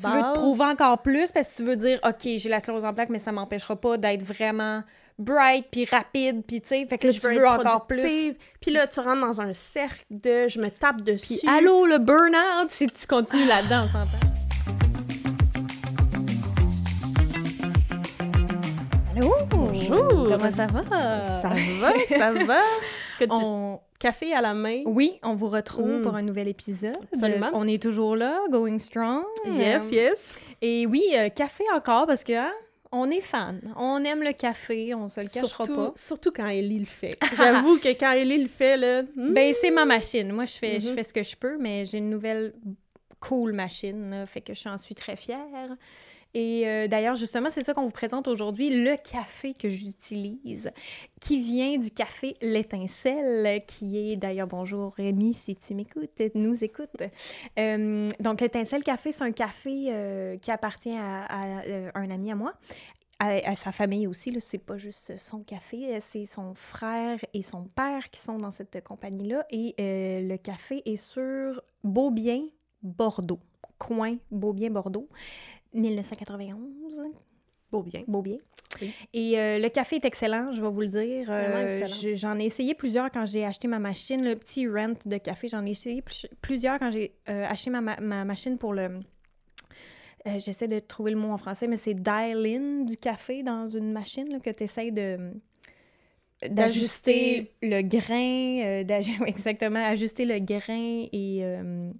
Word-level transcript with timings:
Tu 0.00 0.08
veux 0.08 0.20
te 0.20 0.34
prouver 0.34 0.64
encore 0.64 1.02
plus 1.02 1.30
parce 1.30 1.52
que 1.52 1.56
tu 1.58 1.62
veux 1.62 1.76
dire, 1.76 2.00
OK, 2.04 2.28
j'ai 2.36 2.48
la 2.48 2.58
sclérose 2.58 2.84
en 2.84 2.92
plaques, 2.92 3.10
mais 3.10 3.20
ça 3.20 3.30
m'empêchera 3.30 3.76
pas 3.76 3.96
d'être 3.96 4.24
vraiment 4.24 4.82
bright, 5.20 5.66
puis 5.70 5.84
rapide, 5.84 6.42
puis 6.44 6.60
tu 6.60 6.68
sais, 6.68 6.86
fait 6.86 6.98
que 6.98 7.06
là, 7.06 7.12
je 7.12 7.20
tu 7.20 7.28
veux 7.28 7.46
encore 7.46 7.86
plus. 7.86 8.34
Puis 8.60 8.72
là, 8.72 8.88
tu 8.88 8.98
rentres 8.98 9.20
dans 9.20 9.40
un 9.40 9.52
cercle 9.52 10.04
de 10.10 10.48
je 10.48 10.58
me 10.58 10.68
tape 10.68 11.02
dessus. 11.02 11.38
Puis 11.38 11.48
allô, 11.48 11.86
le 11.86 11.98
burn-out, 11.98 12.70
si 12.70 12.88
tu 12.88 13.06
continues 13.06 13.46
là-dedans, 13.46 13.84
on 13.84 13.88
s'entend. 13.88 14.26
Allô? 19.16 19.32
Bonjour. 19.48 20.28
Comment 20.28 20.50
ça 20.50 20.66
va? 20.66 20.82
Ça 21.40 21.52
va, 21.80 21.92
ça 22.08 22.32
va. 22.32 22.60
Que 23.18 23.24
On... 23.30 23.80
Café 23.98 24.34
à 24.34 24.40
la 24.42 24.52
main. 24.54 24.82
Oui, 24.86 25.18
on 25.22 25.34
vous 25.34 25.48
retrouve 25.48 25.98
Mm. 25.98 26.02
pour 26.02 26.14
un 26.14 26.22
nouvel 26.22 26.48
épisode. 26.48 26.96
Absolument. 27.12 27.48
On 27.54 27.66
est 27.66 27.80
toujours 27.82 28.16
là, 28.16 28.38
going 28.50 28.78
strong. 28.78 29.22
Yes, 29.46 29.86
Euh, 29.90 29.94
yes. 29.94 30.38
Et 30.60 30.84
oui, 30.86 31.02
euh, 31.14 31.28
café 31.30 31.64
encore, 31.74 32.06
parce 32.06 32.22
que 32.24 32.32
hein, 32.34 32.52
on 32.92 33.10
est 33.10 33.22
fan. 33.22 33.60
On 33.76 34.04
aime 34.04 34.22
le 34.22 34.32
café, 34.32 34.94
on 34.94 35.08
se 35.08 35.20
le 35.20 35.28
cachera 35.28 35.64
Surtout, 35.64 35.74
pas. 35.74 35.92
surtout 35.96 36.30
quand 36.32 36.46
Ellie 36.48 36.80
le 36.80 36.84
fait. 36.86 37.16
J'avoue 37.36 37.78
que 37.78 37.88
quand 37.98 38.12
Ellie 38.12 38.42
le 38.42 38.48
fait, 38.48 38.76
là... 38.76 39.02
hmm, 39.02 39.32
Ben, 39.32 39.54
c'est 39.58 39.70
ma 39.70 39.84
machine. 39.86 40.30
Moi, 40.32 40.44
je 40.44 40.52
fais, 40.52 40.80
je 40.80 40.90
Mhm. 40.90 40.94
fais 40.96 41.02
ce 41.02 41.12
que 41.12 41.22
je 41.22 41.36
peux, 41.36 41.56
mais 41.58 41.84
j'ai 41.86 41.98
une 41.98 42.10
nouvelle 42.10 42.52
cool 43.20 43.52
machine, 43.52 44.10
là, 44.10 44.26
fait 44.26 44.42
que 44.42 44.52
je 44.54 44.68
en 44.68 44.76
suis 44.76 44.94
très 44.94 45.16
fière. 45.16 45.38
Et 46.34 46.66
euh, 46.66 46.88
d'ailleurs, 46.88 47.14
justement, 47.14 47.48
c'est 47.48 47.62
ça 47.62 47.74
qu'on 47.74 47.84
vous 47.84 47.92
présente 47.92 48.26
aujourd'hui, 48.26 48.82
le 48.82 48.96
café 48.96 49.54
que 49.54 49.68
j'utilise, 49.68 50.72
qui 51.20 51.40
vient 51.40 51.78
du 51.78 51.90
café 51.90 52.36
L'Étincelle, 52.42 53.62
qui 53.66 54.12
est, 54.12 54.16
d'ailleurs, 54.16 54.48
bonjour 54.48 54.92
Rémi, 54.94 55.32
si 55.32 55.54
tu 55.54 55.74
m'écoutes, 55.74 56.20
nous 56.34 56.64
écoutes. 56.64 56.90
Euh, 57.58 58.08
donc, 58.18 58.40
L'Étincelle 58.40 58.82
Café, 58.82 59.12
c'est 59.12 59.22
un 59.22 59.30
café 59.30 59.86
euh, 59.92 60.36
qui 60.38 60.50
appartient 60.50 60.96
à, 60.96 61.28
un 61.94 62.10
ami 62.10 62.32
à 62.32 62.34
moi, 62.34 62.54
à, 63.20 63.54
sa 63.54 63.70
famille 63.70 64.08
aussi, 64.08 64.36
c'est 64.40 64.58
pas 64.58 64.76
juste 64.76 65.16
son 65.18 65.44
café, 65.44 65.98
c'est 66.00 66.26
son 66.26 66.54
frère 66.54 67.18
et 67.32 67.42
son 67.42 67.64
père 67.64 68.10
qui 68.10 68.20
sont 68.20 68.38
dans 68.38 68.50
cette 68.50 68.82
compagnie-là. 68.82 69.46
Et 69.50 69.74
le 69.78 70.36
café 70.36 70.82
est 70.84 70.96
sur 70.96 71.62
Beaubien, 71.84 72.42
Bordeaux. 72.82 73.40
Coin 73.78 74.16
Beaubien, 74.30 74.70
Bordeaux. 74.70 75.08
1991, 75.74 77.02
Beau 77.70 77.82
bien. 77.82 78.02
Beaubien. 78.06 78.36
Oui. 78.80 78.92
Et 79.12 79.38
euh, 79.38 79.58
le 79.58 79.68
café 79.68 79.96
est 79.96 80.04
excellent, 80.04 80.52
je 80.52 80.62
vais 80.62 80.68
vous 80.70 80.80
le 80.82 80.86
dire. 80.88 81.26
Euh, 81.28 81.84
J'en 82.14 82.38
ai 82.38 82.44
essayé 82.44 82.74
plusieurs 82.74 83.10
quand 83.10 83.26
j'ai 83.26 83.44
acheté 83.44 83.66
ma 83.68 83.78
machine, 83.80 84.24
le 84.24 84.36
petit 84.36 84.68
rent 84.68 84.94
de 85.06 85.16
café. 85.18 85.48
J'en 85.48 85.64
ai 85.66 85.70
essayé 85.70 86.00
plus- 86.02 86.28
plusieurs 86.40 86.78
quand 86.78 86.90
j'ai 86.90 87.14
euh, 87.28 87.44
acheté 87.48 87.70
ma, 87.70 87.80
ma- 87.80 87.98
ma 88.00 88.24
machine 88.24 88.58
pour 88.58 88.74
le... 88.74 89.00
J'essaie 90.38 90.68
de 90.68 90.78
trouver 90.78 91.10
le 91.10 91.18
mot 91.18 91.28
en 91.30 91.36
français, 91.36 91.66
mais 91.66 91.76
c'est 91.76 91.94
dial-in 91.94 92.84
du 92.84 92.96
café 92.96 93.42
dans 93.42 93.68
une 93.68 93.92
machine 93.92 94.28
là, 94.30 94.38
que 94.40 94.50
tu 94.50 94.64
essaies 94.64 94.90
de 94.90 95.32
d'ajuster 96.48 97.52
le 97.62 97.82
grain, 97.82 98.84
euh, 98.84 99.24
exactement, 99.26 99.82
ajuster 99.84 100.24
le 100.24 100.38
grain 100.40 101.06
et, 101.12 101.40
euh, 101.42 101.90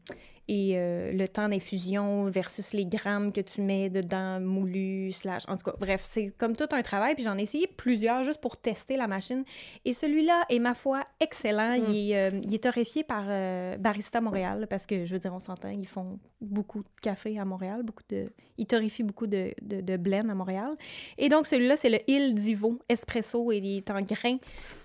et 0.48 0.72
euh, 0.74 1.12
le 1.12 1.26
temps 1.26 1.48
d'infusion 1.48 2.26
versus 2.30 2.72
les 2.72 2.84
grammes 2.86 3.32
que 3.32 3.40
tu 3.40 3.62
mets 3.62 3.88
dedans, 3.90 4.40
moulu, 4.40 5.10
slash, 5.12 5.42
en 5.48 5.56
tout 5.56 5.64
cas, 5.64 5.76
bref, 5.78 6.02
c'est 6.04 6.32
comme 6.36 6.54
tout 6.54 6.68
un 6.72 6.82
travail, 6.82 7.14
puis 7.14 7.24
j'en 7.24 7.38
ai 7.38 7.42
essayé 7.42 7.66
plusieurs 7.66 8.24
juste 8.24 8.40
pour 8.40 8.56
tester 8.56 8.96
la 8.96 9.06
machine, 9.06 9.44
et 9.84 9.94
celui-là 9.94 10.44
est, 10.50 10.58
ma 10.58 10.74
foi, 10.74 11.02
excellent, 11.20 11.78
Mm. 11.78 11.90
il, 11.90 12.10
est, 12.12 12.16
euh, 12.16 12.40
il 12.42 12.54
est 12.54 12.64
torréfié 12.64 13.04
par 13.04 13.24
euh, 13.28 13.76
Barista 13.78 14.20
Montréal, 14.20 14.66
parce 14.68 14.86
que, 14.86 15.04
je 15.04 15.12
veux 15.12 15.18
dire, 15.18 15.32
on 15.34 15.38
s'entend, 15.40 15.68
ils 15.70 15.86
font 15.86 16.18
beaucoup 16.40 16.82
de 16.82 16.88
café 17.00 17.38
à 17.38 17.44
Montréal, 17.44 17.82
beaucoup 17.82 18.02
de... 18.10 18.30
Ils 18.58 18.66
torréfient 18.66 19.02
beaucoup 19.02 19.26
de, 19.26 19.52
de, 19.62 19.80
de 19.80 19.96
blend 19.96 20.28
à 20.28 20.34
Montréal, 20.34 20.76
et 21.18 21.28
donc 21.28 21.46
celui-là, 21.46 21.76
c'est 21.76 21.90
le 21.90 21.98
Il 22.06 22.34
Divo 22.34 22.78
Espresso, 22.88 23.50
et 23.50 23.58
il 23.58 23.78
est 23.78 23.90
en 23.90 24.02
grain, 24.02 24.36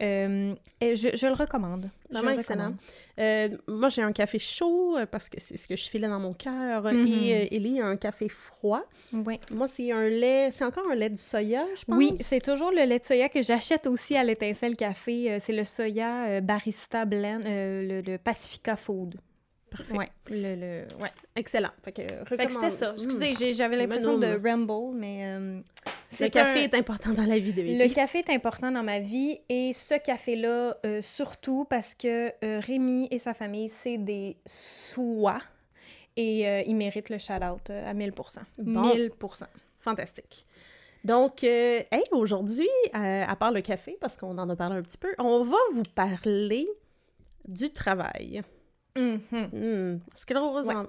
Euh, 0.01 0.55
et 0.79 0.95
je, 0.95 1.09
je 1.15 1.27
le 1.27 1.33
recommande. 1.33 1.89
Vraiment 2.09 2.31
le 2.31 2.35
excellent. 2.35 2.73
Euh, 3.19 3.49
moi, 3.67 3.89
j'ai 3.89 4.01
un 4.01 4.11
café 4.11 4.39
chaud 4.39 4.97
euh, 4.97 5.05
parce 5.05 5.29
que 5.29 5.39
c'est 5.39 5.57
ce 5.57 5.67
que 5.67 5.75
je 5.75 5.89
filais 5.89 6.07
dans 6.07 6.19
mon 6.19 6.33
cœur. 6.33 6.83
Mhm. 6.83 7.07
Et 7.07 7.33
euh, 7.35 7.47
Ellie 7.51 7.81
a 7.81 7.85
un 7.85 7.97
café 7.97 8.29
froid. 8.29 8.83
Ouais. 9.13 9.39
Moi, 9.51 9.67
c'est 9.67 9.91
un 9.91 10.07
lait... 10.07 10.51
C'est 10.51 10.63
encore 10.63 10.85
un 10.89 10.95
lait 10.95 11.09
de 11.09 11.17
soya, 11.17 11.65
je 11.75 11.85
pense. 11.85 11.97
Oui, 11.97 12.13
c'est 12.19 12.41
toujours 12.41 12.71
le 12.71 12.83
lait 12.83 12.99
de 12.99 13.05
soya 13.05 13.29
que 13.29 13.41
j'achète 13.41 13.87
aussi 13.87 14.15
à 14.15 14.23
l'étincelle 14.23 14.75
café. 14.75 15.31
Euh, 15.31 15.37
c'est 15.39 15.53
le 15.53 15.65
soya 15.65 16.25
euh, 16.25 16.41
Barista 16.41 17.05
Blend, 17.05 17.41
euh, 17.45 18.01
le, 18.01 18.11
le 18.11 18.17
Pacifica 18.17 18.75
Food. 18.75 19.15
Parfait. 19.69 19.93
Ouais, 19.95 20.09
le, 20.29 20.55
le- 20.55 20.87
ouais. 21.01 21.09
Excellent. 21.35 21.69
Fait 21.83 21.91
que, 21.91 22.01
Fait 22.01 22.37
que 22.37 22.43
recommande- 22.43 22.69
c'était 22.69 22.69
ça. 22.69 22.93
Excusez, 22.97 23.53
j'avais 23.53 23.75
Mais 23.77 23.83
l'impression 23.83 24.17
de 24.17 24.25
ramble, 24.27 24.97
mais 24.97 25.25
euh, 25.25 25.61
Le 26.19 26.27
café 26.29 26.59
un- 26.59 26.63
est 26.63 26.73
important 26.75 27.13
dans 27.13 27.25
la 27.25 27.37
vie 27.39 27.53
de 27.53 27.61
Le 27.61 27.93
café 27.93 28.19
est 28.19 28.29
important 28.31 28.71
dans 28.71 28.83
ma 28.83 28.99
vie 28.99 29.37
et 29.47 29.71
ce 29.73 29.95
café-là, 29.99 30.75
euh, 30.85 31.01
surtout 31.01 31.65
parce 31.69 31.93
que 31.95 32.31
euh, 32.43 32.59
Rémi 32.59 33.07
et 33.11 33.19
sa 33.19 33.33
famille, 33.33 33.69
c'est 33.69 33.97
des 33.97 34.37
soies 34.45 35.39
et 36.17 36.47
euh, 36.47 36.63
ils 36.65 36.75
méritent 36.75 37.09
le 37.09 37.17
shout-out 37.19 37.69
euh, 37.69 37.89
à 37.89 37.93
1000 37.93 38.11
Bon. 38.57 38.93
1000% 38.95 39.43
Fantastique. 39.79 40.45
Donc, 41.05 41.45
euh, 41.45 41.81
hey, 41.91 42.03
aujourd'hui, 42.11 42.67
euh, 42.93 43.23
à 43.25 43.35
part 43.37 43.53
le 43.53 43.61
café, 43.61 43.97
parce 44.01 44.17
qu'on 44.17 44.37
en 44.37 44.49
a 44.49 44.55
parlé 44.57 44.75
un 44.75 44.81
petit 44.81 44.97
peu, 44.97 45.07
on 45.17 45.43
va 45.45 45.57
vous 45.73 45.83
parler 45.95 46.67
du 47.47 47.71
travail. 47.71 48.41
Mhm. 48.97 49.19
Hmm. 49.31 49.99
Sclérose, 50.15 50.67
Ouais. 50.67 50.75
en... 50.75 50.85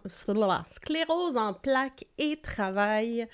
Sclérose 0.67 1.37
en 1.37 1.53
plaques 1.55 2.05
et 2.19 2.37
travail. 2.41 3.29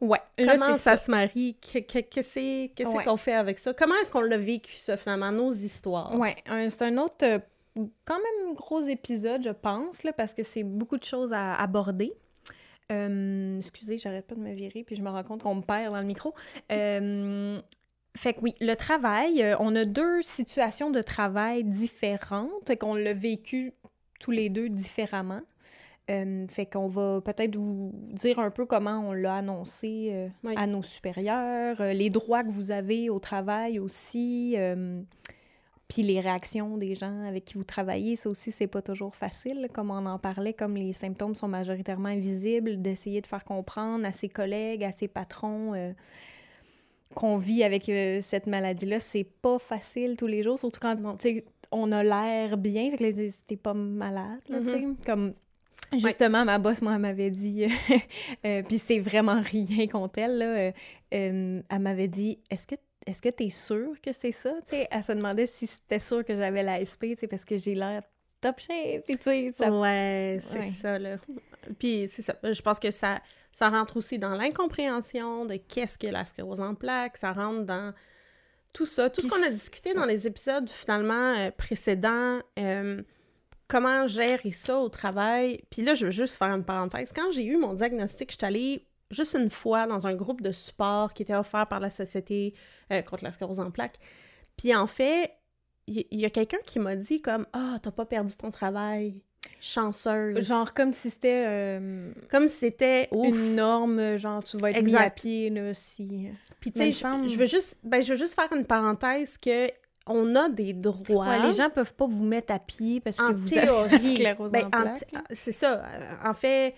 Ouais. 0.00 0.20
Comment 0.38 0.72
c'est 0.74 0.78
ça, 0.78 0.96
se 0.96 1.10
marie? 1.10 1.56
Que- 1.60 1.80
que- 1.80 1.98
Qu'est-ce 1.98 2.88
Ouais. 2.88 3.04
qu'on 3.04 3.16
fait 3.16 3.32
avec 3.34 3.58
ça? 3.58 3.74
Comment 3.74 3.94
est-ce 4.02 4.12
qu'on 4.12 4.20
l'a 4.20 4.38
vécu, 4.38 4.76
ça, 4.76 4.96
finalement, 4.96 5.32
nos 5.32 5.52
histoires? 5.52 6.14
Ouais, 6.14 6.36
c'est 6.68 6.82
un 6.82 6.96
autre 6.98 7.16
euh, 7.24 7.38
quand 8.04 8.18
même 8.18 8.54
gros 8.54 8.80
épisode, 8.80 9.42
je 9.42 9.50
pense, 9.50 10.02
là, 10.04 10.12
parce 10.12 10.34
que 10.34 10.42
c'est 10.44 10.62
beaucoup 10.62 10.96
de 10.98 11.04
choses 11.04 11.32
à 11.32 11.54
aborder. 11.56 12.12
Euh, 12.90 13.56
excusez, 13.58 13.98
j'arrête 13.98 14.26
pas 14.26 14.34
de 14.34 14.40
me 14.40 14.52
virer, 14.54 14.82
puis 14.84 14.96
je 14.96 15.02
me 15.02 15.10
rends 15.10 15.22
compte 15.24 15.42
qu'on 15.42 15.56
me 15.56 15.62
perd 15.62 15.92
dans 15.92 15.98
le 16.00 16.06
micro. 16.06 16.32
Euh, 16.72 17.60
fait 18.18 18.34
que 18.34 18.40
oui, 18.42 18.52
le 18.60 18.74
travail, 18.74 19.42
euh, 19.42 19.56
on 19.60 19.74
a 19.76 19.84
deux 19.84 20.22
situations 20.22 20.90
de 20.90 21.00
travail 21.02 21.64
différentes, 21.64 22.76
qu'on 22.78 22.94
l'a 22.94 23.14
vécu 23.14 23.72
tous 24.18 24.30
les 24.32 24.48
deux 24.48 24.68
différemment. 24.68 25.42
Euh, 26.10 26.46
fait 26.48 26.64
qu'on 26.64 26.88
va 26.88 27.20
peut-être 27.20 27.56
vous 27.56 27.92
dire 28.12 28.38
un 28.38 28.50
peu 28.50 28.64
comment 28.64 28.98
on 29.08 29.12
l'a 29.12 29.36
annoncé 29.36 30.08
euh, 30.10 30.28
Oui. 30.42 30.54
à 30.56 30.66
nos 30.66 30.82
supérieurs, 30.82 31.78
euh, 31.80 31.92
les 31.92 32.08
droits 32.08 32.42
que 32.44 32.50
vous 32.50 32.70
avez 32.70 33.10
au 33.10 33.18
travail 33.18 33.78
aussi, 33.78 34.56
puis 35.86 36.02
les 36.02 36.20
réactions 36.20 36.78
des 36.78 36.94
gens 36.94 37.24
avec 37.26 37.44
qui 37.44 37.54
vous 37.54 37.64
travaillez, 37.64 38.16
ça 38.16 38.30
aussi, 38.30 38.52
c'est 38.52 38.66
pas 38.66 38.82
toujours 38.82 39.14
facile, 39.16 39.68
comme 39.72 39.90
on 39.90 40.06
en 40.06 40.18
parlait, 40.18 40.54
comme 40.54 40.76
les 40.76 40.92
symptômes 40.92 41.34
sont 41.34 41.48
majoritairement 41.48 42.08
invisibles, 42.08 42.80
d'essayer 42.80 43.20
de 43.20 43.26
faire 43.26 43.44
comprendre 43.44 44.06
à 44.06 44.12
ses 44.12 44.28
collègues, 44.28 44.84
à 44.84 44.92
ses 44.92 45.08
patrons 45.08 45.94
qu'on 47.14 47.38
vit 47.38 47.62
avec 47.64 47.88
euh, 47.88 48.20
cette 48.22 48.46
maladie-là, 48.46 49.00
c'est 49.00 49.24
pas 49.24 49.58
facile 49.58 50.16
tous 50.16 50.26
les 50.26 50.42
jours, 50.42 50.58
surtout 50.58 50.80
quand 50.80 51.16
tu 51.18 51.42
on 51.70 51.92
a 51.92 52.02
l'air 52.02 52.56
bien, 52.56 52.90
fait 52.90 52.96
que 53.12 53.42
t'es 53.46 53.56
pas 53.56 53.74
malade, 53.74 54.40
là, 54.48 54.60
tu 54.60 54.68
sais, 54.70 54.84
comme... 55.04 55.34
Justement, 55.92 56.44
ma 56.44 56.58
boss, 56.58 56.82
moi, 56.82 56.94
elle 56.94 57.00
m'avait 57.00 57.30
dit, 57.30 57.66
euh, 58.46 58.62
puis 58.62 58.78
c'est 58.78 58.98
vraiment 58.98 59.40
rien 59.40 59.86
contre 59.86 60.18
elle, 60.18 60.38
là, 60.38 60.72
euh, 61.14 61.62
elle 61.68 61.78
m'avait 61.78 62.08
dit, 62.08 62.38
est-ce 62.50 62.66
que 62.66 62.74
est-ce 63.06 63.22
que 63.22 63.30
t'es 63.30 63.48
sûre 63.48 63.98
que 64.02 64.12
c'est 64.12 64.32
ça? 64.32 64.52
Tu 64.68 64.74
elle 64.90 65.02
se 65.02 65.12
demandait 65.12 65.46
si 65.46 65.66
c'était 65.66 65.98
sûr 65.98 66.22
que 66.26 66.36
j'avais 66.36 66.62
la 66.62 66.84
SP, 66.84 67.12
tu 67.12 67.16
sais, 67.16 67.26
parce 67.26 67.44
que 67.44 67.56
j'ai 67.56 67.74
l'air 67.74 68.02
top 68.40 68.60
shape, 68.60 69.04
puis 69.06 69.16
tu 69.16 69.52
ça... 69.52 69.70
Ouais, 69.72 70.40
c'est 70.42 70.58
Ouais. 70.58 70.70
ça, 70.70 70.98
là. 70.98 71.16
Puis 71.78 72.06
c'est 72.10 72.20
ça. 72.22 72.34
Je 72.42 72.60
pense 72.60 72.78
que 72.78 72.90
ça, 72.90 73.18
ça 73.52 73.68
rentre 73.68 73.96
aussi 73.96 74.18
dans 74.18 74.34
l'incompréhension 74.34 75.44
de 75.46 75.56
qu'est-ce 75.56 75.98
que 75.98 76.06
la 76.06 76.24
sclérose 76.24 76.60
en 76.60 76.74
plaques. 76.74 77.16
Ça 77.16 77.32
rentre 77.32 77.64
dans 77.64 77.92
tout 78.72 78.86
ça. 78.86 79.10
Tout 79.10 79.20
ce 79.20 79.28
qu'on 79.28 79.42
a 79.42 79.50
discuté 79.50 79.94
dans 79.94 80.04
les 80.04 80.26
épisodes, 80.26 80.68
finalement, 80.68 81.34
euh, 81.36 81.50
précédents. 81.50 82.40
euh, 82.58 83.02
comment 83.68 84.06
gérer 84.06 84.50
ça 84.50 84.78
au 84.78 84.88
travail. 84.88 85.62
Puis 85.70 85.82
là, 85.82 85.94
je 85.94 86.06
veux 86.06 86.10
juste 86.10 86.36
faire 86.36 86.48
une 86.48 86.64
parenthèse. 86.64 87.12
Quand 87.14 87.30
j'ai 87.32 87.44
eu 87.44 87.56
mon 87.56 87.74
diagnostic, 87.74 88.32
je 88.32 88.36
suis 88.38 88.46
allée 88.46 88.88
juste 89.10 89.36
une 89.38 89.50
fois 89.50 89.86
dans 89.86 90.06
un 90.06 90.14
groupe 90.14 90.40
de 90.40 90.52
support 90.52 91.12
qui 91.14 91.22
était 91.22 91.34
offert 91.34 91.66
par 91.68 91.78
la 91.78 91.90
Société 91.90 92.54
euh, 92.92 93.02
contre 93.02 93.24
la 93.24 93.32
sclérose 93.32 93.60
en 93.60 93.70
plaques. 93.70 93.98
Puis 94.56 94.74
en 94.74 94.86
fait, 94.86 95.34
il 95.86 95.98
y, 95.98 96.06
il 96.10 96.20
y 96.20 96.24
a 96.24 96.30
quelqu'un 96.30 96.58
qui 96.64 96.78
m'a 96.78 96.96
dit 96.96 97.20
comme 97.22 97.46
«Ah, 97.52 97.78
t'as 97.82 97.90
pas 97.90 98.06
perdu 98.06 98.34
ton 98.36 98.50
travail. 98.50 99.22
Chanceuse.» 99.60 100.46
Genre 100.48 100.72
comme 100.74 100.92
si 100.92 101.10
c'était 101.10 101.44
euh, 101.46 102.12
Comme 102.30 102.48
si 102.48 102.56
c'était 102.56 103.08
une 103.12 103.56
norme, 103.56 104.16
genre 104.16 104.42
tu 104.44 104.56
vas 104.58 104.70
être 104.70 104.76
mis 104.76 104.80
Exact. 104.80 105.06
à 105.06 105.10
pied, 105.10 105.50
là, 105.50 105.74
si... 105.74 106.30
Puis 106.60 106.72
tu 106.72 106.92
sais, 106.92 106.92
je, 106.92 107.38
veux 107.38 107.46
juste 107.46 107.78
ben 107.82 108.02
je 108.02 108.10
veux 108.10 108.18
juste 108.18 108.34
faire 108.34 108.52
une 108.52 108.66
parenthèse 108.66 109.38
que 109.38 109.68
on 110.06 110.34
a 110.36 110.48
des 110.48 110.72
droits. 110.72 111.28
Ouais, 111.28 111.42
les 111.46 111.52
gens 111.52 111.68
peuvent 111.70 111.94
pas 111.94 112.06
vous 112.06 112.24
mettre 112.24 112.52
à 112.52 112.58
pied 112.58 113.00
parce 113.00 113.18
que 113.18 113.32
vous 113.32 113.48
théorie, 113.48 113.94
avez 113.94 114.14
sclérose 114.14 114.50
ben, 114.50 114.68
en 114.74 114.94
c'est 115.32 115.52
ça. 115.52 115.82
En 116.24 116.32
fait, 116.32 116.74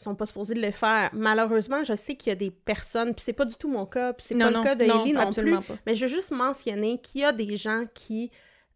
sont 0.00 0.14
pas 0.14 0.26
supposés 0.26 0.54
de 0.54 0.62
le 0.62 0.70
faire. 0.70 1.10
Malheureusement, 1.12 1.84
je 1.84 1.94
sais 1.94 2.14
qu'il 2.14 2.30
y 2.30 2.32
a 2.32 2.36
des 2.36 2.50
personnes, 2.50 3.14
puis 3.14 3.22
c'est 3.24 3.32
pas 3.32 3.44
du 3.44 3.56
tout 3.56 3.68
mon 3.68 3.86
cas, 3.86 4.12
puis 4.12 4.26
c'est 4.28 4.38
pas 4.38 4.50
Non, 4.50 4.58
le 4.58 4.64
cas 4.64 4.74
de 4.74 4.84
non, 4.84 5.02
Ellie 5.02 5.12
non 5.12 5.32
plus, 5.32 5.52
pas. 5.52 5.74
mais 5.86 5.94
je 5.94 6.06
veux 6.06 6.12
juste 6.12 6.30
mentionner 6.30 6.98
qu'il 6.98 7.20
y 7.20 7.24
a 7.24 7.32
des 7.32 7.56
gens 7.56 7.84
qui 7.92 8.30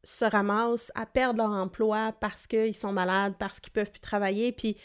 se 0.04 0.24
ramassent 0.24 0.92
à 0.94 1.06
perdre 1.06 1.38
leur 1.42 1.50
emploi 1.52 2.12
parce 2.20 2.46
qu'ils 2.46 2.76
sont 2.76 2.92
malades, 2.92 3.34
parce 3.38 3.58
qu'ils 3.58 3.72
peuvent 3.72 3.90
plus 3.90 4.00
travailler, 4.00 4.52
puis 4.52 4.76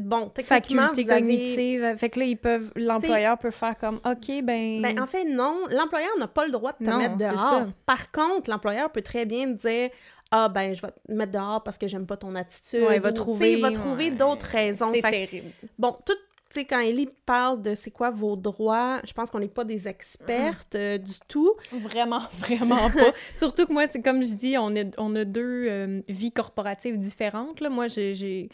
bon, 0.00 0.28
techniquement, 0.28 0.82
Faculté 0.88 1.02
vous 1.04 1.10
avez... 1.10 1.20
cognitive. 1.20 1.94
Fait 1.96 2.10
que 2.10 2.18
là, 2.20 2.26
ils 2.26 2.36
peuvent, 2.36 2.70
l'employeur 2.76 3.38
peut 3.38 3.50
faire 3.50 3.76
comme, 3.78 4.00
OK, 4.04 4.42
ben. 4.44 4.82
Ben, 4.82 5.00
en 5.00 5.06
fait, 5.06 5.24
non. 5.24 5.56
L'employeur 5.70 6.10
n'a 6.18 6.28
pas 6.28 6.44
le 6.44 6.52
droit 6.52 6.72
de 6.72 6.84
te 6.84 6.90
Non, 6.90 6.98
mettre 6.98 7.16
dehors. 7.16 7.38
ça. 7.38 7.66
Par 7.86 8.10
contre, 8.12 8.50
l'employeur 8.50 8.90
peut 8.92 9.00
très 9.02 9.24
bien 9.24 9.46
te 9.54 9.66
dire 9.68 9.90
Ah, 10.30 10.48
ben, 10.48 10.74
je 10.74 10.82
vais 10.82 10.88
te 10.90 11.12
mettre 11.12 11.32
dehors 11.32 11.62
parce 11.62 11.78
que 11.78 11.88
j'aime 11.88 12.06
pas 12.06 12.16
ton 12.18 12.34
attitude. 12.34 12.82
Ouais, 12.82 12.96
il 12.96 13.02
va 13.02 13.10
Ou, 13.10 13.12
trouver- 13.12 13.52
Il 13.54 13.62
va 13.62 13.70
trouver 13.70 14.06
ouais, 14.06 14.10
d'autres 14.10 14.46
raisons. 14.46 14.90
c'est 14.92 15.00
que, 15.02 15.08
terrible. 15.10 15.50
Bon, 15.78 15.96
tout. 16.04 16.12
Tu 16.52 16.60
sais, 16.60 16.64
quand 16.66 16.80
Ellie 16.80 17.08
parle 17.24 17.62
de 17.62 17.74
c'est 17.74 17.90
quoi 17.90 18.10
vos 18.10 18.36
droits, 18.36 19.00
je 19.06 19.12
pense 19.14 19.30
qu'on 19.30 19.38
n'est 19.38 19.48
pas 19.48 19.64
des 19.64 19.88
expertes 19.88 20.74
euh, 20.74 20.98
du 20.98 21.14
tout. 21.26 21.54
Vraiment, 21.72 22.18
vraiment 22.32 22.90
pas. 22.90 23.12
Surtout 23.34 23.64
que 23.64 23.72
moi, 23.72 23.86
c'est 23.88 24.02
comme 24.02 24.22
je 24.22 24.34
dis, 24.34 24.58
on 24.58 24.76
a, 24.76 24.84
on 24.98 25.14
a 25.16 25.24
deux 25.24 25.66
euh, 25.70 26.02
vies 26.10 26.30
corporatives 26.30 26.98
différentes. 26.98 27.60
Là. 27.60 27.70
Moi, 27.70 27.86
j'ai- 27.88 28.50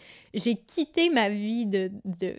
quitté 0.68 1.10
ma 1.10 1.28
vie 1.28 1.66
de, 1.66 1.90
de- 2.04 2.36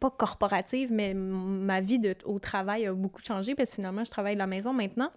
pas 0.00 0.10
corporative, 0.10 0.90
mais 0.90 1.12
ma 1.12 1.82
vie 1.82 1.98
de, 1.98 2.14
au 2.24 2.38
travail 2.38 2.86
a 2.86 2.94
beaucoup 2.94 3.20
changé 3.22 3.54
parce 3.54 3.68
que 3.70 3.74
finalement, 3.76 4.04
je 4.04 4.10
travaille 4.10 4.34
de 4.34 4.38
la 4.38 4.46
maison 4.46 4.72
maintenant. 4.72 5.10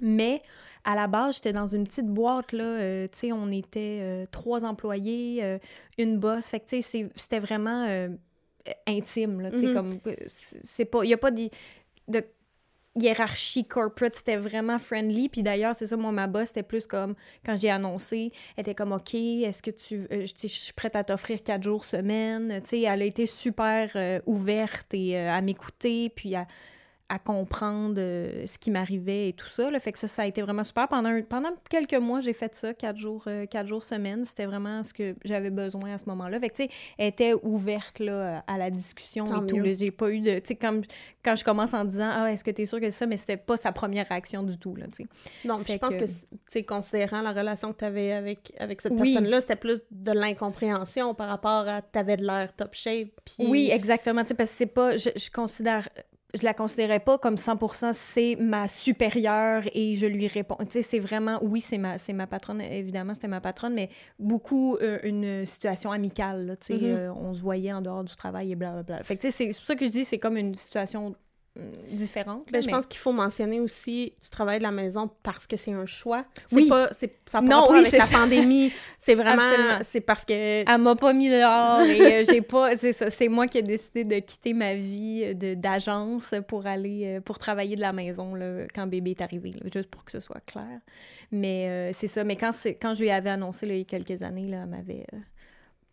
Mais 0.00 0.40
à 0.84 0.94
la 0.94 1.08
base, 1.08 1.34
j'étais 1.36 1.52
dans 1.52 1.66
une 1.66 1.82
petite 1.82 2.06
boîte, 2.06 2.52
là, 2.52 2.62
euh, 2.62 3.08
tu 3.10 3.18
sais, 3.18 3.32
on 3.32 3.50
était 3.50 3.98
euh, 4.02 4.24
trois 4.30 4.64
employés, 4.64 5.40
euh, 5.42 5.58
une 5.98 6.18
boss, 6.18 6.46
fait 6.46 6.60
que, 6.60 6.66
tu 6.68 6.82
sais, 6.82 7.10
c'était 7.16 7.40
vraiment 7.40 7.84
intime, 8.86 9.40
là, 9.40 9.50
Mhm. 9.50 9.72
comme, 9.74 9.98
euh, 10.06 10.14
c'est- 10.64 10.84
pas, 10.84 11.04
il 11.04 11.10
y 11.10 11.14
a 11.14 11.18
pas 11.18 11.30
de, 11.30 11.48
de 12.08 12.24
hiérarchie 12.98 13.64
corporate, 13.66 14.14
c'était 14.16 14.38
vraiment 14.38 14.78
friendly, 14.78 15.28
puis 15.28 15.42
d'ailleurs, 15.42 15.74
c'est 15.74 15.86
ça, 15.86 15.96
moi, 15.96 16.12
ma 16.12 16.26
boss, 16.26 16.48
c'était 16.48 16.62
plus 16.62 16.86
comme, 16.86 17.14
quand 17.44 17.58
j'ai 17.60 17.70
annoncé, 17.70 18.32
elle 18.56 18.62
était 18.62 18.74
comme, 18.74 18.92
OK, 18.92 19.14
est-ce 19.14 19.62
que 19.62 19.70
tu, 19.70 20.06
euh, 20.10 20.24
je 20.26 20.46
suis 20.46 20.72
prête 20.72 20.96
à 20.96 21.04
t'offrir 21.04 21.42
quatre 21.42 21.62
jours 21.62 21.84
semaine, 21.84 22.60
tu 22.62 22.70
sais, 22.70 22.80
elle 22.82 23.02
a 23.02 23.04
été 23.04 23.26
super 23.26 23.90
euh, 23.96 24.20
ouverte 24.24 24.94
et 24.94 25.18
euh, 25.18 25.30
à 25.30 25.40
m'écouter, 25.42 26.08
puis 26.08 26.34
à, 26.34 26.46
à 27.08 27.20
comprendre 27.20 27.94
euh, 27.98 28.44
ce 28.46 28.58
qui 28.58 28.72
m'arrivait 28.72 29.28
et 29.28 29.32
tout 29.32 29.46
ça. 29.46 29.70
Là. 29.70 29.78
Fait 29.78 29.92
que 29.92 29.98
ça, 29.98 30.08
ça 30.08 30.22
a 30.22 30.26
été 30.26 30.42
vraiment 30.42 30.64
super. 30.64 30.88
Pendant, 30.88 31.10
un- 31.10 31.22
pendant 31.22 31.50
quelques 31.70 31.94
mois, 31.94 32.20
j'ai 32.20 32.32
fait 32.32 32.52
ça, 32.56 32.74
quatre 32.74 32.96
jours, 32.96 33.22
euh, 33.28 33.46
quatre 33.46 33.68
jours 33.68 33.84
semaine. 33.84 34.24
C'était 34.24 34.46
vraiment 34.46 34.82
ce 34.82 34.92
que 34.92 35.14
j'avais 35.24 35.50
besoin 35.50 35.94
à 35.94 35.98
ce 35.98 36.06
moment-là. 36.06 36.40
Fait 36.40 36.48
que, 36.50 36.56
tu 36.56 36.62
sais, 36.64 36.70
elle 36.98 37.06
était 37.08 37.32
ouverte 37.42 38.00
là, 38.00 38.42
à 38.48 38.58
la 38.58 38.70
discussion 38.70 39.24
Tant 39.26 39.44
et 39.44 39.46
tout. 39.46 39.56
mieux. 39.58 39.74
J'ai 39.74 39.92
pas 39.92 40.10
eu 40.10 40.20
de... 40.20 40.38
Tu 40.40 40.46
sais, 40.48 40.54
comme 40.56 40.82
quand 41.24 41.36
je 41.36 41.44
commence 41.44 41.74
en 41.74 41.84
disant 41.84 42.10
«Ah, 42.12 42.32
est-ce 42.32 42.42
que 42.42 42.50
t'es 42.50 42.66
sûre 42.66 42.80
que 42.80 42.86
c'est 42.90 42.98
ça?» 42.98 43.06
Mais 43.08 43.16
c'était 43.16 43.36
pas 43.36 43.56
sa 43.56 43.70
première 43.70 44.08
réaction 44.08 44.42
du 44.42 44.58
tout, 44.58 44.74
là, 44.74 44.86
tu 44.86 45.04
sais. 45.04 45.08
Fait 45.64 45.74
je 45.74 45.78
pense 45.78 45.94
que- 45.94 46.00
que, 46.00 46.06
tu 46.06 46.26
sais, 46.48 46.62
considérant 46.64 47.22
la 47.22 47.32
relation 47.32 47.72
que 47.72 47.78
tu 47.78 47.84
avais 47.84 48.12
avec, 48.12 48.52
avec 48.58 48.80
cette 48.80 48.92
Oui. 48.92 49.12
personne-là, 49.12 49.40
c'était 49.42 49.54
plus 49.56 49.80
de 49.92 50.10
l'incompréhension 50.12 51.14
par 51.14 51.28
rapport 51.28 51.68
à 51.68 51.82
t'avais 51.82 52.16
de 52.16 52.26
l'air 52.26 52.52
top 52.56 52.74
shape. 52.74 53.10
Puis... 53.24 53.46
Oui, 53.48 53.70
exactement. 53.72 54.22
Tu 54.22 54.28
sais, 54.30 54.34
parce 54.34 54.50
que 54.50 54.56
c'est 54.56 54.66
pas... 54.66 54.96
Je, 54.96 55.10
je 55.14 55.30
considère... 55.30 55.88
Je 56.34 56.44
la 56.44 56.54
considérais 56.54 57.00
pas 57.00 57.18
comme 57.18 57.36
100% 57.36 57.92
c'est 57.92 58.36
ma 58.38 58.68
supérieure 58.68 59.62
et 59.72 59.96
je 59.96 60.06
lui 60.06 60.26
réponds. 60.26 60.56
Tu 60.60 60.66
sais, 60.70 60.82
c'est 60.82 60.98
vraiment... 60.98 61.38
Oui, 61.42 61.60
c'est 61.60 61.78
ma, 61.78 61.98
c'est 61.98 62.12
ma 62.12 62.26
patronne, 62.26 62.60
évidemment, 62.60 63.14
c'était 63.14 63.28
ma 63.28 63.40
patronne, 63.40 63.74
mais 63.74 63.88
beaucoup 64.18 64.76
euh, 64.76 64.98
une 65.02 65.46
situation 65.46 65.92
amicale, 65.92 66.46
là, 66.46 66.56
tu 66.56 66.66
sais. 66.66 66.74
Mhm. 66.74 66.84
euh, 66.84 67.12
on 67.14 67.32
se 67.32 67.40
voyait 67.40 67.72
en 67.72 67.80
dehors 67.80 68.04
du 68.04 68.14
travail 68.16 68.52
et 68.52 68.56
blablabla. 68.56 69.02
Fait 69.04 69.16
que, 69.16 69.22
tu 69.22 69.30
sais, 69.30 69.32
c'est 69.32 69.52
c'est 69.52 69.60
pour 69.60 69.66
ça 69.66 69.76
que 69.76 69.84
je 69.84 69.90
dis 69.90 70.04
c'est 70.04 70.18
comme 70.18 70.36
une 70.36 70.54
situation 70.54 71.14
hum, 71.56 71.96
différente. 71.96 72.44
Ben, 72.46 72.52
là, 72.54 72.60
je 72.60 72.66
mais- 72.66 72.72
pense 72.72 72.86
qu'il 72.86 72.98
faut 73.00 73.12
mentionner 73.12 73.60
aussi 73.60 74.12
tu 74.22 74.30
travailles 74.30 74.58
de 74.58 74.62
la 74.64 74.70
maison 74.70 75.10
parce 75.22 75.46
que 75.46 75.56
c'est 75.56 75.72
un 75.72 75.86
choix. 75.86 76.24
C'est 76.46 76.56
Oui. 76.56 76.68
pas 76.68 76.88
c'est 76.92 77.18
ça 77.26 77.38
a 77.38 77.42
pas 77.42 77.70
oui, 77.70 77.78
avec 77.78 77.90
c'est 77.90 77.98
la 77.98 78.06
ça. 78.06 78.18
pandémie, 78.18 78.72
c'est 78.98 79.14
vraiment 79.14 79.42
c'est 79.82 80.00
parce 80.00 80.24
que 80.24 80.32
Elle 80.32 80.80
m'a 80.80 80.94
pas 80.96 81.12
mis 81.12 81.28
dehors 81.28 81.80
et 81.82 82.20
euh, 82.20 82.24
j'ai 82.28 82.42
pas. 82.42 82.76
C'est 82.78 82.92
ça, 82.92 83.10
c'est 83.10 83.28
moi 83.28 83.46
qui 83.46 83.58
ai 83.58 83.62
décidé 83.62 84.04
de 84.04 84.18
quitter 84.18 84.52
ma 84.52 84.74
vie 84.74 85.22
euh, 85.24 85.54
d'agence 85.54 86.34
pour 86.46 86.66
aller 86.66 87.16
euh, 87.16 87.20
pour 87.20 87.38
travailler 87.38 87.74
de 87.76 87.80
la 87.80 87.92
maison 87.92 88.34
là, 88.34 88.64
quand 88.74 88.86
bébé 88.86 89.12
est 89.12 89.20
arrivé, 89.22 89.50
là, 89.50 89.60
juste 89.72 89.88
pour 89.90 90.04
que 90.04 90.12
ce 90.12 90.20
soit 90.20 90.44
clair. 90.46 90.80
Mais 91.32 91.68
euh, 91.68 91.90
c'est 91.92 92.06
ça. 92.08 92.22
Mais 92.24 92.36
quand 92.36 92.52
c'est 92.52 92.74
quand 92.74 92.94
je 92.94 93.02
lui 93.02 93.10
avais 93.10 93.30
annoncé 93.30 93.66
là, 93.66 93.74
il 93.74 93.78
y 93.78 93.82
a 93.82 93.84
quelques 93.84 94.22
années, 94.22 94.46
là, 94.46 94.60
elle 94.64 94.68
m'avait 94.68 95.06
euh, 95.14 95.18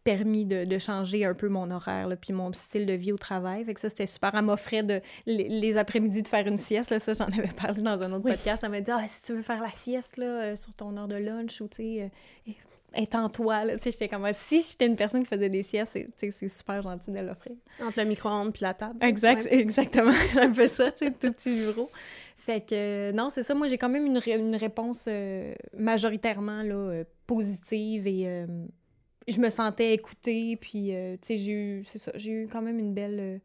permis 0.03 0.45
de, 0.45 0.65
de 0.65 0.77
changer 0.77 1.23
un 1.25 1.33
peu 1.33 1.47
mon 1.49 1.71
horaire 1.71 2.07
là, 2.07 2.15
puis 2.15 2.33
mon 2.33 2.51
style 2.53 2.85
de 2.85 2.93
vie 2.93 3.11
au 3.11 3.17
travail. 3.17 3.63
Fait 3.65 3.73
que 3.73 3.79
ça, 3.79 3.89
c'était 3.89 4.05
super. 4.05 4.31
Elle 4.35 4.41
m'offrait 4.43 4.83
de, 4.83 5.01
les, 5.25 5.47
les 5.47 5.77
après-midi 5.77 6.21
de 6.21 6.27
faire 6.27 6.45
une 6.47 6.57
sieste. 6.57 6.89
Là, 6.89 6.99
ça, 6.99 7.13
j'en 7.13 7.25
avais 7.27 7.47
parlé 7.55 7.81
dans 7.81 8.01
un 8.01 8.11
autre 8.11 8.25
Oui. 8.25 8.31
podcast. 8.31 8.63
Elle 8.63 8.71
m'a 8.71 8.81
dit 8.81 8.91
ah, 8.91 9.03
si 9.07 9.21
tu 9.21 9.33
veux 9.33 9.41
faire 9.41 9.61
la 9.61 9.71
sieste 9.71 10.17
là, 10.17 10.25
euh, 10.25 10.55
sur 10.55 10.73
ton 10.73 10.95
heure 10.97 11.07
de 11.07 11.15
lunch 11.15 11.61
ou 11.61 11.67
tu 11.67 11.77
sais. 11.77 12.11
euh, 12.47 12.51
étends-toi, 12.95 13.65
là. 13.65 13.73
Tu 13.77 13.83
sais, 13.83 13.91
j'étais 13.91 14.07
comme, 14.09 14.25
ah, 14.25 14.33
si 14.33 14.61
j'étais 14.61 14.85
une 14.87 14.95
personne 14.95 15.23
qui 15.23 15.29
faisait 15.29 15.49
des 15.49 15.63
siestes, 15.63 15.97
c'est, 16.17 16.47
super 16.49 16.81
gentil 16.83 17.11
de 17.11 17.19
l'offrir. 17.19 17.55
entre 17.83 17.99
le 17.99 18.05
micro-ondes 18.05 18.53
puis 18.53 18.61
la 18.63 18.73
table. 18.73 18.97
Exact, 19.01 19.45
Ouais. 19.45 19.57
exactement. 19.57 20.11
un 20.39 20.51
peu 20.51 20.67
ça, 20.67 20.91
tu 20.91 21.05
sais, 21.05 21.11
tout 21.11 21.31
petit 21.31 21.51
bureau. 21.55 21.89
Fait 22.37 22.59
que, 22.61 22.75
euh, 22.75 23.11
non, 23.13 23.29
c'est 23.29 23.41
ça. 23.43 23.55
Moi, 23.55 23.67
j'ai 23.67 23.77
quand 23.77 23.89
même 23.89 24.05
une, 24.05 24.19
une 24.27 24.55
réponse 24.57 25.05
euh, 25.07 25.53
majoritairement, 25.77 26.61
là, 26.61 26.75
euh, 26.75 27.03
positive 27.25 28.05
et 28.05 28.23
euh, 28.27 28.45
je 29.27 29.39
me 29.39 29.49
sentais 29.49 29.93
écoutée. 29.93 30.55
Puis, 30.57 30.93
euh, 30.95 31.13
tu 31.21 31.27
sais, 31.27 31.37
j'ai 31.37 31.51
eu, 31.51 31.83
c'est 31.85 31.99
ça, 31.99 32.11
j'ai 32.15 32.31
eu 32.31 32.47
quand 32.51 32.61
même 32.61 32.79
une 32.79 32.93
belle, 32.93 33.19
euh, 33.19 33.37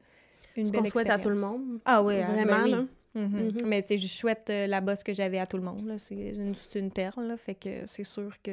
une 0.56 0.66
Ce 0.66 0.72
belle 0.72 0.82
qu'on 0.82 0.88
souhaite 0.88 1.10
à 1.10 1.18
tout 1.18 1.28
le 1.28 1.36
monde. 1.40 1.80
Ah 1.84 2.02
oui, 2.02 2.20
Vraiment, 2.20 2.64
là. 2.66 2.84
Mhm. 3.14 3.46
Mhm. 3.46 3.52
Mais 3.64 3.82
tu 3.82 3.88
sais, 3.88 3.98
je 3.98 4.06
souhaite 4.06 4.48
euh, 4.50 4.66
la 4.66 4.80
bosse 4.80 5.02
que 5.02 5.12
j'avais 5.14 5.38
à 5.38 5.46
tout 5.46 5.56
le 5.56 5.62
monde. 5.64 5.86
là. 5.86 5.98
C'est 5.98 6.14
une, 6.14 6.54
c'est 6.54 6.78
une 6.78 6.90
perle, 6.90 7.26
là. 7.26 7.36
fait 7.36 7.54
que 7.54 7.86
c'est 7.86 8.04
sûr 8.04 8.30
que 8.42 8.52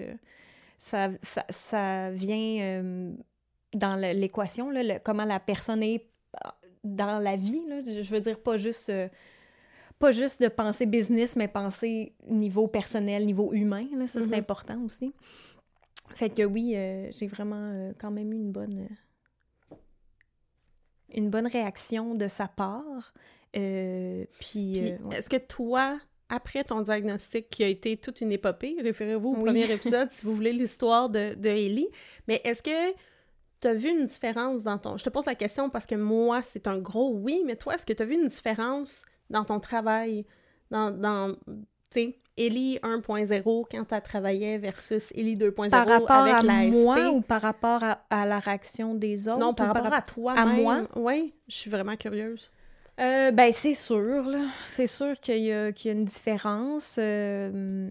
ça, 0.77 1.10
ça, 1.22 1.45
ça 1.50 2.10
vient 2.12 2.57
euh, 2.62 3.12
dans 3.74 3.95
l'équation, 3.95 4.69
là, 4.69 4.81
le- 4.83 5.00
comment 5.04 5.25
la 5.25 5.39
personne 5.39 5.83
est 5.83 6.07
dans 6.83 7.19
la 7.19 7.36
vie. 7.36 7.63
Là. 7.68 7.81
Je 7.83 8.10
veux 8.10 8.21
dire, 8.21 8.39
pas 8.39 8.57
juste, 8.57 8.92
pas 10.00 10.12
juste 10.12 10.42
de 10.42 10.48
penser 10.48 10.86
business, 10.86 11.36
mais 11.36 11.48
penser 11.48 12.13
niveau 12.28 12.68
personnel, 12.68 13.25
niveau 13.25 13.54
humain. 13.54 13.88
Là. 13.98 14.07
Ça, 14.07 14.21
c'est 14.21 14.28
Mhm. 14.28 14.33
important 14.36 14.81
aussi. 14.86 15.13
Fait 16.15 16.29
que 16.29 16.44
oui, 16.44 16.73
euh, 16.75 17.09
j'ai 17.12 17.27
vraiment 17.27 17.71
euh, 17.73 17.94
quand 18.00 18.09
même 18.12 18.31
eu 18.33 18.38
une 18.38 18.51
bonne... 18.51 18.88
euh, 19.71 19.75
une 21.13 21.29
bonne 21.29 21.47
réaction 21.47 22.16
de 22.16 22.28
sa 22.28 22.47
part. 22.47 23.13
Puis, 23.54 24.28
Puis, 24.40 24.81
ouais. 24.81 24.99
est-ce 25.18 25.30
que 25.30 25.37
toi, 25.37 25.99
après 26.28 26.63
ton 26.63 26.81
diagnostic 26.81 27.49
qui 27.49 27.63
a 27.63 27.68
été 27.68 27.95
toute 27.95 28.19
une 28.21 28.31
épopée, 28.31 28.75
référez-vous 28.81 29.30
au 29.30 29.35
Oui. 29.35 29.44
premier 29.44 29.71
épisode 29.71 30.11
si 30.11 30.25
vous 30.25 30.35
voulez 30.35 30.51
l'histoire 30.51 31.09
de, 31.09 31.35
de 31.35 31.49
Ellie, 31.49 31.87
mais 32.28 32.42
est-ce 32.44 32.61
que 32.61 32.94
tu 33.61 33.68
as 33.68 33.73
vu 33.73 33.90
une 33.90 34.06
différence 34.07 34.63
dans 34.63 34.78
ton... 34.78 34.97
Je 34.97 35.04
te 35.06 35.09
pose 35.09 35.25
la 35.25 35.35
question 35.35 35.69
parce 35.69 35.85
que 35.85 35.95
moi, 35.95 36.42
c'est 36.42 36.68
un 36.68 36.78
gros 36.80 37.13
oui, 37.13 37.44
mais 37.45 37.56
toi, 37.56 37.75
est-ce 37.75 37.85
que 37.85 37.94
tu 37.94 38.04
as 38.04 38.06
vu 38.06 38.16
une 38.16 38.28
différence 38.28 39.04
dans 39.30 39.45
ton 39.45 39.59
travail, 39.61 40.25
dans, 40.69 40.92
dans 40.92 41.33
tu 41.35 41.42
sais, 41.92 42.19
Ellie 42.37 42.77
1.0 42.83 43.65
quand 43.71 43.85
tu 43.85 44.01
travaillais 44.01 44.57
versus 44.57 45.11
Ellie 45.15 45.37
2.0 45.37 45.69
par 45.69 45.87
rapport 45.87 46.11
avec 46.11 46.33
à 46.33 46.42
la 46.42 46.69
moi 46.69 46.97
SP? 46.97 47.13
ou 47.13 47.21
par 47.21 47.42
rapport 47.42 47.83
à, 47.83 48.01
à 48.09 48.25
la 48.25 48.39
réaction 48.39 48.94
des 48.94 49.27
autres? 49.27 49.39
Non, 49.39 49.54
par 49.54 49.68
rapport 49.68 49.94
à 49.94 50.01
toi 50.01 50.33
à 50.33 50.45
moi? 50.45 50.87
Oui, 50.95 51.33
je 51.47 51.56
suis 51.56 51.69
vraiment 51.71 51.95
curieuse. 51.95 52.51
Euh, 52.99 53.31
ben, 53.31 53.51
c'est 53.51 53.73
sûr, 53.73 54.23
là. 54.27 54.45
C'est 54.65 54.87
sûr 54.87 55.19
qu'il 55.19 55.39
y, 55.44 55.51
a- 55.51 55.71
qu'il 55.71 55.92
y 55.92 55.94
a 55.94 55.97
une 55.97 56.06
différence. 56.06 56.95
Euh, 56.97 57.89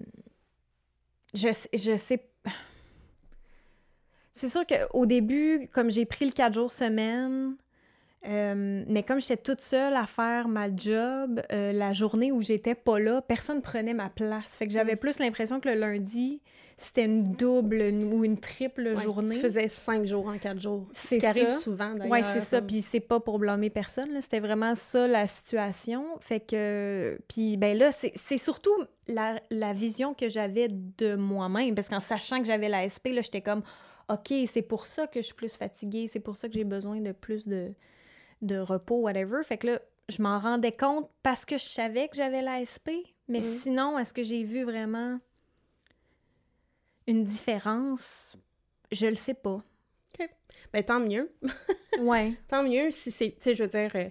je, 1.35 1.53
sais- 1.53 1.69
je 1.75 1.97
sais... 1.97 2.27
C'est 4.33 4.49
sûr 4.49 4.65
qu'au 4.67 5.07
début, 5.07 5.69
comme 5.73 5.91
j'ai 5.91 6.07
pris 6.07 6.25
le 6.25 6.33
4 6.33 6.55
jours 6.55 6.73
semaine, 6.73 7.55
euh, 8.27 8.85
mais 8.89 9.03
comme 9.03 9.21
j'étais 9.21 9.37
toute 9.37 9.61
seule 9.61 9.95
à 9.95 10.07
faire 10.07 10.49
ma 10.49 10.75
job, 10.75 11.41
euh, 11.53 11.73
la 11.73 11.93
journée 11.93 12.33
où 12.33 12.41
j'étais 12.41 12.75
pas 12.75 12.99
là, 12.99 13.21
personne 13.23 13.61
prenait 13.63 13.95
ma 13.95 14.09
place. 14.11 14.57
Fait 14.57 14.67
que 14.67 14.73
j'avais 14.73 14.95
Mm. 14.95 14.99
plus 14.99 15.19
l'impression 15.19 15.61
que 15.61 15.69
le 15.69 15.75
lundi, 15.75 16.41
c'était 16.77 17.05
une 17.05 17.33
double 17.35 17.83
ou 18.13 18.25
une 18.25 18.39
triple 18.39 18.95
Ouais, 18.97 19.03
journée. 19.03 19.37
Tu 19.37 19.41
faisais 19.41 19.69
cinq 19.69 20.07
jours 20.07 20.27
en 20.27 20.39
quatre 20.39 20.61
jours. 20.61 20.87
Ce 20.93 21.09
C'est 21.09 21.19
qui 21.19 21.27
arrive 21.27 21.51
souvent, 21.53 21.93
d'ailleurs. 21.93 22.11
Ouais, 22.11 22.23
c'est 22.23 22.41
ça. 22.41 22.61
Puis 22.63 22.81
c'est 22.83 23.01
pas 23.01 23.21
pour 23.21 23.39
blâmer 23.39 23.71
personne. 23.71 24.21
C'était 24.21 24.41
vraiment 24.41 24.75
ça 24.75 25.07
la 25.07 25.27
situation. 25.27 26.05
Fait 26.21 26.41
que. 26.41 27.19
Puis 27.29 27.57
ben 27.57 27.77
là, 27.79 27.93
c'est 27.93 28.13
c'est 28.17 28.39
surtout 28.39 28.75
la, 29.07 29.39
la 29.51 29.73
vision 29.73 30.15
que 30.15 30.29
j'avais 30.29 30.69
de 30.69 31.15
moi-même. 31.15 31.75
Parce 31.75 31.89
qu'en 31.89 32.01
sachant 32.01 32.41
que 32.41 32.47
j'avais 32.47 32.69
la 32.69 32.89
SP, 32.89 33.13
là, 33.13 33.21
j'étais 33.23 33.43
comme, 33.43 33.63
OK, 34.09 34.33
c'est 34.47 34.63
pour 34.63 34.87
ça 34.87 35.07
que 35.07 35.21
je 35.21 35.27
suis 35.27 35.35
plus 35.35 35.57
fatiguée. 35.57 36.09
C'est 36.09 36.21
pour 36.21 36.37
ça 36.37 36.49
que 36.49 36.55
j'ai 36.55 36.65
besoin 36.65 37.01
de 37.01 37.13
plus 37.13 37.47
de, 37.47 37.73
de 38.45 38.59
repos, 38.59 39.01
whatever. 39.01 39.43
Fait 39.45 39.59
que 39.59 39.67
là, 39.69 39.79
je 40.09 40.21
m'en 40.23 40.39
rendais 40.39 40.73
compte 40.73 41.11
parce 41.23 41.45
que 41.45 41.57
je 41.59 41.65
savais 41.65 42.09
que 42.09 42.17
j'avais 42.17 42.43
la 42.43 42.61
SP. 42.65 42.91
Mais 43.29 43.41
Mm. 43.41 43.43
sinon, 43.43 43.99
est-ce 43.99 44.13
que 44.13 44.23
j'ai 44.23 44.45
vu 44.45 44.65
vraiment 44.65 45.19
une 47.07 47.25
différence? 47.25 48.37
Je 48.93 49.07
le 49.07 49.15
sais 49.15 49.35
pas. 49.35 49.63
OK. 50.19 50.29
Ben, 50.73 50.83
tant 50.85 51.01
mieux. 51.01 51.33
Ouais. 52.01 52.35
tant 52.49 52.63
mieux 52.65 52.91
si 52.91 53.11
c'est. 53.13 53.31
Tu 53.31 53.37
sais, 53.41 53.55
je 53.55 53.63
veux 53.63 53.69
dire, 53.69 53.91
euh, 53.95 54.09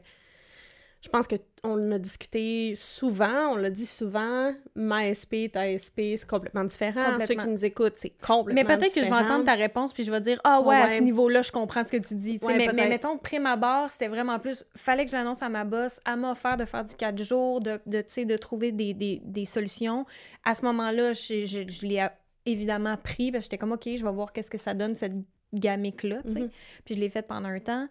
je 1.03 1.09
pense 1.09 1.27
qu'on 1.27 1.37
en 1.69 1.91
a 1.91 1.99
discuté 1.99 2.75
souvent, 2.77 3.51
on 3.51 3.55
l'a 3.57 3.69
dit 3.69 3.85
souvent, 3.85 4.53
ma 4.73 5.13
SP, 5.13 5.51
ta 5.51 5.67
SP, 5.75 6.15
c'est 6.15 6.25
complètement 6.25 6.63
différent. 6.63 7.01
Ceux 7.03 7.11
Complètement. 7.19 7.43
qui 7.43 7.49
nous 7.49 7.65
écoutent, 7.65 7.93
c'est 7.97 8.13
complètement 8.25 8.53
Mais 8.61 8.63
peut-être 8.77 8.93
que 8.93 9.01
je 9.01 9.05
vais 9.05 9.11
différent. 9.11 9.25
entendre 9.25 9.43
ta 9.43 9.53
réponse 9.55 9.91
puis 9.93 10.03
je 10.05 10.11
vais 10.11 10.21
dire 10.21 10.39
ah 10.45 10.61
ouais, 10.61 10.77
à 10.77 10.87
ce 10.87 11.01
niveau-là 11.01 11.41
je 11.41 11.51
comprends 11.51 11.83
ce 11.83 11.91
que 11.91 11.97
tu 11.97 12.15
dis. 12.15 12.39
Ouais, 12.41 12.57
mais, 12.57 12.69
mais 12.73 12.87
mettons 12.87 13.17
prime 13.17 13.45
abord 13.45 13.89
c'était 13.89 14.07
vraiment 14.07 14.39
plus 14.39 14.63
fallait 14.75 15.03
que 15.03 15.11
j'annonce 15.11 15.41
à 15.43 15.49
ma 15.49 15.65
boss, 15.65 15.99
elle 16.05 16.19
m'a 16.21 16.31
offert 16.31 16.55
de 16.55 16.63
faire 16.65 16.85
du 16.85 16.95
4 16.95 17.21
jours, 17.21 17.59
de 17.59 17.79
de, 17.85 18.23
de 18.23 18.37
trouver 18.37 18.71
des, 18.71 18.93
des, 18.93 19.21
des 19.25 19.45
solutions. 19.45 20.05
À 20.45 20.55
ce 20.55 20.61
moment-là, 20.63 21.11
je, 21.13 21.43
je, 21.43 21.69
je 21.69 21.85
l'ai 21.85 21.99
a- 21.99 22.17
évidemment 22.45 22.95
pris 22.97 23.31
parce 23.31 23.41
que 23.41 23.51
j'étais 23.51 23.57
comme 23.57 23.73
ok 23.73 23.89
je 23.95 24.03
vais 24.05 24.11
voir 24.11 24.31
qu'est-ce 24.31 24.49
que 24.49 24.57
ça 24.57 24.73
donne 24.73 24.95
cette 24.95 25.13
gamique 25.53 26.03
là, 26.03 26.21
tu 26.25 26.31
sais. 26.31 26.39
Mhm. 26.39 26.49
Puis 26.85 26.95
je 26.95 26.99
l'ai 27.01 27.09
faite 27.09 27.27
pendant 27.27 27.49
un 27.49 27.59
temps. 27.59 27.87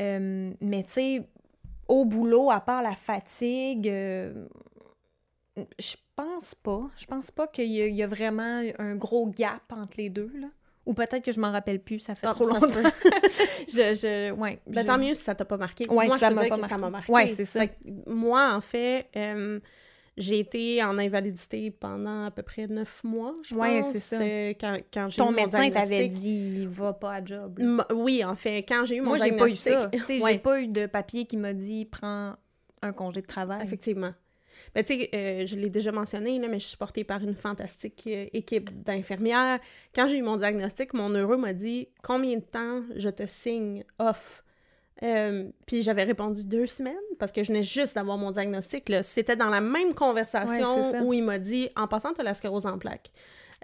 Euh, 0.00 0.50
mais 0.62 0.84
tu 0.84 0.90
sais 0.92 1.22
au 1.92 2.04
boulot 2.04 2.50
à 2.50 2.60
part 2.60 2.82
la 2.82 2.94
fatigue. 2.94 3.88
euh, 3.88 4.46
je 5.78 5.96
pense 6.16 6.54
pas. 6.54 6.88
Je 6.98 7.04
pense 7.06 7.30
pas 7.30 7.46
qu'il 7.46 7.66
y, 7.70 7.82
a- 7.82 7.86
il 7.86 7.94
y 7.94 8.02
a 8.02 8.06
vraiment 8.06 8.62
un 8.78 8.94
gros 8.96 9.26
gap 9.26 9.62
entre 9.70 9.98
les 9.98 10.08
deux, 10.08 10.30
là. 10.34 10.48
Ou 10.86 10.94
peut-être 10.94 11.22
que 11.24 11.30
je 11.32 11.38
m'en 11.38 11.52
rappelle 11.52 11.80
plus, 11.80 12.00
ça 12.00 12.14
fait 12.14 12.26
Ah, 12.26 12.32
trop 12.34 12.44
ça 12.44 12.54
longtemps. 12.58 12.80
je, 13.68 13.94
je, 13.94 14.32
ouais. 14.32 14.60
Ben, 14.66 14.80
je- 14.82 14.86
tant 14.86 14.98
mieux 14.98 15.14
si 15.14 15.22
ça 15.22 15.34
t'a 15.34 15.44
pas 15.44 15.56
marqué. 15.58 15.88
Ouais, 15.88 16.06
moi, 16.06 16.18
ça 16.18 16.30
m'a 16.30 16.48
que 16.48 16.66
ça 16.66 16.78
m'a 16.78 16.90
marqué. 16.90 17.12
marqué. 17.12 17.12
Ouais, 17.12 17.28
c'est 17.28 17.44
ça. 17.44 17.60
Moi, 18.06 18.52
en 18.54 18.60
fait, 18.60 19.08
euh, 19.16 19.60
j'ai 20.16 20.38
été 20.40 20.82
en 20.82 20.98
invalidité 20.98 21.70
pendant 21.70 22.26
à 22.26 22.30
peu 22.30 22.42
près 22.42 22.66
neuf 22.66 23.02
mois, 23.02 23.34
je 23.44 23.54
Ouais, 23.54 23.80
pense. 23.80 23.92
c'est 23.92 23.98
ça. 23.98 24.20
euh, 24.20 24.52
quand, 24.60 24.78
quand 24.92 25.08
j'ai 25.08 25.14
eu 25.16 25.18
Ton 25.18 25.24
mon 25.26 25.32
médecin 25.32 25.70
t'avait 25.70 26.08
dit, 26.08 26.58
il 26.60 26.68
va 26.68 26.92
pas 26.92 27.14
à 27.14 27.24
job. 27.24 27.58
Oui, 27.94 28.22
en 28.24 28.36
fait, 28.36 28.58
quand 28.58 28.84
j'ai 28.84 28.96
eu 28.96 29.00
mon 29.00 29.08
Moi, 29.08 29.16
j'ai 29.18 29.32
pas 29.32 29.48
eu 29.48 29.54
ça. 29.56 29.90
Ouais. 30.08 30.20
j'ai 30.32 30.38
pas 30.38 30.60
eu 30.60 30.68
de 30.68 30.86
papier 30.86 31.24
qui 31.24 31.36
m'a 31.36 31.52
dit, 31.54 31.86
prends 31.86 32.34
un 32.82 32.92
congé 32.92 33.22
de 33.22 33.26
travail. 33.26 33.62
Effectivement. 33.64 34.12
Ben, 34.74 34.84
tu 34.84 34.94
sais, 34.94 35.10
euh, 35.14 35.46
je 35.46 35.56
l'ai 35.56 35.70
déjà 35.70 35.92
mentionné, 35.92 36.38
là, 36.38 36.46
mais 36.48 36.58
je 36.60 36.66
suis 36.66 36.76
portée 36.76 37.04
par 37.04 37.22
une 37.22 37.34
fantastique 37.34 38.04
euh, 38.06 38.26
équipe 38.32 38.82
d'infirmières. 38.84 39.58
Quand 39.94 40.06
j'ai 40.06 40.18
eu 40.18 40.22
mon 40.22 40.36
diagnostic, 40.36 40.94
mon 40.94 41.08
neuro 41.08 41.36
m'a 41.36 41.52
dit 41.52 41.88
Combien 42.02 42.36
de 42.36 42.42
temps 42.42 42.82
je 42.96 43.08
te 43.08 43.26
signe 43.26 43.84
off 43.98 44.41
Euh, 45.02 45.48
Puis 45.66 45.82
j'avais 45.82 46.04
répondu 46.04 46.44
deux 46.44 46.66
semaines 46.66 46.94
parce 47.18 47.32
que 47.32 47.42
je 47.42 47.48
venais 47.48 47.62
juste 47.64 47.96
d'avoir 47.96 48.18
mon 48.18 48.30
diagnostic. 48.30 48.90
C'était 49.02 49.36
dans 49.36 49.48
la 49.50 49.60
même 49.60 49.94
conversation 49.94 51.02
où 51.02 51.12
il 51.12 51.22
m'a 51.24 51.38
dit 51.38 51.70
En 51.76 51.88
passant, 51.88 52.12
tu 52.12 52.20
as 52.20 52.24
la 52.24 52.34
sclérose 52.34 52.66
en 52.66 52.78
plaques. 52.78 53.10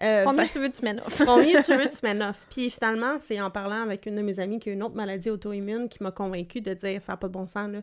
Euh, 0.02 0.22
Combien 0.24 0.46
tu 0.46 0.58
veux 0.60 0.68
de 0.68 0.76
semaine 0.76 1.00
off? 1.04 1.22
Combien 1.24 1.60
tu 1.60 1.74
veux 1.74 1.82
off? 2.28 2.46
Puis 2.50 2.70
finalement, 2.70 3.16
c'est 3.20 3.40
en 3.40 3.50
parlant 3.50 3.82
avec 3.82 4.06
une 4.06 4.14
de 4.16 4.22
mes 4.22 4.38
amies 4.40 4.58
qui 4.60 4.70
a 4.70 4.72
une 4.72 4.82
autre 4.82 4.94
maladie 4.94 5.28
auto-immune 5.30 5.88
qui 5.88 6.02
m'a 6.02 6.10
convaincue 6.12 6.60
de 6.60 6.72
dire 6.74 7.02
ça 7.02 7.12
n'a 7.12 7.16
pas 7.16 7.26
de 7.28 7.32
bon 7.32 7.46
sens. 7.48 7.68
Là. 7.70 7.80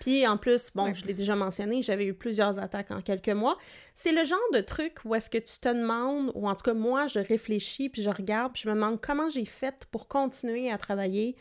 Puis 0.00 0.24
en 0.28 0.36
plus, 0.36 0.70
bon, 0.74 0.84
Ouais. 0.84 0.94
je 0.94 1.04
l'ai 1.06 1.14
déjà 1.14 1.34
mentionné, 1.34 1.82
j'avais 1.82 2.04
eu 2.06 2.14
plusieurs 2.14 2.60
attaques 2.60 2.92
en 2.92 3.00
quelques 3.00 3.28
mois. 3.30 3.58
C'est 3.96 4.12
le 4.12 4.24
genre 4.24 4.38
de 4.52 4.60
truc 4.60 4.98
où 5.04 5.16
est-ce 5.16 5.28
que 5.28 5.38
tu 5.38 5.58
te 5.58 5.68
demandes, 5.68 6.30
ou 6.36 6.48
en 6.48 6.54
tout 6.54 6.62
cas 6.62 6.74
moi, 6.74 7.08
je 7.08 7.18
réfléchis, 7.18 7.88
puis 7.88 8.02
je 8.02 8.10
regarde, 8.10 8.52
puis 8.52 8.62
je 8.64 8.68
me 8.68 8.74
demande 8.74 9.00
comment 9.00 9.28
j'ai 9.28 9.44
fait 9.44 9.74
pour 9.90 10.06
continuer 10.06 10.70
à 10.70 10.78
travailler 10.78 11.34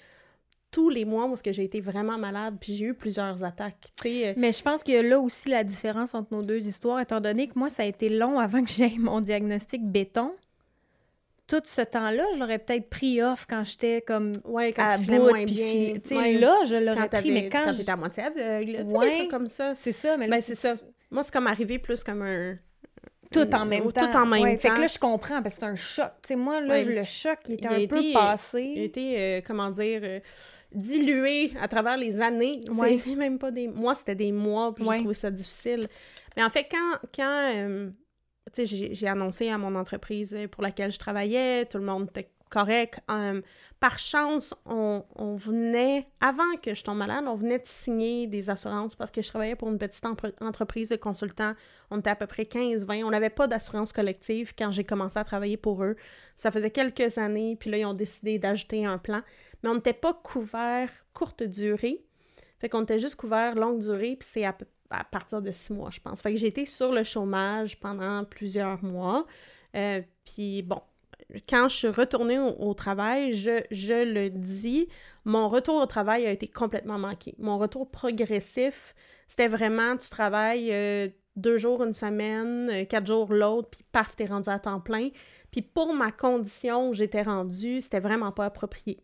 tous 0.71 0.89
les 0.89 1.05
mois 1.05 1.25
où 1.25 1.35
que 1.35 1.51
j'ai 1.53 1.63
été 1.63 1.79
vraiment 1.79 2.17
malade, 2.17 2.55
puis 2.59 2.75
j'ai 2.75 2.85
eu 2.85 2.93
plusieurs 2.93 3.43
attaques. 3.43 3.87
Euh, 4.05 4.33
Mais 4.37 4.51
je 4.51 4.61
pense 4.61 4.83
que 4.83 5.01
là 5.01 5.19
aussi 5.19 5.49
la 5.49 5.63
différence 5.63 6.13
entre 6.13 6.33
nos 6.33 6.41
deux 6.43 6.67
histoires, 6.67 6.99
étant 6.99 7.21
donné 7.21 7.47
que 7.47 7.57
moi, 7.57 7.69
ça 7.69 7.83
a 7.83 7.85
été 7.85 8.09
long 8.09 8.37
avant 8.39 8.63
que 8.63 8.69
j'aie 8.69 8.95
mon 8.97 9.21
diagnostic 9.21 9.81
béton. 9.83 10.33
Tout 11.47 11.61
ce 11.63 11.79
temps-là, 11.81 12.25
je 12.33 12.39
l'aurais 12.39 12.59
peut-être 12.59 12.89
pris 12.89 13.21
off 13.21 13.45
quand 13.49 13.63
j'étais 13.63 14.01
comme 14.01 14.33
ouais, 14.43 14.73
quand 14.73 14.85
à 14.85 14.97
tu 14.97 15.05
bout, 15.05 15.13
moins 15.29 15.45
bien. 15.45 15.93
ouais, 16.11 16.33
là, 16.37 16.57
je 16.65 16.75
l'aurais 16.75 17.07
pris, 17.07 17.31
mais 17.31 17.47
quand... 17.49 17.71
t'étais 17.73 17.89
à 17.89 17.95
moitié 17.95 18.23
aveugle, 18.23 18.85
des 18.85 18.93
Ouais. 18.93 19.17
trucs 19.19 19.31
comme 19.31 19.47
ça. 19.47 19.73
C'est 19.73 19.93
ça, 19.93 20.17
mais 20.17 20.27
Ben, 20.27 20.41
c'est 20.41 20.55
ça. 20.55 20.73
Moi, 21.09 21.23
c'est 21.23 21.31
comme 21.31 21.47
arrivé 21.47 21.79
plus 21.79 22.03
comme 22.03 22.21
un... 22.21 22.57
Tout 23.31 23.53
en 23.55 23.65
même 23.65 23.83
Tout 23.83 23.91
temps. 23.91 24.23
en 24.23 24.25
même 24.25 24.41
Ouais, 24.41 24.57
Fait 24.57 24.67
temps. 24.69 24.75
que 24.75 24.81
là, 24.81 24.87
je 24.87 24.97
comprends, 24.99 25.41
parce 25.41 25.55
que 25.55 25.59
c'est 25.61 25.65
un 25.65 25.75
choc. 25.75 26.11
Tu 26.21 26.27
sais, 26.29 26.35
moi, 26.35 26.59
là, 26.61 26.75
Ouais. 26.75 26.83
le 26.85 27.03
choc, 27.05 27.37
il 27.47 27.53
était 27.55 27.67
Il 27.69 27.73
un 27.73 27.77
été- 27.77 27.87
peu 27.87 28.01
Il 28.01 28.15
a 28.15 28.19
passé. 28.19 28.73
été, 28.77 29.15
euh, 29.19 29.41
comment 29.45 29.69
dire, 29.69 29.99
euh, 30.03 30.19
dilué 30.73 31.51
à 31.59 31.67
travers 31.67 31.97
les 31.97 32.19
années. 32.21 32.61
Ouais. 32.73 32.97
C'est 32.97 33.15
même 33.15 33.39
pas 33.39 33.51
des... 33.51 33.67
Moi, 33.67 33.95
c'était 33.95 34.15
des 34.15 34.31
mois, 34.31 34.73
puis 34.73 34.83
Ouais. 34.83 34.97
j'ai 34.97 35.01
trouvé 35.01 35.13
ça 35.15 35.31
difficile. 35.31 35.87
Mais 36.35 36.43
en 36.43 36.49
fait, 36.49 36.67
quand... 36.69 36.97
quand 37.15 37.53
euh, 37.55 37.89
tu 38.53 38.65
sais, 38.65 38.87
j'ai 38.93 39.07
annoncé 39.07 39.49
à 39.49 39.57
mon 39.57 39.75
entreprise 39.75 40.37
pour 40.51 40.63
laquelle 40.63 40.91
je 40.91 40.99
travaillais, 40.99 41.65
tout 41.65 41.77
le 41.79 41.83
monde 41.83 42.07
était 42.09 42.31
correct. 42.49 43.01
euh, 43.09 43.41
par 43.79 43.99
chance, 43.99 44.55
on, 44.65 45.03
venait, 45.35 46.07
avant 46.19 46.55
que 46.61 46.73
je 46.73 46.83
tombe 46.83 46.97
malade, 46.97 47.25
on 47.27 47.35
venait 47.35 47.59
de 47.59 47.67
signer 47.67 48.25
des 48.25 48.49
assurances 48.49 48.95
parce 48.95 49.11
que 49.11 49.21
je 49.21 49.27
travaillais 49.27 49.55
pour 49.55 49.69
une 49.69 49.77
petite 49.77 50.03
entreprise 50.41 50.89
de 50.89 50.95
consultants. 50.95 51.53
On 51.91 51.99
était 51.99 52.09
à 52.09 52.15
peu 52.15 52.25
près 52.25 52.43
15-20. 52.43 53.03
On 53.03 53.11
n'avait 53.11 53.29
pas 53.29 53.47
d'assurance 53.47 53.93
collective 53.93 54.53
quand 54.57 54.71
j'ai 54.71 54.83
commencé 54.83 55.19
à 55.19 55.23
travailler 55.23 55.57
pour 55.57 55.83
eux. 55.83 55.95
Ça 56.35 56.49
faisait 56.49 56.71
quelques 56.71 57.19
années, 57.19 57.55
puis 57.55 57.69
là, 57.69 57.77
ils 57.77 57.85
ont 57.85 57.93
décidé 57.93 58.39
d'ajouter 58.39 58.85
un 58.85 58.97
plan. 58.97 59.21
Mais 59.61 59.69
on 59.69 59.75
n'était 59.75 59.93
pas 59.93 60.13
couvert 60.13 60.89
courte 61.13 61.43
durée. 61.43 62.03
Fait 62.59 62.69
qu'on 62.69 62.81
était 62.81 62.99
juste 62.99 63.15
couvert 63.15 63.53
longue 63.53 63.79
durée, 63.79 64.15
puis 64.19 64.27
c'est 64.31 64.45
à 64.45 65.03
partir 65.03 65.41
de 65.41 65.51
six 65.51 65.73
mois, 65.73 65.89
je 65.91 65.99
pense. 65.99 66.21
Fait 66.21 66.33
que 66.33 66.39
j'ai 66.39 66.47
été 66.47 66.65
sur 66.65 66.91
le 66.91 67.03
chômage 67.03 67.79
pendant 67.79 68.23
plusieurs 68.23 68.83
mois. 68.83 69.27
Euh, 69.75 70.01
puis 70.23 70.63
bon, 70.63 70.81
quand 71.49 71.67
je 71.69 71.75
suis 71.75 71.87
retournée 71.87 72.39
au, 72.39 72.55
au 72.59 72.73
travail, 72.73 73.33
je, 73.33 73.63
je 73.71 74.13
le 74.13 74.29
dis, 74.29 74.87
mon 75.25 75.49
retour 75.49 75.75
au 75.81 75.85
travail 75.85 76.25
a 76.25 76.31
été 76.31 76.47
complètement 76.47 76.97
manqué. 76.97 77.35
Mon 77.37 77.57
retour 77.57 77.89
progressif, 77.89 78.95
c'était 79.27 79.47
vraiment, 79.49 79.97
tu 79.97 80.09
travailles 80.09 80.71
euh, 80.71 81.07
deux 81.35 81.57
jours 81.57 81.83
une 81.83 81.93
semaine, 81.93 82.69
euh, 82.71 82.85
quatre 82.85 83.07
jours 83.07 83.33
l'autre, 83.33 83.69
puis 83.69 83.83
paf, 83.91 84.15
t'es 84.15 84.25
rendu 84.25 84.49
à 84.49 84.59
temps 84.59 84.79
plein. 84.79 85.09
Puis 85.51 85.61
pour 85.61 85.93
ma 85.93 86.11
condition 86.11 86.89
où 86.89 86.93
j'étais 86.93 87.23
rendue, 87.23 87.81
c'était 87.81 87.99
vraiment 87.99 88.31
pas 88.31 88.45
approprié. 88.45 88.99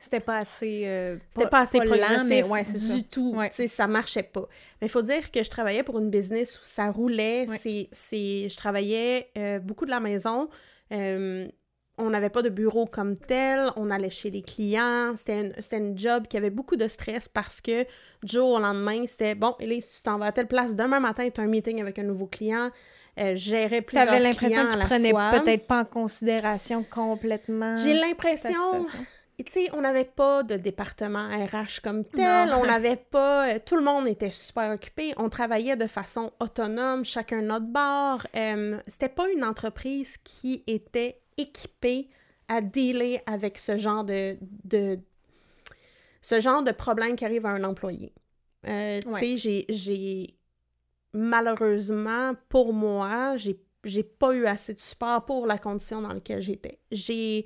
C'était 0.00 0.20
pas 0.20 0.38
assez... 0.38 0.82
euh, 0.84 1.16
C'était 1.30 1.48
pas 1.48 1.60
assez 1.60 1.78
progressif 1.78 2.24
mais 2.26 2.42
ouais, 2.42 2.62
du 2.62 2.78
ça. 2.78 2.94
tout. 3.10 3.34
Ouais. 3.36 3.48
Tu 3.48 3.56
sais, 3.56 3.68
ça 3.68 3.86
marchait 3.86 4.22
pas. 4.22 4.46
Mais 4.80 4.88
il 4.88 4.90
faut 4.90 5.00
dire 5.00 5.30
que 5.30 5.42
je 5.42 5.48
travaillais 5.48 5.82
pour 5.82 5.98
une 5.98 6.10
business 6.10 6.58
où 6.58 6.64
ça 6.64 6.90
roulait. 6.90 7.48
Ouais. 7.48 7.56
C'est, 7.58 7.88
c'est, 7.90 8.48
je 8.50 8.56
travaillais 8.56 9.30
euh, 9.38 9.60
beaucoup 9.60 9.86
de 9.86 9.90
la 9.90 10.00
maison. 10.00 10.50
Euh, 10.92 11.48
on 11.96 12.10
n'avait 12.10 12.30
pas 12.30 12.42
de 12.42 12.48
bureau 12.48 12.86
comme 12.86 13.16
tel. 13.16 13.70
On 13.76 13.90
allait 13.90 14.10
chez 14.10 14.30
les 14.30 14.42
clients. 14.42 15.14
C'était 15.16 15.52
une, 15.78 15.96
job 15.96 16.26
qui 16.28 16.36
avait 16.36 16.50
beaucoup 16.50 16.76
de 16.76 16.88
stress 16.88 17.28
parce 17.28 17.60
que 17.60 17.84
du 17.84 18.32
jour 18.32 18.50
au 18.50 18.58
lendemain, 18.58 19.06
c'était 19.06 19.34
bon, 19.34 19.54
Élise, 19.60 19.88
tu 19.88 20.02
t'en 20.02 20.18
vas 20.18 20.26
à 20.26 20.32
telle 20.32 20.48
place. 20.48 20.74
Demain 20.74 21.00
matin, 21.00 21.28
tu 21.30 21.40
as 21.40 21.44
un 21.44 21.46
meeting 21.46 21.80
avec 21.80 21.98
un 21.98 22.02
nouveau 22.02 22.26
client. 22.26 22.70
Euh, 23.20 23.36
gérais 23.36 23.80
plusieurs 23.80 24.10
l'impression 24.10 24.48
clients 24.48 24.66
à 24.66 24.70
qu'ils 24.70 24.78
la 24.80 24.84
prenaient 24.86 25.12
peut-être 25.12 25.68
pas 25.68 25.82
en 25.82 25.84
considération 25.84 26.82
complètement 26.82 27.76
J'ai 27.76 27.94
l'impression 27.94 28.86
tu 29.42 29.50
sais, 29.50 29.68
on 29.72 29.80
n'avait 29.80 30.04
pas 30.04 30.42
de 30.44 30.56
département 30.56 31.26
RH 31.28 31.80
comme 31.82 32.04
tel, 32.04 32.50
Non. 32.50 32.60
on 32.60 32.66
n'avait 32.66 32.96
pas... 32.96 33.54
euh, 33.54 33.58
tout 33.64 33.76
le 33.76 33.82
monde 33.82 34.06
était 34.06 34.30
super 34.30 34.70
occupé, 34.70 35.12
on 35.16 35.28
travaillait 35.28 35.76
de 35.76 35.86
façon 35.88 36.32
autonome, 36.38 37.04
chacun 37.04 37.42
notre 37.42 37.66
bord. 37.66 38.24
Euh, 38.36 38.78
C'était 38.86 39.08
pas 39.08 39.28
une 39.30 39.42
entreprise 39.44 40.16
qui 40.22 40.62
était 40.68 41.20
équipée 41.36 42.08
à 42.46 42.60
dealer 42.60 43.20
avec 43.26 43.58
ce 43.58 43.76
genre 43.76 44.04
de... 44.04 44.36
de 44.64 45.00
ce 46.22 46.40
genre 46.40 46.62
de 46.62 46.72
problème 46.72 47.16
qui 47.16 47.24
arrive 47.24 47.44
à 47.46 47.50
un 47.50 47.64
employé. 47.64 48.12
Euh, 48.66 49.00
tu 49.18 49.38
sais, 49.38 49.64
j'ai-. 49.68 50.36
Malheureusement, 51.12 52.32
pour 52.48 52.72
moi, 52.72 53.36
j'ai 53.36 53.60
j'ai 53.84 54.02
pas 54.02 54.32
eu 54.34 54.46
assez 54.46 54.72
de 54.72 54.80
support 54.80 55.26
pour 55.26 55.46
la 55.46 55.58
condition 55.58 56.00
dans 56.00 56.12
laquelle 56.12 56.40
j'étais. 56.40 56.78
J'ai... 56.90 57.44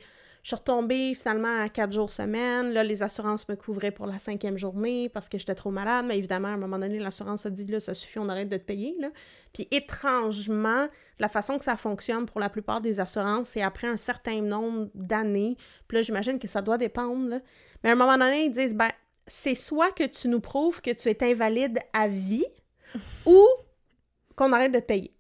Je 0.49 0.55
suis 0.55 0.61
retombée 0.61 1.15
finalement 1.15 1.61
à 1.61 1.69
quatre 1.69 1.93
jours 1.93 2.11
semaine. 2.11 2.71
Là, 2.71 2.83
les 2.83 3.03
assurances 3.03 3.47
me 3.51 3.55
couvraient 3.55 3.91
pour 3.91 4.07
la 4.07 4.19
cinquième 4.19 4.57
journée 4.57 5.11
parce 5.11 5.29
que 5.29 5.37
j'étais 5.37 5.55
trop 5.55 5.71
malade. 5.71 6.07
Mais 6.09 6.17
évidemment, 6.17 6.49
à 6.49 6.53
un 6.53 6.57
moment 6.57 6.79
donné, 6.79 6.99
l'assurance 6.99 7.45
a 7.45 7.51
dit 7.51 7.67
là, 7.67 7.81
ça 7.81 7.93
suffit, 7.93 8.19
on 8.19 8.31
arrête 8.31 8.49
de 8.49 8.57
te 8.57 8.63
payer. 8.63 8.97
Là. 8.99 9.11
Puis 9.53 9.69
étrangement, 9.71 10.87
la 11.19 11.29
façon 11.29 11.59
que 11.59 11.65
ça 11.65 11.77
fonctionne 11.77 12.25
pour 12.25 12.41
la 12.41 12.49
plupart 12.49 12.81
des 12.81 12.99
assurances, 12.99 13.49
c'est 13.49 13.61
après 13.61 13.89
un 13.89 13.99
certain 13.99 14.41
nombre 14.41 14.89
d'années. 14.95 15.59
Puis 15.87 15.97
là, 15.97 16.01
j'imagine 16.01 16.39
que 16.39 16.49
ça 16.49 16.63
doit 16.63 16.79
dépendre. 16.79 17.43
Mais 17.85 17.91
à 17.91 17.93
un 17.93 17.97
moment 17.97 18.17
donné, 18.17 18.47
ils 18.47 18.51
disent 18.51 18.75
ben, 18.75 18.89
c'est 19.27 19.55
soit 19.55 19.93
que 19.93 20.05
tu 20.05 20.29
nous 20.29 20.41
prouves 20.41 20.81
que 20.81 20.93
tu 20.93 21.11
es 21.11 21.25
invalide 21.25 21.79
à 21.93 22.09
vie 22.09 22.47
ou 23.27 23.47
qu'on 24.35 24.51
arrête 24.55 24.73
de 24.73 24.79
te 24.79 24.87
payer. 24.87 25.18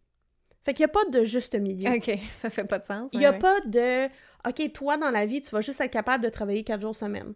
Fait 0.68 0.74
qu'il 0.74 0.84
n'y 0.84 0.90
a 0.90 0.92
pas 0.92 1.04
de 1.06 1.24
juste 1.24 1.54
milieu. 1.54 1.90
OK, 1.94 2.10
ça 2.28 2.50
fait 2.50 2.64
pas 2.64 2.78
de 2.78 2.84
sens. 2.84 3.08
Il 3.14 3.20
n'y 3.20 3.24
a 3.24 3.30
ouais, 3.30 3.38
pas 3.38 3.58
de 3.60 4.04
OK, 4.46 4.70
toi, 4.74 4.98
dans 4.98 5.08
la 5.08 5.24
vie, 5.24 5.40
tu 5.40 5.50
vas 5.50 5.62
juste 5.62 5.80
être 5.80 5.90
capable 5.90 6.22
de 6.22 6.28
travailler 6.28 6.62
quatre 6.62 6.82
jours 6.82 6.94
semaine. 6.94 7.32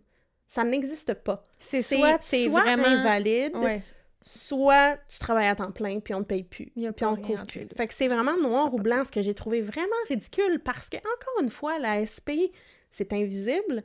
Ça 0.47 0.65
n'existe 0.65 1.15
pas. 1.15 1.47
C'est 1.59 1.81
soit 1.81 2.19
c'est 2.21 2.45
t'es 2.45 2.49
vraiment... 2.51 2.85
invalide, 2.85 3.57
Ouais. 3.57 3.83
soit 4.21 4.99
tu 5.09 5.19
travailles 5.19 5.49
à 5.49 5.57
temps 5.57 5.73
plein 5.73 6.01
puis 6.01 6.12
on 6.12 6.21
te 6.23 6.27
paye 6.27 6.43
plus. 6.43 6.73
Puis 6.75 7.07
on 7.07 7.17
couvre 7.17 7.47
plus. 7.47 7.67
Fait 7.75 7.87
que 7.87 7.95
c'est 7.95 8.07
vraiment 8.07 8.37
noir 8.37 8.75
ou 8.75 8.77
blanc, 8.77 9.03
ce 9.03 9.11
que 9.11 9.23
j'ai 9.23 9.33
trouvé 9.33 9.62
vraiment 9.62 9.89
ridicule 10.11 10.61
parce 10.62 10.91
que, 10.91 10.99
encore 10.99 11.43
une 11.43 11.49
fois, 11.49 11.79
la 11.79 12.05
SP, 12.05 12.53
c'est 12.91 13.15
invisible. 13.15 13.83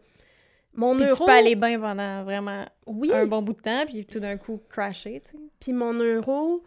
Mon 0.74 0.98
Puis 0.98 1.06
euro... 1.06 1.16
tu 1.16 1.24
peux 1.24 1.38
aller 1.38 1.56
bien 1.56 1.80
pendant 1.80 2.25
vraiment 2.25 2.66
Oui, 2.86 3.13
un 3.13 3.25
bon 3.25 3.42
bout 3.42 3.54
de 3.54 3.62
temps, 3.62 3.86
puis 3.86 4.06
tout 4.06 4.20
d'un 4.20 4.36
coup 4.36 4.62
crasher, 4.68 5.22
tu 5.24 5.32
sais. 5.32 5.44
Puis 5.62 5.72
mon 5.72 5.94
euro, 5.94 6.66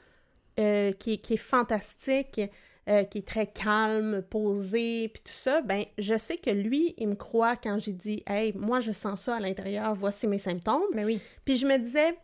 euh, 0.58 0.92
qui 0.92 1.20
est 1.28 1.36
fantastique, 1.36 2.40
euh, 2.88 3.04
qui 3.04 3.18
est 3.18 3.28
très 3.28 3.46
calme, 3.46 4.22
posé, 4.22 5.08
puis 5.08 5.22
tout 5.22 5.32
ça, 5.32 5.60
ben 5.60 5.84
je 5.98 6.16
sais 6.16 6.36
que 6.36 6.50
lui, 6.50 6.94
il 6.96 7.08
me 7.08 7.14
croit 7.14 7.56
quand 7.56 7.78
j'ai 7.78 7.92
dit 7.92 8.22
«Hey, 8.26 8.52
moi, 8.56 8.80
je 8.80 8.90
sens 8.90 9.22
ça 9.22 9.36
à 9.36 9.40
l'intérieur, 9.40 9.94
voici 9.94 10.26
mes 10.26 10.38
symptômes. 10.38 10.82
Mais 10.94 11.04
oui.» 11.04 11.20
Puis 11.44 11.56
je 11.56 11.66
me 11.66 11.76
disais, 11.78 12.18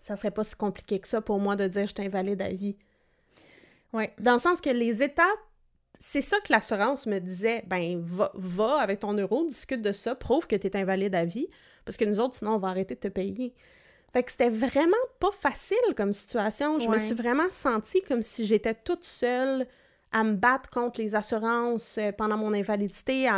ça 0.00 0.16
serait 0.16 0.30
pas 0.30 0.44
si 0.44 0.54
compliqué 0.54 0.98
que 1.00 1.08
ça 1.08 1.20
pour 1.20 1.38
moi 1.38 1.56
de 1.56 1.66
dire 1.66 1.86
«Je 1.88 1.94
t'invalide 1.94 2.42
à 2.42 2.50
vie.» 2.50 2.76
Ouais. 3.92 4.12
Dans 4.20 4.34
le 4.34 4.38
sens 4.38 4.60
que 4.60 4.70
les 4.70 5.02
étapes, 5.02 5.26
c'est 5.98 6.22
ça 6.22 6.38
que 6.40 6.52
l'assurance 6.52 7.06
me 7.06 7.18
disait, 7.18 7.62
ben 7.66 8.00
va, 8.02 8.30
va 8.34 8.80
avec 8.80 9.00
ton 9.00 9.12
euro, 9.12 9.46
discute 9.46 9.82
de 9.82 9.92
ça, 9.92 10.14
prouve 10.14 10.46
que 10.46 10.56
tu 10.56 10.66
es 10.66 10.76
invalide 10.76 11.14
à 11.14 11.24
vie, 11.24 11.48
parce 11.84 11.96
que 11.96 12.04
nous 12.04 12.20
autres, 12.20 12.36
sinon, 12.36 12.52
on 12.54 12.58
va 12.58 12.68
arrêter 12.68 12.94
de 12.94 13.00
te 13.00 13.08
payer. 13.08 13.54
Fait 14.12 14.22
que 14.22 14.30
c'était 14.32 14.50
vraiment 14.50 14.96
pas 15.20 15.30
facile 15.30 15.76
comme 15.96 16.12
situation. 16.12 16.78
Je 16.80 16.88
me 16.88 16.98
suis 16.98 17.14
vraiment 17.14 17.50
sentie 17.50 18.02
comme 18.02 18.22
si 18.22 18.44
j'étais 18.44 18.74
toute 18.74 19.04
seule 19.04 19.66
à 20.12 20.24
me 20.24 20.32
battre 20.32 20.68
contre 20.70 21.00
les 21.00 21.14
assurances 21.14 21.96
euh, 21.98 22.10
pendant 22.10 22.36
mon 22.36 22.52
invalidité. 22.52 23.28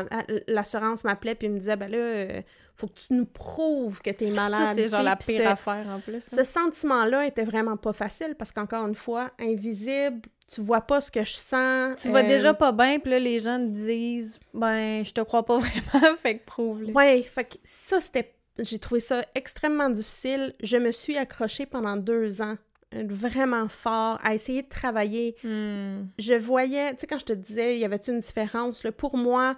L'assurance 0.48 1.04
m'appelait 1.04 1.34
puis 1.34 1.50
me 1.50 1.58
disait, 1.58 1.76
ben 1.76 1.90
là, 1.90 1.98
euh, 1.98 2.40
faut 2.74 2.86
que 2.86 2.94
tu 2.94 3.12
nous 3.12 3.26
prouves 3.26 4.00
que 4.00 4.08
t'es 4.08 4.30
malade. 4.30 4.68
Ça, 4.68 4.74
c'est 4.74 4.88
genre 4.88 5.02
la 5.02 5.16
pire 5.16 5.50
affaire 5.50 5.86
en 5.88 6.00
plus. 6.00 6.16
hein. 6.16 6.36
ce 6.36 6.44
sentiment-là 6.44 7.26
était 7.26 7.44
vraiment 7.44 7.76
pas 7.76 7.92
facile 7.92 8.34
parce 8.38 8.52
qu'encore 8.52 8.86
une 8.86 8.94
fois, 8.94 9.30
invisible, 9.38 10.22
tu 10.52 10.62
vois 10.62 10.80
pas 10.80 11.02
ce 11.02 11.10
que 11.10 11.22
je 11.24 11.34
sens. 11.34 11.96
Tu 12.00 12.08
vas 12.10 12.20
euh, 12.20 12.22
déjà 12.26 12.54
pas 12.54 12.72
bien, 12.72 12.98
puis 12.98 13.10
là, 13.10 13.18
les 13.18 13.38
gens 13.38 13.58
te 13.58 13.68
disent 13.70 14.40
«Ben, 14.54 15.04
je 15.04 15.12
te 15.12 15.20
crois 15.20 15.44
pas 15.44 15.58
vraiment, 15.58 16.16
fait 16.16 16.38
que 16.38 16.44
prouve-le. 16.46 16.92
Ouais, 16.92 17.22
fait 17.22 17.44
que 17.44 17.56
ça, 17.62 18.00
c'était. 18.00 18.32
J'ai 18.58 18.78
trouvé 18.78 19.00
ça 19.00 19.22
extrêmement 19.34 19.88
difficile. 19.88 20.54
Je 20.62 20.76
me 20.76 20.92
suis 20.92 21.16
accrochée 21.16 21.66
pendant 21.66 21.96
deux 21.96 22.42
ans, 22.42 22.56
euh, 22.94 23.04
vraiment 23.08 23.68
fort, 23.68 24.18
à 24.22 24.34
essayer 24.34 24.62
de 24.62 24.68
travailler. 24.68 25.36
Hmm. 25.42 26.06
Je 26.18 26.34
voyais, 26.34 26.92
tu 26.94 27.00
sais, 27.00 27.06
quand 27.06 27.18
je 27.18 27.24
te 27.24 27.32
disais, 27.32 27.76
il 27.76 27.80
y 27.80 27.84
avait 27.84 27.96
une 27.96 28.20
différence, 28.20 28.84
là, 28.84 28.92
pour 28.92 29.16
moi, 29.16 29.56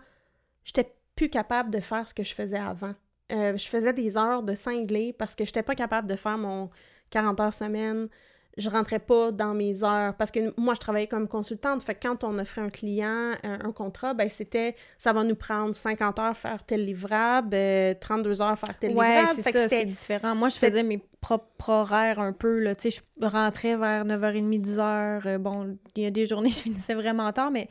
j'étais 0.64 0.94
plus 1.16 1.28
capable 1.28 1.70
de 1.70 1.80
faire 1.80 2.06
ce 2.06 2.14
que 2.14 2.22
je 2.22 2.34
faisais 2.34 2.58
avant. 2.58 2.94
Euh, 3.32 3.56
je 3.56 3.68
faisais 3.68 3.92
des 3.92 4.16
heures 4.16 4.42
de 4.42 4.54
cinglé 4.54 5.12
parce 5.12 5.34
que 5.34 5.44
j'étais 5.44 5.62
pas 5.62 5.74
capable 5.74 6.08
de 6.08 6.16
faire 6.16 6.38
mon 6.38 6.70
40 7.10 7.40
heures 7.40 7.54
semaine. 7.54 8.08
Je 8.56 8.70
rentrais 8.70 9.00
pas 9.00 9.32
dans 9.32 9.52
mes 9.54 9.82
heures 9.82 10.14
parce 10.14 10.30
que 10.30 10.52
moi, 10.60 10.74
je 10.74 10.80
travaillais 10.80 11.06
comme 11.08 11.26
consultante. 11.26 11.82
Fait 11.82 11.94
que 11.94 12.06
quand 12.06 12.22
on 12.24 12.38
offrait 12.38 12.60
un 12.60 12.70
client 12.70 13.32
un, 13.42 13.58
un 13.64 13.72
contrat, 13.72 14.14
ben 14.14 14.30
c'était 14.30 14.76
ça 14.96 15.12
va 15.12 15.24
nous 15.24 15.34
prendre 15.34 15.74
50 15.74 16.18
heures 16.20 16.36
faire 16.36 16.64
tel 16.64 16.84
livrable, 16.84 17.54
euh, 17.54 17.94
32 18.00 18.40
heures 18.42 18.58
faire 18.58 18.78
tel 18.78 18.94
Ouais, 18.96 19.18
livrable. 19.20 19.40
c'est 19.42 19.52
ça, 19.52 19.68
c'est 19.68 19.84
différent. 19.86 20.34
Moi, 20.34 20.48
je 20.50 20.56
faisais 20.56 20.82
mes 20.82 21.02
propres 21.20 21.70
horaires 21.70 22.20
un 22.20 22.32
peu, 22.32 22.60
là, 22.60 22.74
tu 22.76 22.90
sais, 22.90 23.02
je 23.20 23.26
rentrais 23.26 23.76
vers 23.76 24.04
9h30, 24.04 24.60
10h, 24.60 25.22
euh, 25.26 25.38
bon, 25.38 25.76
il 25.96 26.02
y 26.02 26.06
a 26.06 26.10
des 26.10 26.26
journées, 26.26 26.48
je 26.50 26.60
finissais 26.60 26.94
vraiment 26.94 27.32
tard, 27.32 27.50
mais 27.50 27.66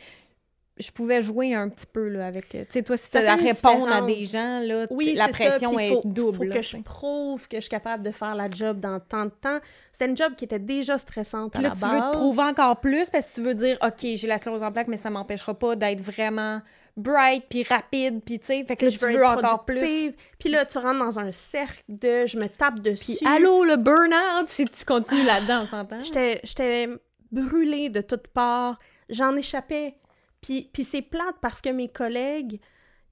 je 0.78 0.90
pouvais 0.92 1.22
jouer 1.22 1.54
un 1.54 1.70
petit 1.70 1.86
peu, 1.86 2.08
là, 2.08 2.26
avec, 2.26 2.56
euh, 2.56 2.62
tu 2.66 2.72
sais, 2.72 2.84
toi, 2.84 2.98
si 2.98 3.10
Ça 3.10 3.22
t'as 3.22 3.34
à 3.34 3.36
répondre 3.36 3.88
à 3.92 4.02
des 4.02 4.22
gens, 4.22 4.60
là, 4.60 4.88
Oui, 4.90 5.14
la 5.16 5.28
c'est 5.28 5.44
ça, 5.44 5.50
pression 5.50 5.76
puis 5.76 5.86
est 5.86 5.90
faut, 5.94 6.02
double, 6.06 6.38
faut 6.38 6.44
là, 6.44 6.56
que 6.56 6.60
tu 6.62 6.78
je 6.78 6.82
prouve 6.82 7.48
que 7.48 7.58
je 7.58 7.62
suis 7.62 7.70
capable 7.70 8.02
de 8.04 8.12
faire 8.12 8.34
la 8.36 8.48
job 8.50 8.80
dans 8.80 9.00
tant 9.00 9.26
de 9.26 9.30
temps. 9.30 9.60
C'était 9.92 10.06
une 10.10 10.18
job 10.18 10.34
qui 10.36 10.46
était 10.46 10.60
déjà 10.60 10.98
stressante 10.98 11.52
Puis 11.54 11.60
à 11.60 11.64
là, 11.64 11.70
la 11.70 11.76
tu 11.76 11.82
base. 11.82 11.92
veux 11.92 12.12
te 12.12 12.18
prouver 12.18 12.44
encore 12.44 12.80
plus 12.80 13.10
parce 13.12 13.30
que 13.30 13.36
tu 13.36 13.42
veux 13.42 13.54
dire, 13.54 13.78
OK, 13.86 14.06
j'ai 14.16 14.28
la 14.28 14.38
sclérose 14.40 14.64
en 14.64 14.72
plaques, 14.72 14.88
mais 14.88 14.98
ça 14.98 15.10
m'empêchera 15.12 15.54
pas 15.54 15.76
d'être 15.76 16.02
vraiment 16.02 16.62
bright, 16.96 17.46
puis 17.50 17.64
rapide, 17.64 18.22
puis 18.24 18.38
tu 18.40 18.46
sais, 18.46 18.64
fait 18.66 18.76
que 18.76 18.86
là, 18.86 18.90
je 18.92 18.98
tu 18.98 19.06
veux 19.06 19.18
veux 19.18 19.26
encore 19.26 19.66
plus. 19.66 20.14
Puis 20.40 20.50
là, 20.50 20.64
tu 20.66 20.78
rentres 20.78 21.00
dans 21.00 21.20
un 21.20 21.32
cercle 21.32 21.84
de 21.90 22.28
je 22.28 22.38
me 22.38 22.48
tape 22.48 22.80
dessus. 22.80 23.16
Puis 23.18 23.28
allô, 23.28 23.64
le 23.64 23.78
burn-out, 23.78 24.48
si 24.48 24.66
tu 24.66 24.86
continues 24.86 25.24
là-dedans, 25.26 25.62
on 25.64 25.66
s'entend? 25.66 26.04
J'étais 26.04 26.40
j'étais 26.44 26.88
brûlée 27.32 27.90
de 27.90 28.02
toutes 28.02 28.28
parts. 28.28 28.80
J'en 29.10 29.36
échappais. 29.36 29.96
Puis, 30.44 30.70
puis 30.72 30.84
c'est 30.84 31.02
plate 31.02 31.38
parce 31.42 31.62
que 31.62 31.70
mes 31.70 31.88
collègues, 31.88 32.60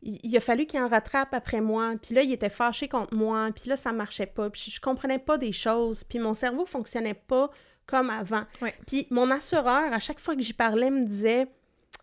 il, 0.03 0.19
il 0.21 0.37
a 0.37 0.41
fallu 0.41 0.65
qu'ils 0.65 0.81
en 0.81 0.89
rattrapent 0.89 1.33
après 1.33 1.61
moi. 1.61 1.93
Puis 2.01 2.13
là, 2.13 2.21
ils 2.21 2.33
étaient 2.33 2.49
fâchés 2.49 2.87
contre 2.87 3.15
moi. 3.15 3.49
Puis 3.55 3.69
là, 3.69 3.77
ça 3.77 3.93
marchait 3.93 4.27
pas. 4.27 4.49
Puis 4.49 4.69
je, 4.69 4.81
comprenais 4.81 5.17
pas 5.17 5.37
des 5.37 5.53
choses. 5.53 6.03
Puis 6.03 6.19
mon 6.19 6.33
cerveau 6.33 6.65
fonctionnait 6.65 7.15
pas 7.15 7.49
comme 7.87 8.09
avant. 8.09 8.43
Ouais. 8.61 8.75
Puis 8.85 9.07
mon 9.09 9.31
assureur, 9.31 9.91
à 9.91 9.99
chaque 9.99 10.19
fois 10.19 10.35
que 10.35 10.41
j'y 10.41 10.53
parlais, 10.53 10.91
me 10.91 11.05
disait 11.05 11.47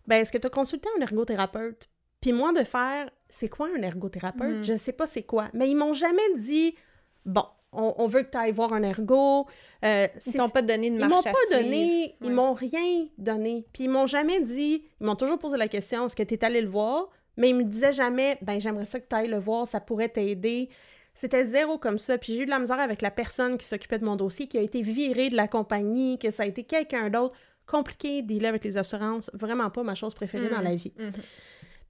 Ben, 0.07 0.17
est-ce 0.17 0.31
que 0.31 0.37
tu 0.39 0.47
as 0.47 0.49
consulté 0.49 0.89
un 0.97 1.01
ergothérapeute 1.01 1.87
Puis 2.19 2.33
moi, 2.33 2.51
de 2.51 2.63
faire 2.63 3.09
C'est 3.29 3.49
quoi 3.49 3.69
un 3.77 3.81
ergothérapeute? 3.81 4.57
Mm. 4.57 4.63
Je 4.63 4.77
sais 4.77 4.93
pas 4.93 5.05
c'est 5.05 5.23
quoi. 5.23 5.49
Mais 5.53 5.69
ils 5.69 5.75
m'ont 5.75 5.93
jamais 5.93 6.35
dit 6.37 6.75
Bon, 7.25 7.45
on, 7.71 7.93
on 7.97 8.07
veut 8.07 8.23
que 8.23 8.31
tu 8.31 8.37
ailles 8.37 8.51
voir 8.51 8.73
un 8.73 8.83
ergo. 8.83 9.45
Euh, 9.85 10.07
Ils 10.25 10.33
t'ont 10.33 10.49
pas 10.49 10.61
donné 10.61 10.89
de 10.89 10.95
ils 10.95 10.99
marche 10.99 11.11
m'ont 11.11 11.19
à 11.19 11.33
pas 11.33 11.37
suivre. 11.47 11.61
donné, 11.63 12.15
ils 12.21 12.27
Ouais. 12.27 12.33
m'ont 12.33 12.53
rien 12.53 13.07
donné. 13.17 13.65
Puis 13.73 13.83
ils 13.85 13.89
m'ont 13.89 14.07
jamais 14.07 14.41
dit, 14.41 14.83
ils 14.99 15.05
m'ont 15.05 15.15
toujours 15.15 15.37
posé 15.39 15.57
la 15.57 15.67
question, 15.67 16.05
est-ce 16.05 16.15
que 16.15 16.23
tu 16.23 16.33
es 16.33 16.43
allé 16.43 16.61
le 16.61 16.69
voir? 16.69 17.09
Mais 17.37 17.49
ils 17.51 17.55
me 17.55 17.63
disaient 17.63 17.93
jamais, 17.93 18.37
ben 18.41 18.59
j'aimerais 18.59 18.85
ça 18.85 18.99
que 18.99 19.07
tu 19.07 19.15
ailles 19.15 19.27
le 19.29 19.37
voir, 19.39 19.67
ça 19.67 19.79
pourrait 19.79 20.09
t'aider. 20.09 20.69
C'était 21.13 21.45
zéro 21.45 21.77
comme 21.77 21.97
ça. 21.99 22.17
Puis 22.17 22.33
j'ai 22.33 22.41
eu 22.41 22.45
de 22.45 22.49
la 22.49 22.59
misère 22.59 22.79
avec 22.79 23.01
la 23.01 23.11
personne 23.11 23.57
qui 23.57 23.65
s'occupait 23.65 23.99
de 23.99 24.05
mon 24.05 24.15
dossier, 24.15 24.47
qui 24.47 24.57
a 24.57 24.61
été 24.61 24.81
virée 24.81 25.29
de 25.29 25.35
la 25.35 25.47
compagnie, 25.47 26.17
que 26.19 26.31
ça 26.31 26.43
a 26.43 26.45
été 26.45 26.63
quelqu'un 26.63 27.09
d'autre. 27.09 27.35
Compliqué, 27.65 28.21
dealer 28.23 28.47
avec 28.47 28.63
les 28.63 28.77
assurances, 28.77 29.29
vraiment 29.33 29.69
pas 29.69 29.83
ma 29.83 29.95
chose 29.95 30.13
préférée 30.13 30.49
dans 30.49 30.59
Mm. 30.59 30.63
la 30.63 30.75
vie. 30.75 30.93
Mhm. 30.97 31.11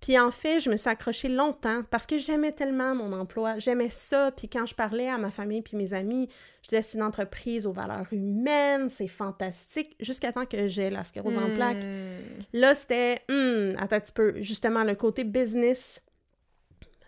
Puis 0.01 0.17
en 0.17 0.31
fait, 0.31 0.61
je 0.61 0.69
me 0.69 0.77
suis 0.77 0.89
accrochée 0.89 1.27
longtemps 1.27 1.83
parce 1.89 2.05
que 2.05 2.17
j'aimais 2.17 2.53
tellement 2.53 2.95
mon 2.95 3.11
emploi, 3.11 3.59
j'aimais 3.59 3.89
ça. 3.89 4.31
Puis 4.31 4.47
quand 4.47 4.65
je 4.65 4.73
parlais 4.73 5.09
à 5.09 5.17
ma 5.17 5.29
famille 5.29 5.61
puis 5.61 5.75
mes 5.75 5.93
amis, 5.93 6.29
je 6.63 6.69
disais 6.69 6.81
c'est 6.81 6.97
une 6.97 7.03
entreprise 7.03 7.65
aux 7.65 7.73
valeurs 7.73 8.07
humaines, 8.11 8.89
c'est 8.89 9.09
fantastique, 9.09 9.95
jusqu'à 9.99 10.31
temps 10.31 10.45
que 10.45 10.67
j'ai 10.67 10.89
la 10.89 11.03
sclérose 11.03 11.37
en 11.37 11.53
plaques. 11.53 11.83
Hmm. 11.83 12.43
Là, 12.53 12.75
c'était, 12.75 13.19
hum, 13.29 13.75
attends 13.77 13.97
un 13.97 13.99
petit 13.99 14.13
peu, 14.13 14.41
justement, 14.41 14.83
le 14.85 14.95
côté 14.95 15.25
business 15.25 16.01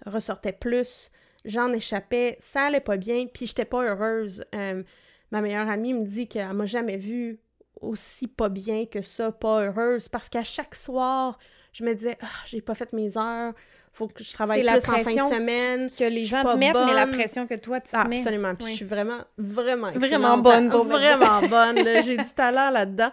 ressortait 0.06 0.54
plus, 0.54 1.12
j'en 1.46 1.72
échappais, 1.72 2.36
ça 2.40 2.64
allait 2.64 2.82
pas 2.82 2.98
bien, 2.98 3.28
puis 3.28 3.48
j'étais 3.48 3.66
pas 3.66 3.84
heureuse. 3.84 4.44
Euh, 4.54 4.84
ma 5.32 5.42
meilleure 5.42 5.70
amie 5.70 5.94
me 5.94 6.06
dit 6.06 6.28
qu'elle 6.28 6.54
m'a 6.54 6.66
jamais 6.66 6.98
vue 6.98 7.40
aussi 7.80 8.28
pas 8.28 8.50
bien 8.50 8.86
que 8.86 9.02
ça, 9.02 9.32
pas 9.32 9.66
heureuse, 9.66 10.10
parce 10.10 10.30
qu'à 10.30 10.44
chaque 10.44 10.76
soir, 10.76 11.40
je 11.72 11.84
me 11.84 11.94
disais, 11.94 12.18
ah, 12.22 12.28
j'ai 12.46 12.62
pas 12.62 12.76
fait 12.76 12.92
mes 12.94 13.18
heures, 13.18 13.54
faut 13.94 14.08
que 14.08 14.24
je 14.24 14.32
travaille 14.34 14.60
C'est 14.60 14.64
la 14.66 14.80
plus 14.80 14.90
en 14.90 15.04
fin 15.04 15.28
de 15.30 15.34
semaine. 15.36 15.90
Que 15.92 16.06
les 16.06 16.24
gens 16.24 16.44
te 16.44 16.58
mettent, 16.58 16.76
mais 16.86 16.94
la 16.94 17.08
pression 17.08 17.46
que 17.48 17.56
toi, 17.56 17.82
tu 17.82 17.92
te 17.92 17.98
Ah, 17.98 18.06
mets. 18.08 18.18
absolument. 18.20 18.56
Puis 18.56 18.66
Oui. 18.66 18.72
je 18.72 18.76
suis 18.78 18.86
vraiment, 18.86 19.20
vraiment 19.38 19.92
Vraiment 19.92 20.38
bonne 20.38 20.70
pour 20.70 20.86
Vraiment 20.86 21.42
bonne. 21.50 21.78
J'ai 22.04 22.18
du 22.18 22.34
talent 22.36 22.70
là-dedans. 22.70 23.12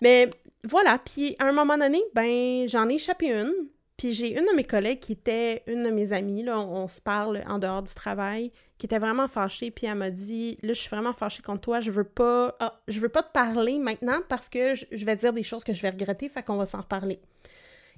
Mais 0.00 0.30
voilà. 0.64 0.98
Puis 1.04 1.34
à 1.40 1.46
un 1.46 1.52
moment 1.52 1.76
donné, 1.76 2.00
ben 2.14 2.68
j'en 2.68 2.88
ai 2.88 2.94
échappé 2.94 3.28
une. 3.30 3.52
Puis 3.96 4.12
j'ai 4.14 4.30
une 4.36 4.46
de 4.46 4.54
mes 4.56 4.64
collègues 4.64 5.00
qui 5.00 5.12
était 5.12 5.62
une 5.66 5.82
de 5.84 5.90
mes 5.90 6.12
amies. 6.12 6.42
Là, 6.44 6.58
on, 6.58 6.84
on 6.84 6.88
se 6.88 7.00
parle 7.00 7.40
en 7.48 7.58
dehors 7.58 7.82
du 7.82 7.92
travail, 7.94 8.50
qui 8.78 8.86
était 8.86 8.98
vraiment 8.98 9.28
fâchée. 9.28 9.70
Puis 9.72 9.86
elle 9.86 9.96
m'a 9.96 10.10
dit 10.10 10.56
Là, 10.62 10.72
je 10.72 10.80
suis 10.80 10.88
vraiment 10.88 11.12
fâchée 11.12 11.42
contre 11.42 11.60
toi. 11.62 11.80
Je 11.80 11.90
veux 11.90 12.04
pas, 12.04 12.56
ah, 12.60 12.80
je 12.88 13.00
veux 13.00 13.08
pas 13.10 13.22
te 13.24 13.32
parler 13.32 13.78
maintenant 13.80 14.20
parce 14.28 14.48
que 14.48 14.74
je, 14.76 14.86
je 14.92 15.04
vais 15.04 15.16
dire 15.16 15.32
des 15.32 15.42
choses 15.42 15.62
que 15.64 15.72
je 15.74 15.82
vais 15.82 15.90
regretter. 15.90 16.28
Fait 16.28 16.42
qu'on 16.44 16.56
va 16.56 16.66
s'en 16.66 16.78
reparler. 16.80 17.20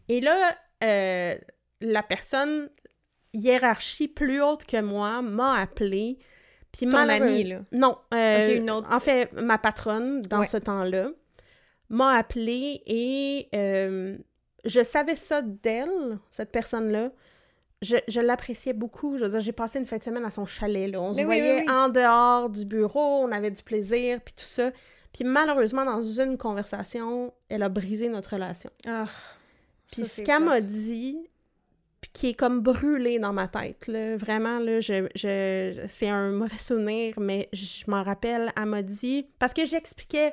Et 0.09 0.21
là, 0.21 0.37
euh, 0.83 1.35
la 1.81 2.03
personne 2.03 2.69
hiérarchie 3.33 4.09
plus 4.09 4.43
haute 4.43 4.64
que 4.64 4.81
moi 4.81 5.23
m'a 5.23 5.61
appelé. 5.61 6.19
Puis 6.73 6.87
Ton 6.88 7.09
amie, 7.09 7.45
là? 7.45 7.61
Non, 7.73 7.97
euh, 8.12 8.49
Ok, 8.51 8.57
une 8.57 8.71
autre. 8.71 8.93
en 8.93 9.01
fait, 9.01 9.33
ma 9.33 9.59
patronne, 9.59 10.23
dans 10.23 10.40
Ouais. 10.40 10.47
ce 10.47 10.57
temps-là, 10.57 11.09
m'a 11.88 12.17
appelé 12.17 12.83
et 12.87 13.49
euh, 13.55 14.17
je 14.64 14.83
savais 14.83 15.14
ça 15.17 15.43
d'elle, 15.43 16.19
cette 16.31 16.51
personne-là. 16.51 17.11
Je, 17.83 17.97
je 18.09 18.21
l'appréciais 18.21 18.73
beaucoup. 18.73 19.19
Je 19.19 19.25
veux 19.25 19.31
dire, 19.33 19.40
j'ai 19.40 19.53
passé 19.53 19.79
une 19.79 19.85
fin 19.87 19.99
de 19.99 20.03
semaine 20.03 20.25
à 20.25 20.31
son 20.31 20.47
chalet. 20.47 20.90
Là. 20.90 21.01
On 21.01 21.12
se 21.12 21.19
oui, 21.19 21.25
voyait 21.25 21.57
oui, 21.59 21.64
oui. 21.69 21.71
en 21.73 21.88
dehors 21.88 22.49
du 22.49 22.64
bureau, 22.64 23.23
on 23.25 23.31
avait 23.31 23.51
du 23.51 23.62
plaisir, 23.62 24.21
puis 24.25 24.35
tout 24.35 24.45
ça. 24.47 24.71
Puis 25.12 25.23
malheureusement, 25.25 25.85
dans 25.85 26.01
une 26.03 26.38
conversation, 26.38 27.33
elle 27.49 27.62
a 27.62 27.69
brisé 27.69 28.09
notre 28.09 28.31
relation. 28.35 28.71
Ah, 28.88 29.05
Puis 29.94 30.04
ce 30.07 30.22
qu'elle 30.22 30.44
m'a 30.44 30.61
dit, 30.61 31.16
qui 32.12 32.28
est 32.28 32.35
comme 32.35 32.61
brûlé 32.61 33.18
dans 33.18 33.33
ma 33.33 33.48
tête, 33.48 33.87
là, 33.88 34.16
vraiment, 34.16 34.59
là, 34.59 34.78
je, 34.80 35.09
je, 35.16 35.85
c'est 35.88 36.09
un 36.09 36.30
mauvais 36.30 36.59
souvenir, 36.59 37.14
mais 37.18 37.48
je 37.52 37.85
m'en 37.88 38.02
rappelle, 38.04 38.52
elle 38.57 38.66
m'a 38.66 38.83
dit, 38.83 39.26
parce 39.38 39.52
que 39.54 39.64
j'expliquais, 39.64 40.30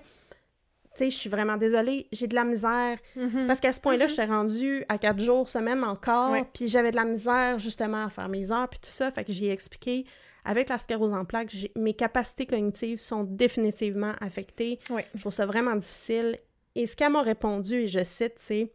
tu 0.93 1.06
sais, 1.06 1.10
je 1.10 1.15
suis 1.15 1.30
vraiment 1.30 1.58
désolée, 1.58 2.08
j'ai 2.12 2.28
de 2.28 2.36
la 2.36 2.43
misère, 2.43 2.97
Mhm. 3.15 3.47
parce 3.47 3.60
qu'à 3.60 3.71
ce 3.74 3.80
point-là, 3.80 4.06
Mhm. 4.06 4.10
j'étais 4.10 4.26
rendue 4.26 4.86
à 4.89 4.97
quatre 4.97 5.19
jours, 5.19 5.47
semaine 5.50 5.84
encore, 5.84 6.32
Ouais. 6.32 6.43
puis 6.54 6.67
j'avais 6.67 6.91
de 6.91 6.97
la 6.97 7.06
misère, 7.06 7.58
justement, 7.58 8.06
à 8.06 8.10
faire 8.10 8.30
mes 8.30 8.52
heures, 8.52 8.67
puis 8.69 8.80
tout 8.80 8.89
ça, 8.89 9.10
fait 9.12 9.24
que 9.24 9.32
j'ai 9.34 9.50
expliqué, 9.50 10.06
avec 10.43 10.69
la 10.69 10.78
sclérose 10.78 11.13
en 11.13 11.24
plaques, 11.24 11.56
mes 11.78 11.93
capacités 11.93 12.45
cognitives 12.45 13.00
sont 13.00 13.24
définitivement 13.24 14.13
affectées, 14.21 14.80
Ouais. 14.89 15.06
je 15.15 15.21
trouve 15.21 15.32
ça 15.34 15.45
vraiment 15.45 15.76
difficile. 15.76 16.38
Et 16.76 16.86
ce 16.86 16.95
qu'elle 16.95 17.12
m'a 17.13 17.21
répondu, 17.21 17.76
et 17.76 17.88
je 17.88 18.04
cite, 18.04 18.34
c'est 18.38 18.71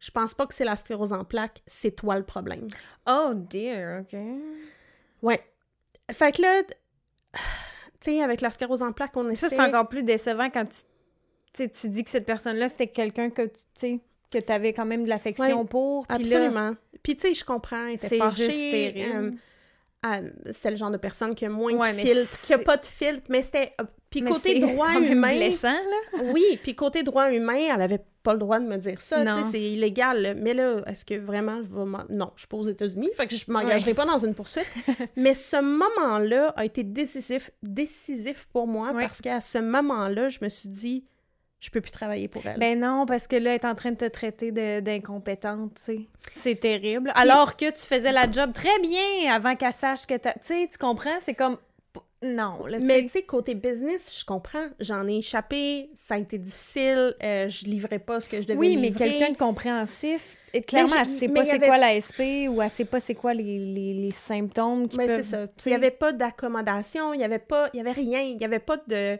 Je 0.00 0.10
pense 0.10 0.34
pas 0.34 0.46
que 0.46 0.54
c'est 0.54 0.64
la 0.64 0.76
sclérose 0.76 1.12
en 1.12 1.24
plaques, 1.24 1.62
c'est 1.66 1.94
toi 1.94 2.16
le 2.16 2.24
problème. 2.24 2.68
Oh 3.06 3.32
dear, 3.34 4.00
OK. 4.00 4.18
Ouais. 5.22 5.40
Fait 6.10 6.34
que 6.34 6.42
là, 6.42 6.62
tu 7.32 7.40
sais, 8.00 8.22
avec 8.22 8.40
la 8.40 8.50
sclérose 8.50 8.82
en 8.82 8.92
plaques, 8.92 9.16
on 9.16 9.28
essaie... 9.28 9.48
Ça, 9.48 9.56
c'est 9.56 9.62
encore 9.62 9.88
plus 9.88 10.02
décevant 10.02 10.48
quand 10.50 10.64
tu, 11.54 11.70
tu 11.70 11.88
dis 11.90 12.02
que 12.02 12.10
cette 12.10 12.24
personne-là, 12.26 12.68
c'était 12.68 12.88
quelqu'un 12.88 13.28
que 13.30 13.42
tu 13.42 13.60
sais, 13.74 14.00
que 14.30 14.38
tu 14.38 14.52
avais 14.52 14.72
quand 14.72 14.86
même 14.86 15.04
de 15.04 15.08
l'affection 15.08 15.60
Ouais, 15.60 15.66
pour. 15.66 16.06
Absolument. 16.08 16.72
Puis 17.02 17.16
tu 17.16 17.22
sais, 17.28 17.34
je 17.34 17.44
comprends, 17.44 17.86
elle 17.86 17.94
était 17.94 18.08
C'est 18.08 18.18
fâchée. 18.18 18.44
juste 18.50 18.70
terrible. 18.70 19.36
C'est 20.50 20.70
le 20.70 20.76
genre 20.76 20.90
de 20.90 20.96
personne 20.96 21.34
qui 21.34 21.44
a 21.44 21.48
moins 21.50 21.72
Ouais, 21.74 21.92
de 21.92 21.98
filtre, 22.00 22.46
qui 22.46 22.54
a 22.54 22.58
pas 22.58 22.76
de 22.76 22.86
filtre, 22.86 23.22
mais 23.28 23.42
c'était... 23.42 23.72
euh, 23.80 23.84
Puis 24.08 24.22
côté 24.22 24.58
droit 24.60 24.94
humain... 25.00 25.36
blessant, 25.36 25.72
là. 25.72 26.22
Oui, 26.32 26.58
puis 26.62 26.74
côté 26.74 27.02
droit 27.02 27.30
humain, 27.30 27.58
elle 27.74 27.82
avait 27.82 28.02
pas 28.22 28.32
le 28.34 28.38
droit 28.38 28.58
de 28.60 28.66
me 28.66 28.76
dire 28.76 29.00
ça, 29.00 29.24
tu 29.24 29.30
sais, 29.44 29.50
c'est 29.52 29.60
illégal. 29.62 30.20
là. 30.22 30.34
Mais 30.34 30.52
là, 30.54 30.82
est-ce 30.86 31.04
que 31.04 31.14
vraiment 31.14 31.62
je 31.62 31.68
vais 31.74 31.84
Non, 32.10 32.30
je 32.34 32.40
suis 32.40 32.48
pas 32.48 32.56
aux 32.56 32.62
États-Unis, 32.68 33.10
fait 33.16 33.26
que 33.26 33.34
je 33.36 33.44
m'engagerai 33.48 33.94
pas 33.94 34.04
dans 34.06 34.18
une 34.18 34.34
poursuite. 34.34 34.66
Mais 35.16 35.34
ce 35.34 35.60
moment-là 35.60 36.52
a 36.56 36.64
été 36.64 36.82
décisif, 36.84 37.50
décisif 37.62 38.46
pour 38.52 38.66
moi 38.66 38.92
Ouais. 38.92 39.02
parce 39.06 39.20
qu'à 39.20 39.40
ce 39.40 39.58
moment-là, 39.58 40.28
je 40.28 40.38
me 40.42 40.48
suis 40.48 40.68
dit, 40.68 41.04
je 41.60 41.70
peux 41.70 41.80
plus 41.80 41.90
travailler 41.90 42.26
pour 42.28 42.44
elle. 42.46 42.58
Ben 42.58 42.78
non, 42.80 43.04
parce 43.06 43.26
que 43.26 43.36
là, 43.36 43.50
elle 43.50 43.56
est 43.60 43.64
en 43.66 43.74
train 43.74 43.90
de 43.92 43.96
te 43.96 44.06
traiter 44.06 44.50
d'incompétente, 44.80 45.74
tu 45.76 45.82
sais. 45.82 46.00
C'est 46.32 46.56
terrible. 46.58 47.12
Alors 47.14 47.56
que 47.56 47.70
tu 47.70 47.80
faisais 47.86 48.12
la 48.12 48.30
job 48.30 48.52
très 48.52 48.78
bien 48.80 49.32
avant 49.32 49.56
qu'elle 49.56 49.72
sache 49.72 50.06
que 50.06 50.16
t'as... 50.16 50.32
Tu 50.34 50.38
sais, 50.42 50.68
tu 50.70 50.78
comprends? 50.78 51.18
C'est 51.20 51.34
comme... 51.34 51.58
Non, 52.22 52.66
là, 52.66 52.78
tu 52.78 52.84
mais 52.84 53.00
tu 53.02 53.08
sais, 53.08 53.22
côté 53.22 53.54
business, 53.54 54.14
je 54.20 54.26
comprends. 54.26 54.66
J'en 54.78 55.08
ai 55.08 55.16
échappé, 55.16 55.88
ça 55.94 56.16
a 56.16 56.18
été 56.18 56.36
difficile, 56.36 57.14
euh, 57.22 57.48
je 57.48 57.64
livrais 57.64 57.98
pas 57.98 58.20
ce 58.20 58.28
que 58.28 58.42
je 58.42 58.46
devais 58.46 58.58
Oui, 58.58 58.76
mais 58.76 58.88
livrer. 58.88 59.08
quelqu'un 59.18 59.32
de 59.32 59.38
compréhensif, 59.38 60.36
et 60.52 60.60
clairement, 60.60 60.96
elle 60.98 61.06
sait 61.06 61.28
mais 61.28 61.34
pas 61.34 61.42
y 61.44 61.46
c'est 61.46 61.52
avait- 61.54 61.66
quoi 61.66 61.78
la 61.78 61.98
SP 61.98 62.20
ou 62.50 62.60
elle 62.60 62.68
sait 62.68 62.84
pas 62.84 63.00
c'est 63.00 63.14
quoi 63.14 63.32
les, 63.32 63.58
les, 63.58 63.94
les 63.94 64.10
symptômes 64.10 64.86
qui 64.86 64.98
Mais 64.98 65.06
peuvent... 65.06 65.22
C'est 65.22 65.30
ça. 65.30 65.46
Il 65.64 65.68
n'y 65.70 65.74
avait 65.74 65.90
pas 65.90 66.12
d'accommodation, 66.12 67.14
il 67.14 67.18
n'y 67.18 67.24
avait 67.24 67.38
pas, 67.38 67.70
il 67.72 67.78
y 67.78 67.80
avait 67.80 67.92
rien, 67.92 68.20
il 68.20 68.36
n'y 68.36 68.44
avait 68.44 68.58
pas 68.58 68.76
de... 68.86 69.18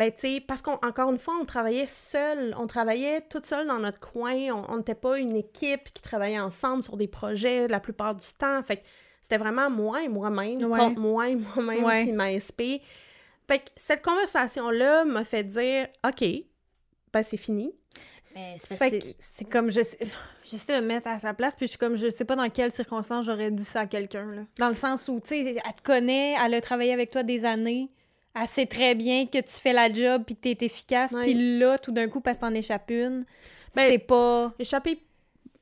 Ben, 0.00 0.10
tu 0.10 0.20
sais, 0.20 0.40
parce 0.40 0.62
qu'encore 0.62 1.10
une 1.10 1.18
fois, 1.18 1.34
on 1.38 1.44
travaillait 1.44 1.86
seul, 1.88 2.54
on 2.58 2.66
travaillait 2.66 3.20
toute 3.20 3.44
seule 3.44 3.66
dans 3.66 3.78
notre 3.80 4.00
coin, 4.00 4.34
on 4.66 4.78
n'était 4.78 4.94
pas 4.94 5.18
une 5.18 5.36
équipe 5.36 5.92
qui 5.92 6.00
travaillait 6.00 6.40
ensemble 6.40 6.82
sur 6.82 6.96
des 6.96 7.06
projets 7.06 7.68
la 7.68 7.80
plupart 7.80 8.14
du 8.14 8.26
temps, 8.38 8.62
fait 8.62 8.78
que 8.78 8.82
c'était 9.20 9.36
vraiment 9.36 9.68
moi 9.68 10.02
et 10.02 10.08
moi-même, 10.08 10.64
Ouais. 10.64 10.78
contre 10.78 10.98
moi 11.00 11.28
et 11.28 11.36
moi-même, 11.36 11.84
Ouais. 11.84 12.06
ma 12.12 12.32
SP. 12.32 12.80
Fait 13.46 13.58
que 13.58 13.64
cette 13.76 14.00
conversation-là 14.02 15.04
m'a 15.04 15.22
fait 15.24 15.44
dire, 15.44 15.86
OK, 16.08 16.24
ben 17.12 17.22
c'est 17.22 17.36
fini. 17.36 17.70
C'est 19.20 19.44
comme 19.50 19.70
je 19.70 19.82
sais- 19.82 19.98
j'essaie 20.44 20.76
de 20.76 20.80
me 20.80 20.86
mettre 20.86 21.08
à 21.08 21.18
sa 21.18 21.34
place 21.34 21.56
puis 21.56 21.66
je 21.66 21.70
suis 21.72 21.78
comme 21.78 21.96
je 21.96 22.08
sais 22.08 22.24
pas 22.24 22.36
dans 22.36 22.48
quelles 22.48 22.72
circonstances 22.72 23.26
j'aurais 23.26 23.50
dit 23.50 23.64
ça 23.66 23.80
à 23.80 23.86
quelqu'un 23.86 24.24
là. 24.32 24.42
Dans 24.58 24.68
le 24.68 24.74
sens 24.74 25.08
où 25.08 25.20
tu 25.20 25.28
sais 25.28 25.56
elle 25.62 25.74
te 25.74 25.82
connaît, 25.82 26.36
elle 26.42 26.54
a 26.54 26.60
travaillé 26.62 26.92
avec 26.94 27.10
toi 27.10 27.22
des 27.22 27.44
années, 27.44 27.90
elle 28.38 28.46
sait 28.46 28.66
très 28.66 28.94
bien 28.94 29.26
que 29.26 29.38
tu 29.38 29.52
fais 29.52 29.72
la 29.72 29.92
job 29.92 30.22
puis 30.26 30.36
que 30.36 30.40
t'es 30.54 30.64
efficace 30.64 31.12
Ouais. 31.12 31.22
puis 31.22 31.58
là 31.58 31.78
tout 31.78 31.92
d'un 31.92 32.08
coup 32.08 32.20
parce 32.20 32.38
que 32.38 32.42
t'en 32.42 32.54
échappes 32.54 32.90
une, 32.90 33.24
Ben, 33.74 33.88
c'est 33.88 33.98
pas 33.98 34.52
Échappé 34.58 34.98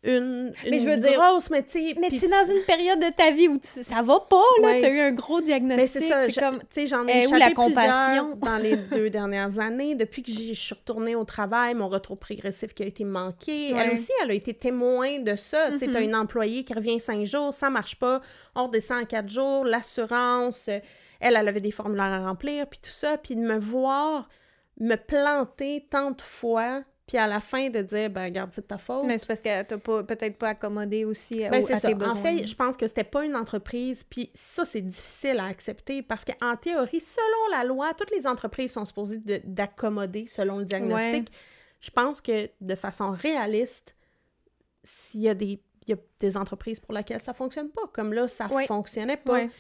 une, 0.05 0.53
Mais 0.65 0.79
une 0.79 0.85
je 0.85 0.89
veux 0.91 0.97
dire- 0.97 1.19
grosse, 1.19 1.51
mais 1.51 1.63
tu 1.65 1.73
sais... 1.73 1.95
mais 2.01 2.09
tu 2.09 2.19
sais 2.19 2.29
dans 2.29 2.45
une 2.45 2.63
période 2.65 3.01
de 3.01 3.11
ta 3.11 3.33
vie 3.33 3.49
où 3.49 3.59
tu- 3.59 3.67
ça 3.83 4.01
va 4.01 4.21
pas 4.21 4.37
là, 4.63 4.69
Ouais. 4.69 4.81
t'as 4.81 4.91
eu 4.91 5.01
un 5.01 5.11
gros 5.11 5.41
Mais 5.41 5.47
diagnostic, 5.47 5.89
c'est 5.91 6.01
ça, 6.09 6.31
c'est 6.31 6.41
comme 6.41 6.59
tu 6.61 6.67
sais, 6.71 6.87
j'en 6.87 7.05
Eh, 7.09 7.11
ai 7.11 7.17
où 7.27 7.35
échappé 7.35 7.39
la 7.41 7.51
compassion? 7.51 8.27
plusieurs 8.31 8.37
dans 8.37 8.57
les 8.63 8.77
deux 8.93 9.11
dernières 9.11 9.59
années. 9.59 9.97
Depuis 9.97 10.23
que 10.23 10.31
je 10.31 10.53
suis 10.55 10.75
retournée 10.75 11.17
au 11.17 11.25
travail, 11.25 11.75
mon 11.75 11.89
retour 11.89 12.17
progressif 12.17 12.75
qui 12.75 12.85
a 12.85 12.87
été 12.87 13.03
manqué. 13.05 13.73
Elle 13.77 13.91
aussi, 13.93 14.13
elle 14.23 14.31
a 14.31 14.35
été 14.35 14.55
témoin 14.55 15.19
de 15.19 15.35
ça. 15.35 15.73
Tu 15.73 15.79
sais, 15.79 15.89
t'as 15.89 15.99
Mhm. 15.99 16.05
une 16.11 16.15
employée 16.15 16.63
qui 16.63 16.75
revient 16.75 17.01
cinq 17.01 17.27
jours, 17.27 17.53
ça 17.53 17.69
marche 17.69 17.97
pas, 17.97 18.21
on 18.55 18.67
redescend 18.69 19.03
en 19.03 19.05
quatre 19.05 19.29
jours, 19.29 19.65
l'assurance, 19.65 20.69
euh, 20.69 20.79
elle, 21.21 21.37
elle 21.37 21.49
avait 21.49 21.61
des 21.61 21.71
formulaires 21.71 22.07
à 22.13 22.21
remplir, 22.27 22.67
puis 22.69 22.79
tout 22.83 22.91
ça, 22.91 23.19
puis 23.19 23.35
de 23.37 23.41
me 23.41 23.59
voir 23.59 24.29
me 24.81 24.95
planter 24.95 25.87
tant 25.91 26.13
de 26.13 26.23
fois, 26.23 26.85
puis 27.07 27.17
à 27.19 27.27
la 27.27 27.41
fin 27.41 27.69
de 27.71 27.81
dire, 27.83 28.11
ben, 28.11 28.25
regarde, 28.25 28.53
c'est 28.53 28.61
de 28.61 28.67
ta 28.67 28.79
faute. 28.79 29.05
mais 29.07 29.19
c'est 29.19 29.27
parce 29.27 29.41
qu'elle 29.41 29.67
t'a 29.67 29.79
pas 29.79 30.05
peut-être 30.05 30.37
pas 30.39 30.51
accommodé 30.51 31.05
aussi 31.05 31.41
Ben, 31.49 31.63
au- 31.63 31.67
c'est 31.67 31.73
à 31.73 31.81
ça. 31.81 31.89
tes 31.89 31.95
besoins. 31.95 32.15
En 32.15 32.17
fait, 32.23 32.47
je 32.47 32.55
pense 32.55 32.77
que 32.77 32.87
c'était 32.87 33.03
pas 33.03 33.25
une 33.25 33.35
entreprise, 33.35 34.05
puis 34.05 34.31
ça, 34.35 34.65
c'est 34.65 34.83
difficile 34.83 35.39
à 35.41 35.47
accepter 35.47 36.03
parce 36.03 36.25
qu'en 36.25 36.55
théorie, 36.57 37.01
selon 37.01 37.57
la 37.57 37.65
loi, 37.65 37.93
toutes 37.95 38.11
les 38.13 38.27
entreprises 38.27 38.73
sont 38.73 38.85
supposées 38.85 39.19
de- 39.19 39.41
d'accommoder 39.45 40.27
selon 40.27 40.59
le 40.59 40.65
diagnostic. 40.65 41.29
Je 41.81 41.91
pense 41.91 42.21
que 42.21 42.51
de 42.61 42.75
façon 42.75 43.11
réaliste, 43.11 43.97
s'il 44.85 45.21
y 45.23 45.29
a 45.29 45.35
des 45.35 45.61
il 45.87 45.93
y 45.93 45.95
a 45.95 45.99
des 46.21 46.37
entreprises 46.37 46.81
pour 46.81 46.93
lesquelles 46.93 47.21
ça 47.23 47.33
fonctionne 47.33 47.71
pas. 47.71 47.81
Comme 47.95 48.13
là, 48.13 48.29
ça 48.29 48.47
Ouais. 48.49 48.67
fonctionnait 48.67 49.17
pas. 49.17 49.33
Ouais. 49.33 49.51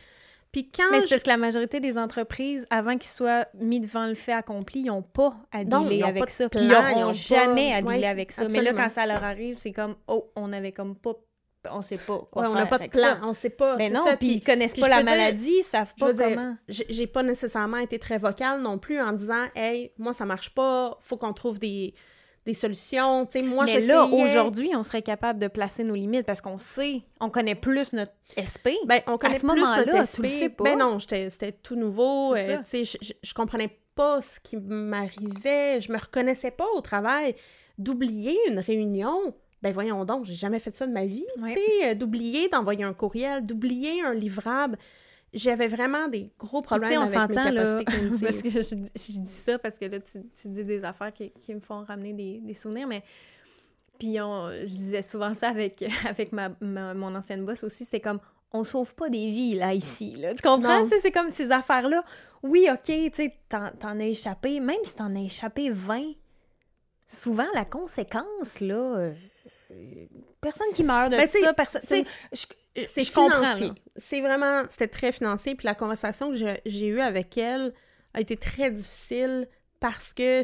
Puis 0.52 0.70
quand 0.70 0.84
Mais 0.90 1.00
c'est 1.00 1.06
je- 1.08 1.10
parce 1.10 1.22
que 1.24 1.28
la 1.28 1.36
majorité 1.36 1.78
des 1.80 1.98
entreprises, 1.98 2.66
avant 2.70 2.92
qu'ils 2.96 3.10
soient 3.10 3.46
mis 3.54 3.80
devant 3.80 4.06
le 4.06 4.14
fait 4.14 4.32
accompli, 4.32 4.80
ils 4.80 4.86
n'ont 4.86 5.02
pas 5.02 5.34
à 5.52 5.62
dealer 5.64 6.02
avec 6.04 6.24
de 6.24 6.30
ça. 6.30 6.48
Plan, 6.48 6.60
ils 6.62 6.68
n'auront 6.68 7.06
pas- 7.08 7.12
jamais 7.12 7.72
à 7.74 7.82
dealer 7.82 8.06
avec 8.06 8.32
ça. 8.32 8.48
Mais 8.48 8.62
là, 8.62 8.72
quand 8.72 8.88
ça 8.88 9.06
leur 9.06 9.22
arrive, 9.24 9.54
c'est 9.56 9.72
comme, 9.72 9.96
oh, 10.06 10.30
on 10.36 10.52
avait 10.52 10.72
comme 10.72 10.96
pas. 10.96 11.12
On 11.70 11.82
sait 11.82 11.98
pas 11.98 12.20
quoi 12.30 12.42
Ouais, 12.42 12.48
on 12.48 12.54
n'a 12.54 12.66
pas 12.66 12.78
de 12.78 12.86
plan, 12.86 13.02
ça. 13.02 13.20
on 13.24 13.32
sait 13.32 13.50
pas. 13.50 13.76
Mais 13.76 13.90
non, 13.90 14.04
ça. 14.06 14.16
puis 14.16 14.28
ils 14.34 14.40
connaissent 14.42 14.72
puis 14.72 14.80
pas 14.80 14.88
la 14.88 15.02
maladie, 15.02 15.56
ils 15.58 15.64
savent 15.64 15.92
pas 15.98 16.12
dire, 16.12 16.28
comment. 16.28 16.56
j'ai 16.68 16.86
j'ai 16.88 17.06
pas 17.08 17.22
nécessairement 17.24 17.78
été 17.78 17.98
très 17.98 18.16
vocale 18.16 18.62
non 18.62 18.78
plus 18.78 19.00
en 19.00 19.12
disant 19.12 19.44
Hey, 19.56 19.92
moi 19.98 20.12
ça 20.14 20.24
marche 20.24 20.54
pas, 20.54 20.96
faut 21.02 21.16
qu'on 21.16 21.32
trouve 21.32 21.58
des, 21.58 21.94
des 22.48 22.54
solutions. 22.54 23.26
Tu 23.26 23.40
sais, 23.40 23.44
moi 23.44 23.66
mais 23.66 23.82
là, 23.82 24.06
aujourd'hui, 24.06 24.70
on 24.74 24.82
serait 24.82 25.02
capable 25.02 25.38
de 25.38 25.48
placer 25.48 25.84
nos 25.84 25.94
limites 25.94 26.24
parce 26.24 26.40
qu'on 26.40 26.56
sait, 26.56 27.02
on 27.20 27.28
connaît 27.28 27.54
plus 27.54 27.92
notre 27.92 28.12
SP. 28.40 28.72
ben, 28.86 29.00
on 29.06 29.18
connaît 29.18 29.38
ce 29.38 29.46
plus 29.46 29.60
notre 29.60 30.06
tu 30.06 30.06
SP. 30.08 30.26
sais 30.26 30.48
pas. 30.48 30.64
Ben 30.64 30.78
non, 30.78 30.98
c'était 30.98 31.52
tout 31.52 31.76
nouveau. 31.76 32.34
Euh, 32.34 32.56
ça. 32.56 32.62
tu 32.62 32.86
sais, 32.86 32.98
je, 33.22 33.34
comprenais 33.34 33.78
pas 33.94 34.22
ce 34.22 34.40
qui 34.40 34.56
m'arrivait. 34.56 35.82
Je 35.82 35.92
me 35.92 35.98
reconnaissais 35.98 36.50
pas 36.50 36.64
au 36.74 36.80
travail. 36.80 37.34
D'oublier 37.76 38.34
une 38.48 38.60
réunion, 38.60 39.34
ben 39.60 39.74
voyons 39.74 40.06
donc, 40.06 40.24
j'ai 40.24 40.34
jamais 40.34 40.58
fait 40.58 40.74
ça 40.74 40.86
de 40.86 40.92
ma 40.92 41.04
vie. 41.04 41.26
Ouais. 41.42 41.54
Tu 41.54 41.60
sais, 41.60 41.90
euh, 41.90 41.94
d'oublier 41.94 42.48
d'envoyer 42.48 42.84
un 42.84 42.94
courriel, 42.94 43.44
d'oublier 43.44 44.00
un 44.02 44.14
livrable. 44.14 44.78
J'avais 45.34 45.68
vraiment 45.68 46.08
des 46.08 46.30
gros 46.38 46.62
problèmes 46.62 47.00
on 47.00 47.02
avec 47.02 47.14
mes 47.28 47.34
s'entend, 47.34 47.50
là, 47.50 47.64
capacités 47.64 47.84
cognitives. 47.98 48.20
parce 48.22 48.42
que 48.42 48.50
je, 48.50 48.74
dis- 48.74 48.90
je 49.14 49.20
dis 49.20 49.30
ça 49.30 49.58
parce 49.58 49.78
que 49.78 49.84
là, 49.84 50.00
tu, 50.00 50.18
tu 50.34 50.48
dis 50.48 50.64
des 50.64 50.84
affaires 50.84 51.12
qui, 51.12 51.30
qui 51.32 51.54
me 51.54 51.60
font 51.60 51.84
ramener 51.84 52.12
des, 52.12 52.38
des 52.38 52.54
souvenirs, 52.54 52.86
mais... 52.86 53.02
Puis 53.98 54.20
on, 54.20 54.48
je 54.60 54.64
disais 54.64 55.02
souvent 55.02 55.34
ça 55.34 55.48
avec, 55.48 55.84
avec 56.08 56.32
ma, 56.32 56.50
ma- 56.60 56.94
mon 56.94 57.14
ancienne 57.14 57.44
boss 57.44 57.64
aussi, 57.64 57.84
c'était 57.84 58.00
comme, 58.00 58.20
on 58.52 58.62
sauve 58.64 58.94
pas 58.94 59.08
des 59.10 59.26
vies, 59.26 59.54
là, 59.56 59.74
ici, 59.74 60.14
là. 60.16 60.34
Tu 60.34 60.40
comprends? 60.42 60.86
C'est 61.02 61.10
comme 61.10 61.30
ces 61.30 61.50
affaires-là. 61.50 62.04
Oui, 62.42 62.68
OK, 62.72 62.84
tu 62.84 63.10
sais, 63.12 63.32
t'en, 63.48 63.70
t'en 63.78 63.98
as 63.98 64.04
échappé, 64.06 64.60
même 64.60 64.78
si 64.84 64.94
t'en 64.94 65.14
as 65.16 65.20
échappé 65.20 65.68
20, 65.70 66.12
souvent, 67.06 67.46
la 67.54 67.64
conséquence, 67.64 68.60
là... 68.60 69.10
personne 70.40 70.68
qui 70.72 70.82
meurt 70.84 71.10
de 71.12 71.16
Ben, 71.16 71.28
ça, 71.28 71.52
personne... 71.54 72.04
je- 72.32 72.46
C'est 72.86 73.02
je 73.04 73.12
comprends, 73.12 73.38
financier. 73.38 73.66
là. 73.68 73.74
C'est 73.96 74.20
vraiment, 74.20 74.62
c'était 74.68 74.86
très 74.88 75.10
financier. 75.12 75.54
Puis 75.56 75.66
la 75.66 75.74
conversation 75.74 76.30
que 76.30 76.36
j'ai- 76.36 76.86
eue 76.86 77.00
avec 77.00 77.36
elle 77.36 77.72
a 78.14 78.20
été 78.20 78.36
très 78.36 78.70
difficile 78.70 79.48
parce 79.80 80.12
que 80.12 80.42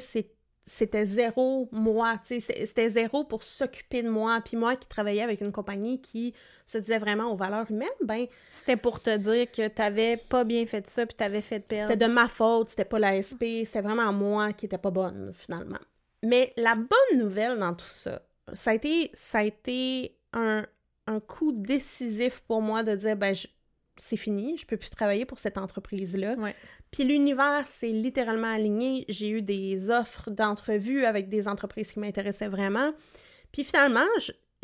c'était 0.67 1.05
zéro 1.07 1.69
moi. 1.71 2.19
C'était 2.25 2.89
zéro 2.89 3.23
pour 3.25 3.43
s'occuper 3.45 4.03
de 4.03 4.09
moi. 4.11 4.41
Puis 4.45 4.57
moi 4.57 4.75
qui 4.75 4.89
travaillais 4.89 5.23
avec 5.23 5.41
une 5.43 5.53
compagnie 5.53 6.01
qui 6.01 6.35
se 6.67 6.79
disait 6.79 6.99
vraiment 6.99 7.31
aux 7.31 7.37
valeurs 7.37 7.71
humaines, 7.71 7.89
ben 8.03 8.27
C'était 8.51 8.77
pour 8.77 9.01
te 9.01 9.17
dire 9.17 9.49
que 9.53 9.69
t'avais 9.69 10.17
pas 10.17 10.43
bien 10.45 10.67
fait 10.67 10.87
ça, 10.89 11.07
puis 11.07 11.15
t'avais 11.17 11.43
fait 11.43 11.61
perdre. 11.61 11.93
c'était 11.93 12.09
de 12.09 12.13
ma 12.13 12.27
faute, 12.27 12.71
c'était 12.71 12.85
pas 12.85 12.99
la 12.99 13.23
SP, 13.23 13.63
c'était 13.65 13.83
vraiment 13.83 14.13
moi 14.13 14.53
qui 14.55 14.67
était 14.67 14.79
pas 14.79 14.91
bonne 14.91 15.33
finalement. 15.39 15.79
Mais 16.25 16.53
la 16.57 16.75
bonne 16.75 17.19
nouvelle 17.19 17.59
dans 17.59 17.75
tout 17.75 17.85
ça, 17.87 18.23
ça 18.53 18.71
a 18.73 18.75
été, 18.75 19.11
ça 19.15 19.39
a 19.39 19.43
été 19.45 20.17
un, 20.33 20.67
un 21.07 21.21
coup 21.21 21.53
décisif 21.53 22.41
pour 22.47 22.61
moi 22.63 22.83
de 22.83 22.95
dire 22.95 23.17
ben 23.17 23.35
je- 23.35 23.49
c'est 23.97 24.17
fini, 24.17 24.59
je 24.59 24.67
peux 24.67 24.77
plus 24.77 24.91
travailler 24.91 25.25
pour 25.25 25.39
cette 25.39 25.57
entreprise-là. 25.57 26.35
Ouais. 26.35 26.55
Puis 26.91 27.05
l'univers 27.05 27.67
s'est 27.67 27.91
littéralement 27.91 28.53
aligné. 28.53 29.05
J'ai 29.09 29.31
eu 29.31 29.41
des 29.43 29.89
offres 29.89 30.31
d'entrevue 30.31 31.05
avec 31.05 31.29
des 31.29 31.47
entreprises 31.47 31.93
qui 31.93 32.01
m'intéressaient 32.01 32.49
vraiment. 32.49 32.93
Puis 33.53 33.63
finalement, 33.63 34.07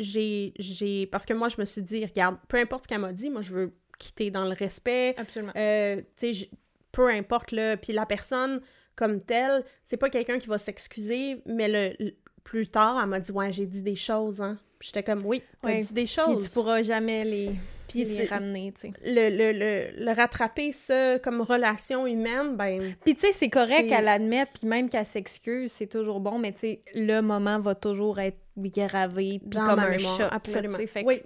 j'ai, 0.00 0.52
j'ai... 0.58 1.06
Parce 1.06 1.26
que 1.26 1.32
moi, 1.32 1.48
je 1.48 1.60
me 1.60 1.64
suis 1.64 1.82
dit, 1.82 2.04
regarde, 2.04 2.38
peu 2.48 2.56
importe 2.58 2.84
ce 2.84 2.88
qu'elle 2.88 3.00
m'a 3.00 3.12
dit, 3.12 3.30
moi, 3.30 3.42
je 3.42 3.52
veux 3.52 3.72
quitter 4.00 4.32
dans 4.32 4.44
le 4.46 4.52
respect. 4.54 5.14
Absolument. 5.16 5.52
Euh, 5.56 6.00
tu 6.16 6.34
sais, 6.34 6.50
peu 6.90 7.08
importe, 7.08 7.52
là. 7.52 7.76
Puis 7.76 7.92
la 7.92 8.06
personne 8.06 8.60
comme 8.96 9.22
telle, 9.22 9.64
c'est 9.84 9.96
pas 9.96 10.10
quelqu'un 10.10 10.38
qui 10.40 10.48
va 10.48 10.58
s'excuser, 10.58 11.40
mais 11.46 11.68
le- 11.68 12.14
plus 12.44 12.68
tard, 12.68 12.98
elle 13.02 13.08
m'a 13.08 13.20
dit, 13.20 13.32
ouais, 13.32 13.52
j'ai 13.52 13.66
dit 13.66 13.82
des 13.82 13.96
choses, 13.96 14.40
hein. 14.40 14.58
J'étais 14.80 15.02
comme, 15.02 15.20
oui, 15.24 15.42
t'as 15.62 15.68
Ouais. 15.68 15.80
dit 15.80 15.92
des 15.92 16.04
Puis 16.04 16.14
choses. 16.14 16.44
tu 16.46 16.50
pourras 16.54 16.80
jamais 16.80 17.22
les, 17.24 17.50
Puis 17.86 18.04
les 18.04 18.24
ramener, 18.26 18.72
tu 18.72 18.88
sais. 18.88 18.92
le, 19.04 19.28
le, 19.28 19.52
le, 19.58 20.04
le 20.04 20.12
rattraper, 20.12 20.72
ça, 20.72 21.18
comme 21.18 21.42
relation 21.42 22.06
humaine, 22.06 22.56
ben, 22.56 22.94
Puis 23.04 23.14
tu 23.14 23.20
sais, 23.20 23.32
c'est 23.32 23.50
correct 23.50 23.88
qu'elle 23.88 24.04
l'admette, 24.04 24.48
puis 24.58 24.66
même 24.66 24.88
qu'elle 24.88 25.04
s'excuse, 25.04 25.70
c'est 25.70 25.86
toujours 25.88 26.20
bon, 26.20 26.38
mais 26.38 26.52
tu 26.52 26.60
sais, 26.60 26.82
le 26.94 27.20
moment 27.20 27.58
va 27.60 27.74
toujours 27.74 28.20
être 28.20 28.38
gravé, 28.56 29.38
puis 29.40 29.50
dans 29.50 29.66
comme 29.66 29.80
un 29.80 29.90
mémoire, 29.90 30.16
choc, 30.16 30.28
absolument. 30.30 30.78
Fait 30.86 31.04
oui, 31.04 31.20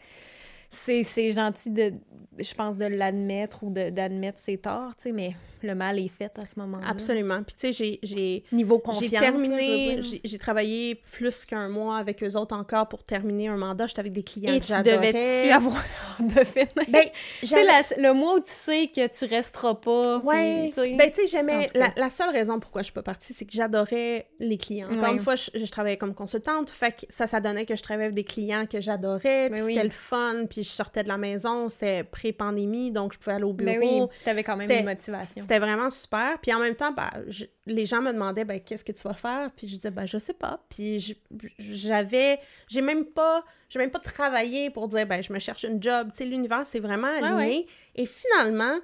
c'est 0.70 1.30
gentil 1.30 1.70
de, 1.70 1.92
je 2.38 2.54
pense, 2.54 2.76
de 2.76 2.86
l'admettre 2.86 3.62
ou 3.64 3.70
de- 3.70 3.90
d'admettre 3.90 4.38
ses 4.38 4.58
torts, 4.58 4.96
tu 4.96 5.04
sais, 5.04 5.12
mais 5.12 5.32
le 5.62 5.74
mal 5.74 5.98
est 5.98 6.08
fait 6.08 6.30
à 6.38 6.44
ce 6.44 6.58
moment-là. 6.60 6.86
absolument. 6.86 7.42
Puis 7.42 7.54
tu 7.58 7.66
sais, 7.68 7.72
j'ai- 7.72 7.98
j'ai... 8.02 8.44
Niveau 8.52 8.78
confiance, 8.78 9.10
J'ai 9.10 9.18
terminé, 9.18 10.02
j'ai 10.02 10.20
j'ai 10.22 10.38
travaillé 10.38 10.96
plus 11.12 11.46
qu'un 11.46 11.68
mois 11.70 11.96
avec 11.96 12.22
eux 12.22 12.36
autres 12.36 12.54
encore 12.54 12.86
pour 12.88 13.02
terminer 13.02 13.48
un 13.48 13.56
mandat. 13.56 13.86
J'étais 13.86 14.00
avec 14.00 14.12
des 14.12 14.22
clients 14.22 14.52
Et 14.52 14.60
que 14.60 14.66
tu 14.66 14.72
devais-tu 14.82 15.50
avoir 15.50 15.82
de 16.20 16.44
fait? 16.44 16.68
Ben, 16.76 17.04
tu 17.40 17.46
sais, 17.46 17.64
le 17.96 18.12
mois 18.12 18.34
où 18.34 18.40
tu 18.40 18.50
sais 18.50 18.90
que 18.94 19.06
tu 19.06 19.24
resteras 19.24 19.74
pas, 19.76 20.18
puis, 20.20 20.28
Ouais. 20.28 20.72
Ben, 20.98 21.10
tu 21.10 21.22
sais, 21.22 21.26
j'aimais. 21.28 21.68
La, 21.74 21.92
la 21.96 22.10
seule 22.10 22.30
raison 22.30 22.60
pourquoi 22.60 22.82
je 22.82 22.86
suis 22.86 22.92
pas 22.94 23.02
partie, 23.02 23.32
c'est 23.32 23.46
que 23.46 23.52
j'adorais 23.52 24.26
les 24.40 24.58
clients. 24.58 24.88
Encore 24.90 25.04
Ouais. 25.10 25.14
une 25.14 25.20
fois, 25.20 25.36
je, 25.36 25.50
je 25.54 25.70
travaillais 25.70 25.96
comme 25.96 26.14
consultante. 26.14 26.68
Fait 26.68 26.92
que 26.92 27.06
ça, 27.08 27.26
ça 27.26 27.40
donnait 27.40 27.64
que 27.64 27.74
je 27.76 27.82
travaillais 27.82 28.06
avec 28.06 28.16
des 28.16 28.24
clients 28.24 28.66
que 28.66 28.80
j'adorais. 28.82 29.48
Puis 29.50 29.58
Ben 29.60 29.64
oui. 29.64 29.72
c'était 29.74 29.84
le 29.84 29.90
fun. 29.90 30.44
Puis 30.54 30.62
je 30.62 30.68
sortais 30.68 31.02
de 31.02 31.08
la 31.08 31.18
maison. 31.18 31.68
C'était 31.68 32.04
pré-pandémie, 32.04 32.92
donc 32.92 33.12
je 33.12 33.18
pouvais 33.18 33.32
aller 33.34 33.42
au 33.44 33.52
bureau. 33.52 33.70
Ben 33.70 33.80
oui, 33.80 34.08
t'avais 34.24 34.44
quand 34.44 34.56
même 34.56 34.68
une 34.70 34.84
motivation. 34.84 35.42
C'était 35.42 35.58
vraiment 35.58 35.90
super. 35.90 36.38
Puis 36.40 36.54
en 36.54 36.60
même 36.60 36.76
temps, 36.76 36.92
ben, 36.92 37.10
je- 37.26 37.46
les 37.66 37.86
gens 37.86 38.00
me 38.00 38.12
demandaient 38.12 38.44
ben, 38.44 38.60
qu'est-ce 38.60 38.84
que 38.84 38.92
tu 38.92 39.02
vas 39.02 39.14
faire? 39.14 39.50
Puis 39.56 39.66
je 39.68 39.74
disais 39.74 39.90
ben, 39.90 40.06
je 40.06 40.16
sais 40.18 40.32
pas. 40.34 40.60
Puis 40.68 41.16
j'avais. 41.58 42.38
J'ai 42.68 42.80
même 42.80 43.04
pas. 43.04 43.44
J'ai 43.68 43.78
même 43.78 43.90
pas 43.90 43.98
travaillé 43.98 44.70
pour 44.70 44.86
dire 44.88 45.06
ben, 45.06 45.22
je 45.22 45.32
me 45.32 45.38
cherche 45.38 45.64
une 45.64 45.82
job. 45.82 46.10
Tu 46.12 46.18
sais, 46.18 46.24
l'univers, 46.24 46.66
c'est 46.66 46.80
vraiment 46.80 47.08
aligné. 47.08 47.34
ouais. 47.34 47.66
Et 47.96 48.06
finalement, 48.06 48.78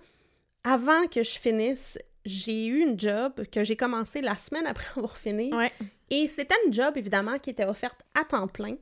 avant 0.64 1.06
que 1.06 1.22
je 1.22 1.38
finisse, 1.38 1.98
j'ai 2.24 2.66
eu 2.66 2.80
une 2.80 2.98
job 2.98 3.32
que 3.50 3.64
j'ai 3.64 3.76
commencé 3.76 4.20
la 4.20 4.36
semaine 4.36 4.66
après 4.66 4.86
avoir 4.96 5.16
fini. 5.16 5.54
Ouais. 5.54 5.72
Et 6.10 6.26
c'était 6.26 6.56
une 6.66 6.72
job, 6.72 6.96
évidemment, 6.96 7.38
qui 7.38 7.50
était 7.50 7.64
offerte 7.64 8.00
à 8.18 8.24
temps 8.24 8.48
plein. 8.48 8.74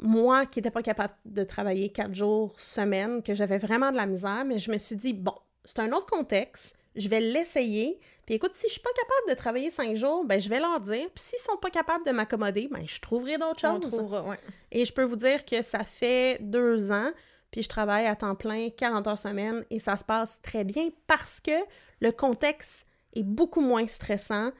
Moi, 0.00 0.46
qui 0.46 0.58
n'étais 0.60 0.70
pas 0.70 0.82
capable 0.82 1.14
de 1.24 1.42
travailler 1.44 1.90
quatre 1.90 2.14
jours 2.14 2.58
semaine, 2.60 3.22
que 3.22 3.34
j'avais 3.34 3.58
vraiment 3.58 3.90
de 3.90 3.96
la 3.96 4.06
misère, 4.06 4.44
mais 4.44 4.58
je 4.58 4.70
me 4.70 4.78
suis 4.78 4.96
dit, 4.96 5.12
bon, 5.12 5.34
c'est 5.64 5.80
un 5.80 5.92
autre 5.92 6.06
contexte, 6.06 6.76
je 6.94 7.08
vais 7.08 7.20
l'essayer. 7.20 7.98
Puis 8.24 8.34
écoute, 8.36 8.52
si 8.54 8.66
je 8.68 8.72
suis 8.72 8.80
pas 8.82 8.90
capable 8.94 9.30
de 9.30 9.34
travailler 9.40 9.70
cinq 9.70 9.96
jours, 9.96 10.24
ben 10.24 10.40
je 10.40 10.48
vais 10.48 10.60
leur 10.60 10.80
dire. 10.80 11.06
Puis 11.14 11.24
s'ils 11.24 11.38
sont 11.38 11.56
pas 11.56 11.70
capables 11.70 12.04
de 12.06 12.10
m'accommoder, 12.12 12.68
ben 12.70 12.84
je 12.86 13.00
trouverai 13.00 13.38
d'autres 13.38 13.64
On 13.66 13.80
choses. 13.80 13.92
trouvera, 13.92 14.22
ouais. 14.22 14.36
Et 14.70 14.84
je 14.84 14.92
peux 14.92 15.04
vous 15.04 15.16
dire 15.16 15.44
que 15.44 15.62
ça 15.62 15.84
fait 15.84 16.38
deux 16.40 16.92
ans, 16.92 17.10
puis 17.50 17.62
je 17.62 17.68
travaille 17.68 18.06
à 18.06 18.14
temps 18.16 18.34
plein, 18.34 18.68
40 18.70 19.06
heures 19.06 19.18
semaine, 19.18 19.64
et 19.70 19.78
ça 19.78 19.96
se 19.96 20.04
passe 20.04 20.40
très 20.42 20.64
bien 20.64 20.88
parce 21.06 21.40
que 21.40 21.52
le 22.00 22.12
contexte 22.12 22.86
est 23.14 23.22
beaucoup 23.24 23.60
moins 23.62 23.86
stressant. 23.86 24.50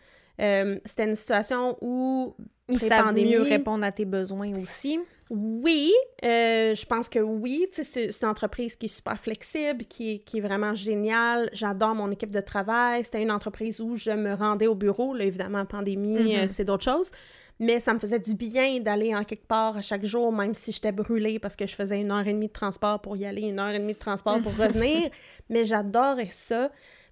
Euh, 0.40 0.78
C'était 0.84 1.04
une 1.04 1.16
situation 1.16 1.76
où 1.80 2.34
Ils 2.68 2.78
savent 2.78 3.14
mieux 3.14 3.42
répondre 3.42 3.84
à 3.84 3.92
tes 3.92 4.04
besoins 4.04 4.52
aussi. 4.60 4.98
Oui, 5.30 5.92
euh, 6.24 6.74
je 6.74 6.86
pense 6.86 7.08
que 7.08 7.18
oui. 7.18 7.66
C'est 7.72 8.10
une 8.22 8.28
entreprise 8.28 8.76
qui 8.76 8.86
est 8.86 8.90
super 8.90 9.18
flexible, 9.18 9.84
qui 9.84 10.12
est, 10.12 10.18
qui 10.18 10.38
est 10.38 10.40
vraiment 10.40 10.74
géniale. 10.74 11.50
J'adore 11.52 11.94
mon 11.94 12.10
équipe 12.10 12.30
de 12.30 12.40
travail. 12.40 13.04
C'était 13.04 13.22
une 13.22 13.30
entreprise 13.30 13.80
où 13.80 13.96
je 13.96 14.10
me 14.10 14.34
rendais 14.34 14.66
au 14.66 14.74
bureau. 14.74 15.14
Là, 15.14 15.24
évidemment, 15.24 15.64
pandémie, 15.64 16.36
euh, 16.36 16.48
c'est 16.48 16.64
d'autres 16.64 16.84
choses. 16.84 17.10
Mais 17.60 17.80
ça 17.80 17.92
me 17.92 17.98
faisait 17.98 18.20
du 18.20 18.34
bien 18.34 18.78
d'aller 18.80 19.14
en 19.14 19.24
quelque 19.24 19.46
part 19.46 19.76
à 19.76 19.82
chaque 19.82 20.06
jour, 20.06 20.32
même 20.32 20.54
si 20.54 20.70
j'étais 20.70 20.92
brûlée 20.92 21.38
parce 21.38 21.56
que 21.56 21.66
je 21.66 21.74
faisais 21.74 22.00
une 22.00 22.12
heure 22.12 22.26
et 22.26 22.32
demie 22.32 22.46
de 22.46 22.52
transport 22.52 23.00
pour 23.00 23.16
y 23.16 23.26
aller, 23.26 23.42
une 23.42 23.58
heure 23.58 23.70
et 23.70 23.80
demie 23.80 23.94
de 23.94 23.98
transport 23.98 24.40
pour 24.40 24.56
revenir. 24.56 25.10
Mais 25.50 25.66
j'adorais 25.66 26.30
ça. 26.30 26.70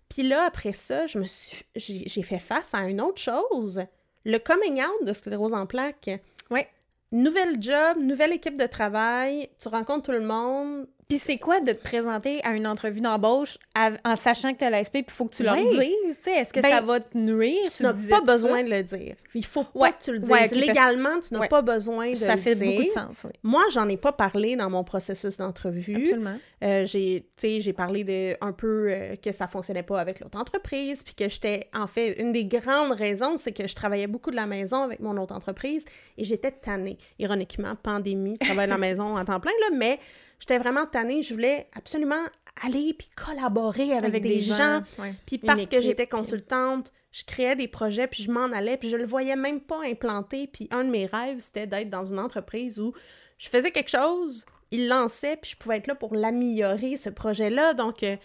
Puis 0.09 0.23
là, 0.23 0.45
après 0.47 0.73
ça, 0.73 1.09
je 1.09 1.19
me 1.19 1.25
suis, 1.25 1.65
j'ai 1.75 2.05
j'ai 2.07 2.23
fait 2.23 2.39
face 2.39 2.75
à 2.75 2.83
une 2.89 3.01
autre 3.01 3.21
chose. 3.21 3.83
Le 4.27 4.39
coming 4.39 4.83
out 4.83 5.07
de 5.07 5.13
sclérose 5.13 5.55
en 5.55 5.67
plaques. 5.67 6.11
Ouais. 6.51 6.69
Nouvelle 7.13 7.63
job, 7.63 7.99
nouvelle 8.01 8.33
équipe 8.33 8.59
de 8.59 8.67
travail, 8.67 9.49
tu 9.61 9.69
rencontres 9.69 10.07
tout 10.07 10.11
le 10.11 10.21
monde. 10.21 10.89
Puis 11.09 11.19
c'est 11.19 11.39
quoi 11.39 11.61
de 11.61 11.71
te 11.71 11.81
présenter 11.81 12.41
à 12.45 12.51
une 12.55 12.67
entrevue 12.67 12.99
d'embauche 12.99 13.59
en 14.05 14.17
sachant 14.17 14.53
que 14.53 14.59
tu 14.59 14.65
as 14.65 14.71
l'ASP 14.71 14.91
puis 14.93 15.05
il 15.07 15.13
faut 15.13 15.27
que 15.27 15.37
tu 15.37 15.45
leur 15.45 15.55
Ouais. 15.55 15.63
dises, 15.65 16.17
est-ce 16.27 16.53
que 16.53 16.59
Ben, 16.61 16.69
ça 16.69 16.81
va 16.81 16.99
te 16.99 17.17
nuire? 17.17 17.71
Tu 17.77 17.85
n'as 17.85 17.93
pas 17.93 17.99
ça? 18.17 18.21
besoin 18.23 18.65
de 18.65 18.71
le 18.71 18.83
dire. 18.83 19.15
Il 19.33 19.45
faut 19.45 19.63
pas 19.63 19.79
Ouais. 19.79 19.91
que 19.93 20.03
tu 20.03 20.13
le 20.13 20.19
dises. 20.19 20.31
Ouais, 20.31 20.49
Légalement, 20.49 21.21
tu 21.21 21.33
n'as 21.33 21.41
Ouais. 21.41 21.49
pas 21.49 21.63
besoin 21.63 22.11
de 22.11 22.17
Ça 22.17 22.35
le 22.35 22.41
fait 22.41 22.57
dire. 22.57 22.67
beaucoup 22.73 22.83
de 22.89 22.89
sens, 22.91 23.23
oui. 23.25 23.31
Moi, 23.45 23.63
j'en 23.73 23.89
ai 23.89 23.97
pas 23.97 24.11
parlé 24.11 24.57
dans 24.57 24.69
mon 24.69 24.83
processus 24.83 25.37
d'entrevue. 25.37 25.95
Absolument. 25.95 26.39
Euh, 26.65 26.85
j'ai 26.87 27.73
parlé 27.73 28.03
de 28.03 28.37
un 28.45 28.53
peu 28.53 28.89
euh, 28.91 29.15
que 29.15 29.31
ça 29.31 29.47
fonctionnait 29.47 29.85
pas 29.85 30.01
avec 30.01 30.19
l'autre 30.19 30.39
entreprise, 30.41 31.05
puis 31.05 31.15
que 31.15 31.29
j'étais, 31.29 31.69
en 31.73 31.87
fait, 31.87 32.15
une 32.21 32.33
des 32.33 32.47
grandes 32.47 32.91
raisons, 32.93 33.37
c'est 33.37 33.53
que 33.53 33.69
je 33.69 33.77
travaillais 33.77 34.09
beaucoup 34.09 34.33
de 34.33 34.37
la 34.37 34.47
maison 34.47 34.83
avec 34.83 34.99
mon 34.99 35.17
autre 35.19 35.35
entreprise 35.37 35.85
et 36.19 36.25
j'étais 36.25 36.51
tannée. 36.51 36.99
Ironiquement, 37.21 37.77
pandémie, 37.81 38.39
travail 38.39 38.67
de 38.67 38.73
la 38.73 38.79
maison 38.79 39.17
à 39.17 39.25
temps 39.25 39.39
plein, 39.39 39.53
là, 39.71 39.77
mais 39.77 40.01
j'étais 40.39 40.59
vraiment 40.59 40.87
tannée. 40.87 41.23
Je 41.23 41.35
voulais 41.35 41.69
absolument 41.75 42.25
aller 42.63 42.95
puis 42.95 43.09
collaborer 43.09 43.93
avec, 43.93 44.23
des, 44.23 44.41
gens. 44.41 44.83
ouais. 44.99 45.15
Puis 45.27 45.39
parce 45.39 45.67
que 45.67 45.81
j'étais 45.81 46.07
consultante, 46.07 46.93
je 47.13 47.25
créais 47.25 47.57
des 47.57 47.69
projets, 47.69 48.07
puis 48.07 48.23
je 48.23 48.31
m'en 48.31 48.47
allais, 48.53 48.77
puis 48.77 48.89
je 48.89 48.97
le 48.97 49.07
voyais 49.07 49.37
même 49.37 49.61
pas 49.61 49.83
implanté. 49.85 50.47
Puis 50.47 50.69
un 50.71 50.85
de 50.85 50.91
mes 50.91 51.07
rêves, 51.07 51.39
c'était 51.41 51.67
d'être 51.67 51.91
dans 51.91 52.05
une 52.05 52.19
entreprise 52.19 52.79
où 52.79 52.93
je 53.39 53.49
faisais 53.49 53.71
quelque 53.71 53.91
chose, 53.91 54.47
il 54.71 54.89
lançait, 54.89 55.37
puis 55.37 55.53
je 55.53 55.57
pouvais 55.57 55.77
être 55.79 55.87
là 55.87 55.95
pour 55.95 56.15
l'améliorer, 56.15 56.97
ce 56.97 57.11
projet-là. 57.11 57.75
Donc, 57.75 58.03
euh, 58.03 58.17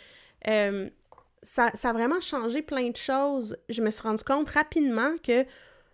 euh, 0.48 0.90
ça, 1.44 1.72
ça 1.74 1.90
a 1.90 1.94
vraiment 1.94 2.22
changé 2.22 2.62
plein 2.62 2.90
de 2.90 2.98
choses. 2.98 3.58
Je 3.70 3.82
me 3.82 3.92
suis 3.92 4.02
rendu 4.02 4.24
compte 4.24 4.50
rapidement 4.50 5.16
que 5.24 5.46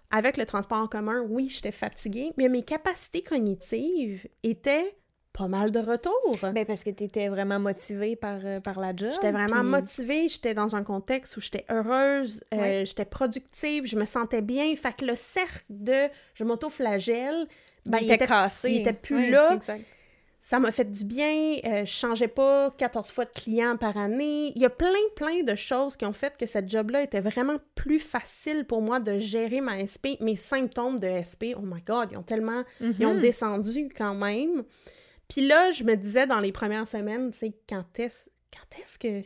avec 0.10 0.38
le 0.38 0.46
transport 0.46 0.78
en 0.78 0.88
commun, 0.88 1.22
oui, 1.28 1.50
j'étais 1.50 1.72
fatiguée, 1.72 2.32
mais 2.38 2.48
mes 2.48 2.64
capacités 2.64 3.22
cognitives 3.22 4.28
étaient 4.44 4.98
pas 5.38 5.48
mal 5.48 5.72
de 5.72 5.80
retour. 5.80 6.38
Ben 6.42 6.66
parce 6.66 6.84
que 6.84 6.90
tu 6.90 7.04
étais 7.04 7.28
vraiment 7.28 7.60
motivée 7.60 8.16
par, 8.16 8.40
euh, 8.44 8.60
par 8.60 8.80
la 8.80 8.96
job. 8.96 9.10
J'étais 9.14 9.32
vraiment 9.32 9.62
puis- 9.62 9.70
motivée, 9.70 10.30
j'étais 10.30 10.54
dans 10.54 10.76
un 10.76 10.84
contexte 10.84 11.38
où 11.38 11.42
j'étais 11.42 11.66
heureuse, 11.70 12.42
euh, 12.54 12.58
Ouais. 12.58 12.84
j'étais 12.86 13.06
productive, 13.06 13.86
je 13.86 13.96
me 13.98 14.06
sentais 14.06 14.42
bien. 14.42 14.76
Fait 14.76 14.96
que 14.96 15.06
le 15.06 15.16
cercle 15.16 15.64
de 15.70 16.08
je 16.34 16.44
m'auto-flagelle, 16.44 17.48
ben, 17.86 18.00
il 18.02 18.12
était 18.12 18.26
cassé. 18.28 18.72
il 18.72 18.82
était 18.82 18.94
plus 18.94 19.16
Ouais, 19.16 19.30
là. 19.30 19.54
exact. 19.56 19.86
Ça 20.40 20.60
m'a 20.60 20.72
fait 20.72 20.90
du 20.90 21.04
bien, 21.04 21.58
euh, 21.66 21.84
je 21.84 21.92
changeais 21.92 22.28
pas 22.30 22.72
14 22.78 23.12
fois 23.12 23.26
de 23.26 23.32
clients 23.32 23.76
par 23.76 23.98
année. 23.98 24.54
Il 24.56 24.62
y 24.62 24.66
a 24.66 24.70
plein, 24.70 24.94
plein 25.16 25.44
de 25.44 25.56
choses 25.56 25.98
qui 25.98 26.06
ont 26.06 26.14
fait 26.14 26.38
que 26.38 26.46
cette 26.46 26.70
job-là 26.70 27.02
était 27.02 27.20
vraiment 27.20 27.58
plus 27.76 28.00
facile 28.00 28.64
pour 28.64 28.82
moi 28.82 29.00
de 29.02 29.18
gérer 29.20 29.60
ma 29.62 29.80
SP. 29.84 30.16
Mes 30.22 30.38
symptômes 30.38 31.00
de 31.00 31.08
SP, 31.08 31.52
oh 31.58 31.62
my 31.62 31.82
God, 31.82 32.10
ils 32.14 32.18
ont 32.18 32.24
tellement... 32.24 32.64
Ils 32.80 33.06
ont 33.06 33.16
Mhm. 33.16 33.20
descendu 33.20 33.90
quand 33.96 34.16
même. 34.16 34.64
Puis 35.28 35.48
là, 35.48 35.72
je 35.72 35.84
me 35.84 35.96
disais 35.96 36.26
dans 36.28 36.40
les 36.40 36.52
premières 36.52 36.88
semaines, 36.88 37.32
tu 37.32 37.38
sais, 37.40 37.54
quand 37.68 37.84
est-ce 38.00 38.30
quand 38.54 38.80
est-ce 38.82 38.98
que, 38.98 39.22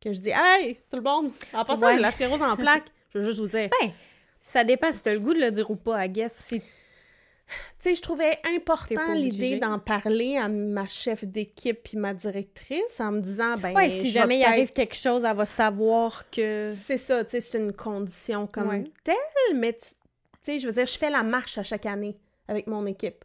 que 0.00 0.12
je 0.12 0.20
dis 0.20 0.30
Hey, 0.34 0.76
tout 0.90 0.96
le 0.96 1.02
monde, 1.02 1.30
en 1.52 1.64
passant, 1.64 1.86
Ouais. 1.86 1.98
la 1.98 2.10
sclérose 2.10 2.42
en 2.42 2.56
plaques. 2.56 2.88
Je 3.12 3.18
veux 3.18 3.24
juste 3.26 3.40
vous 3.40 3.46
dire. 3.46 3.68
Ben, 3.80 3.92
ça 4.40 4.64
dépend 4.64 4.90
si 4.92 5.02
t'as 5.02 5.12
le 5.12 5.20
goût 5.20 5.34
de 5.34 5.40
le 5.40 5.50
dire 5.50 5.70
ou 5.70 5.76
pas, 5.76 6.04
I 6.04 6.08
guess. 6.08 6.34
Si... 6.34 6.60
Tu 6.60 7.56
sais, 7.78 7.94
je 7.94 8.02
trouvais 8.02 8.38
important 8.54 9.14
l'idée 9.14 9.58
d'en 9.58 9.78
parler 9.78 10.36
à 10.36 10.48
ma 10.48 10.86
chef 10.86 11.24
d'équipe 11.24 11.82
puis 11.82 11.96
ma 11.96 12.12
directrice 12.12 13.00
en 13.00 13.12
me 13.12 13.20
disant 13.20 13.54
ben 13.56 13.74
Ouais, 13.74 13.88
si 13.88 14.10
jamais 14.10 14.38
il 14.40 14.44
arrive 14.44 14.70
quelque 14.70 14.94
chose, 14.96 15.24
elle 15.24 15.34
va 15.36 15.46
savoir 15.46 16.28
que... 16.30 16.70
c'est 16.74 16.98
ça, 16.98 17.24
tu 17.24 17.30
sais, 17.30 17.40
c'est 17.40 17.56
une 17.58 17.72
condition 17.72 18.46
comme 18.46 18.68
Ouais. 18.68 18.84
telle, 19.02 19.16
mais 19.56 19.72
tu 19.72 19.88
sais, 20.42 20.58
je 20.60 20.66
veux 20.66 20.72
dire, 20.74 20.84
je 20.86 20.98
fais 20.98 21.08
la 21.08 21.22
marche 21.22 21.56
à 21.56 21.62
chaque 21.62 21.86
année 21.86 22.18
avec 22.48 22.66
mon 22.66 22.84
équipe. 22.84 23.24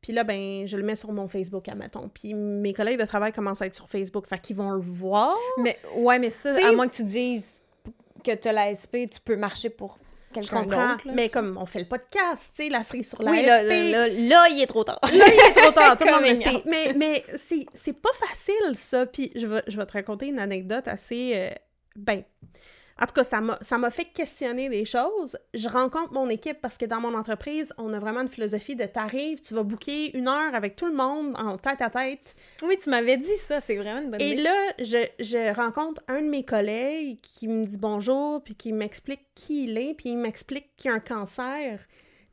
Puis 0.00 0.12
là, 0.12 0.22
ben, 0.24 0.66
je 0.66 0.76
le 0.76 0.82
mets 0.84 0.94
sur 0.96 1.10
mon 1.12 1.26
Facebook, 1.28 1.68
admettons. 1.68 2.08
Puis 2.08 2.32
mes 2.34 2.72
collègues 2.72 3.00
de 3.00 3.04
travail 3.04 3.32
commencent 3.32 3.62
à 3.62 3.66
être 3.66 3.74
sur 3.74 3.88
Facebook, 3.88 4.26
fait 4.28 4.38
qu'ils 4.40 4.56
vont 4.56 4.70
le 4.70 4.80
voir. 4.80 5.34
Mais, 5.60 5.76
ouais, 5.96 6.18
mais 6.18 6.30
ça, 6.30 6.54
T'sais- 6.54 6.64
à 6.64 6.72
moins 6.72 6.86
que 6.88 6.94
tu 6.94 7.04
dises 7.04 7.62
que 8.24 8.32
t'as 8.34 8.52
la 8.52 8.70
SP, 8.74 9.10
tu 9.10 9.20
peux 9.24 9.36
marcher 9.36 9.70
pour 9.70 9.98
Je 10.30 10.34
quelqu'un 10.34 10.62
comprends, 10.62 10.86
là, 10.88 10.96
mais 11.14 11.26
tu- 11.26 11.32
comme 11.32 11.56
on 11.60 11.66
fait 11.66 11.80
le 11.80 11.84
podcast, 11.86 12.52
tu 12.56 12.64
sais, 12.64 12.68
la 12.68 12.82
série 12.84 13.02
sur 13.02 13.20
la 13.22 13.30
Oui, 13.32 13.42
là, 13.44 13.62
là, 13.62 13.82
là, 13.90 14.08
là, 14.08 14.46
il 14.50 14.60
est 14.62 14.66
trop 14.66 14.84
tard. 14.84 15.00
Là, 15.02 15.08
il 15.12 15.20
est 15.50 15.60
trop 15.60 15.72
tard, 15.72 15.96
tout 15.98 16.04
le 16.04 16.12
monde 16.12 16.22
le. 16.24 16.68
Mais, 16.70 16.92
mais 16.94 17.24
c'est, 17.36 17.66
c'est 17.72 18.00
pas 18.00 18.12
facile, 18.14 18.76
ça. 18.76 19.06
Puis 19.06 19.32
je 19.34 19.46
vais, 19.46 19.62
je 19.66 19.76
vais 19.76 19.86
te 19.86 19.92
raconter 19.92 20.26
une 20.26 20.38
anecdote 20.38 20.86
assez... 20.86 21.32
euh, 21.34 21.50
ben, 21.96 22.22
en 23.00 23.06
tout 23.06 23.14
cas, 23.14 23.22
ça 23.22 23.78
m'a, 23.78 23.90
fait 23.90 24.06
questionner 24.06 24.68
des 24.68 24.84
choses. 24.84 25.38
Je 25.54 25.68
rencontre 25.68 26.12
mon 26.12 26.28
équipe 26.28 26.60
parce 26.60 26.76
que 26.76 26.84
dans 26.84 27.00
mon 27.00 27.14
entreprise, 27.14 27.72
on 27.78 27.92
a 27.92 28.00
vraiment 28.00 28.22
une 28.22 28.28
philosophie 28.28 28.74
de 28.74 28.84
t'arrives, 28.84 29.40
tu 29.40 29.54
vas 29.54 29.62
booker 29.62 30.16
une 30.16 30.26
heure 30.26 30.52
avec 30.54 30.74
tout 30.74 30.86
le 30.86 30.94
monde 30.94 31.34
en 31.38 31.58
tête 31.58 31.80
à 31.80 31.90
tête. 31.90 32.34
Oui, 32.64 32.76
tu 32.76 32.90
m'avais 32.90 33.16
dit 33.16 33.36
ça, 33.36 33.60
c'est 33.60 33.76
vraiment 33.76 34.00
une 34.00 34.10
bonne 34.10 34.20
Et 34.20 34.32
idée. 34.32 34.42
là, 34.42 34.72
je, 34.80 35.06
je 35.20 35.54
rencontre 35.54 36.02
un 36.08 36.22
de 36.22 36.28
mes 36.28 36.44
collègues 36.44 37.18
qui 37.22 37.46
me 37.46 37.64
dit 37.64 37.78
bonjour, 37.78 38.42
puis 38.42 38.56
qui 38.56 38.72
m'explique 38.72 39.26
qui 39.36 39.64
il 39.64 39.78
est, 39.78 39.94
puis 39.94 40.10
il 40.10 40.18
m'explique 40.18 40.76
qu'il 40.76 40.90
a 40.90 40.94
un 40.94 41.00
cancer. 41.00 41.86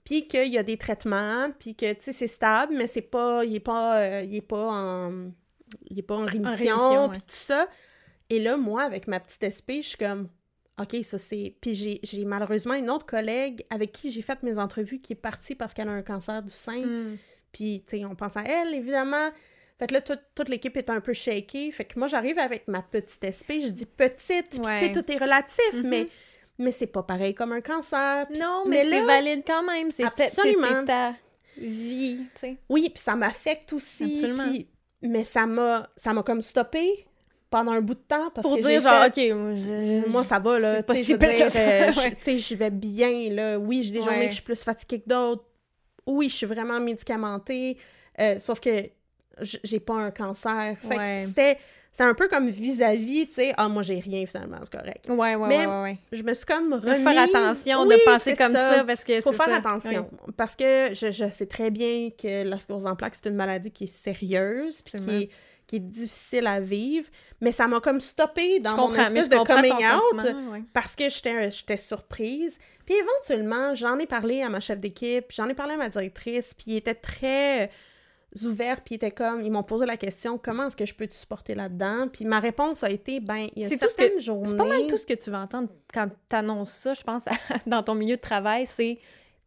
puis 0.04 0.28
qu'il 0.28 0.51
y 0.51 0.58
a 0.58 0.63
des 0.63 0.78
traitements, 0.78 1.49
puis 1.60 1.75
que, 1.75 1.91
tu 1.93 2.01
sais, 2.01 2.12
c'est 2.12 2.28
stable, 2.28 2.75
mais 2.75 2.88
c'est 2.88 3.01
pas... 3.01 3.43
Il 3.45 3.56
est 3.56 3.60
pas... 3.60 3.99
euh, 3.99 4.21
il 4.23 4.36
est 4.36 4.41
pas 4.41 4.67
en... 4.71 5.32
Il 5.89 5.99
est 5.99 6.04
pas 6.04 6.15
en 6.15 6.25
rémission, 6.25 6.75
rémission, 6.75 7.10
puis 7.10 7.17
ouais. 7.17 7.21
tout 7.21 7.23
ça. 7.28 7.67
Et 8.30 8.39
là, 8.39 8.56
moi, 8.58 8.84
avec 8.84 9.08
ma 9.08 9.19
petite 9.19 9.51
SP, 9.54 9.82
je 9.82 9.89
suis 9.89 9.97
comme... 9.97 10.30
OK, 10.81 10.97
ça 11.03 11.17
c'est... 11.17 11.55
Puis 11.61 11.73
j'ai- 12.03 12.25
malheureusement 12.25 12.73
une 12.73 12.89
autre 12.89 13.05
collègue 13.05 13.65
avec 13.69 13.91
qui 13.93 14.11
j'ai 14.11 14.21
fait 14.21 14.41
mes 14.43 14.57
entrevues 14.57 14.99
qui 14.99 15.13
est 15.13 15.15
partie 15.15 15.55
parce 15.55 15.73
qu'elle 15.73 15.88
a 15.88 15.91
un 15.91 16.01
cancer 16.01 16.41
du 16.43 16.51
sein. 16.53 16.81
Hmm. 16.81 17.17
Puis, 17.53 17.83
tu 17.88 17.97
sais, 17.99 18.05
on 18.05 18.15
pense 18.15 18.35
à 18.35 18.43
elle, 18.43 18.73
évidemment. 18.73 19.29
Fait 19.79 19.88
que 19.88 19.93
là, 19.93 20.01
toute, 20.01 20.19
toute 20.35 20.49
l'équipe 20.49 20.75
est 20.75 20.89
un 20.89 20.99
peu 20.99 21.13
shakée. 21.13 21.71
Fait 21.71 21.85
que 21.85 21.97
moi, 21.97 22.07
j'arrive 22.09 22.38
avec 22.39 22.67
ma 22.67 22.81
petite 22.81 23.23
SP. 23.31 23.63
Je 23.63 23.69
dis 23.69 23.85
petite, 23.85 24.49
puis 24.49 24.59
tu 24.59 24.65
sais, 24.65 24.85
Ouais. 24.88 24.91
tout 24.91 25.09
est 25.11 25.17
relatif, 25.17 25.73
Mhm. 25.73 25.88
mais, 25.88 26.07
mais 26.59 26.71
c'est 26.73 26.88
pas 26.88 27.03
pareil 27.03 27.33
comme 27.33 27.53
un 27.53 27.61
cancer. 27.61 28.27
Non, 28.38 28.63
mais, 28.67 28.83
mais 28.83 28.89
c'est 28.89 29.05
valide 29.05 29.43
quand 29.47 29.63
même. 29.63 29.89
C'est 29.89 30.03
Absolument. 30.03 30.83
ta 30.85 31.13
vie, 31.57 32.17
tu 32.35 32.39
sais. 32.39 32.57
Oui, 32.67 32.89
puis 32.93 33.01
ça 33.01 33.15
m'affecte 33.15 33.71
aussi. 33.73 34.13
Absolument. 34.15 34.53
mais 35.01 35.23
ça 35.23 35.45
m'a 35.45 35.88
ça 35.95 36.13
m'a 36.13 36.23
comme 36.23 36.41
stoppé 36.41 37.05
pendant 37.56 37.72
un 37.72 37.80
bout 37.80 37.94
de 37.94 38.00
temps 38.00 38.30
parce 38.34 38.46
Pour 38.46 38.58
que 38.58 38.63
dire, 38.68 38.82
genre, 38.82 39.02
fait- 39.13 39.32
OK, 39.32 39.38
moi, 39.38 39.56
je... 39.56 40.10
Moi, 40.10 40.24
ça 40.24 40.39
va, 40.39 40.60
là. 40.60 40.76
C'est 40.89 41.04
tu 41.04 41.06
sais, 41.06 42.38
je 42.38 42.54
euh, 42.54 42.58
vais 42.58 42.70
bien, 42.70 43.30
là. 43.32 43.58
Oui, 43.58 43.82
j'ai 43.84 43.91
des 43.91 44.02
journées 44.02 44.18
Ouais. 44.18 44.26
que 44.26 44.32
je 44.32 44.36
suis 44.36 44.44
plus 44.44 44.62
fatiguée 44.62 45.00
que 45.00 45.08
d'autres. 45.08 45.46
Oui, 46.06 46.28
je 46.28 46.36
suis 46.36 46.46
vraiment 46.46 46.80
médicamentée. 46.82 47.78
euh, 48.20 48.39
sauf 48.39 48.60
que 48.60 48.70
j'ai 49.41 49.80
pas 49.80 49.94
un 49.94 50.12
cancer. 50.12 50.76
Fait 50.82 50.88
Ouais. 50.98 51.20
que 51.22 51.28
c'était... 51.30 51.58
C'était 51.91 52.10
un 52.10 52.13
peu 52.13 52.28
comme 52.28 52.50
vis-à-vis, 52.50 53.28
tu 53.28 53.36
sais, 53.36 53.54
ah, 53.56 53.70
moi, 53.70 53.82
j'ai 53.82 54.00
rien, 54.02 54.26
finalement, 54.26 54.58
c'est 54.63 54.78
correct. 54.78 55.06
Ouais, 55.08 55.36
ouais, 55.36 55.48
Mais 55.48 55.60
ouais, 55.60 55.65
ouais, 55.65 55.82
ouais. 55.84 55.98
Je 56.12 56.24
me 56.24 56.34
suis 56.34 56.46
comme 56.46 56.70
Faut 56.70 56.89
remise... 56.89 57.04
faire 57.08 57.24
attention 57.24 57.84
Oui, 57.84 57.96
de 57.96 58.02
penser 58.04 58.36
c'est 58.36 58.44
comme 58.44 58.52
ça, 58.54 58.84
parce 58.86 59.06
que 59.06 59.22
faut 59.22 59.32
c'est 59.32 59.38
faire 59.38 59.46
ça. 59.48 59.56
attention. 59.56 60.10
Parce 60.36 60.58
que 60.58 60.89
je, 60.94 61.10
je 61.12 61.30
sais 61.30 61.46
très 61.46 61.72
bien 61.72 62.10
que 62.10 62.44
la 62.44 62.60
sclérose 62.60 62.86
en 62.86 62.98
plaques, 62.98 63.15
c'est 63.15 63.30
une 63.30 63.38
maladie 63.38 63.72
qui 63.72 63.86
est 63.86 63.88
sérieuse, 63.88 64.82
puis 64.82 64.98
qui 65.02 65.10
est, 65.24 65.30
qui 65.67 65.78
est 65.78 65.80
difficile 65.80 66.47
à 66.47 66.60
vivre. 66.60 67.08
Mais 67.41 67.51
ça 67.51 67.67
m'a 67.67 67.80
comme 67.80 67.99
stoppé 67.99 68.60
dans 68.60 68.75
mon 68.75 68.93
espèce 68.93 69.30
de 69.30 69.38
coming 69.38 69.73
out 69.73 70.51
ouais. 70.51 70.63
parce 70.73 70.95
que 70.95 71.06
j'étais 71.10 71.78
surprise. 71.78 72.58
Puis 72.86 72.95
éventuellement, 72.95 73.73
j'en 73.75 73.97
ai 73.97 74.06
parlé 74.06 74.41
à 74.41 74.49
ma 74.49 74.60
chef 74.60 74.80
d'équipe, 74.80 75.25
j'en 75.30 75.49
ai 75.49 75.56
parlé 75.56 75.73
à 75.73 75.78
ma 75.78 75.89
directrice, 75.89 76.54
puis 76.54 76.73
ils 76.73 76.78
étaient 76.78 76.93
très 76.93 77.63
euh, 77.65 78.47
ouverts, 78.47 78.82
puis 78.82 78.93
ils 78.93 78.97
étaient 78.97 79.12
comme, 79.12 79.41
ils 79.41 79.51
m'ont 79.51 79.63
posé 79.63 79.88
la 79.88 79.97
question, 79.97 80.38
comment 80.38 80.67
est-ce 80.67 80.75
que 80.75 80.86
je 80.86 80.93
peux 80.93 81.08
te 81.08 81.15
supporter 81.15 81.56
là-dedans? 81.56 82.08
Puis 82.13 82.25
ma 82.25 82.39
réponse 82.39 82.84
a 82.84 82.91
été, 82.91 83.19
ben, 83.19 83.47
il 83.56 83.63
y 83.63 83.65
a 83.65 83.69
C'est 83.69 83.80
tout 83.80 83.89
ce 83.89 83.95
certaines 83.95 84.17
que- 84.17 84.23
journées... 84.23 84.49
C'est 84.49 84.56
pas 84.56 84.65
mal 84.67 84.86
tout 84.88 84.97
ce 84.97 85.06
que 85.06 85.15
tu 85.15 85.32
vas 85.32 85.39
entendre 85.39 85.69
quand 85.91 86.10
tu 86.30 86.36
annonces 86.36 86.71
ça, 86.71 86.93
je 86.93 87.01
pense, 87.01 87.25
dans 87.65 87.82
ton 87.82 87.95
milieu 87.95 88.17
de 88.17 88.21
travail, 88.21 88.67
c'est 88.67 88.99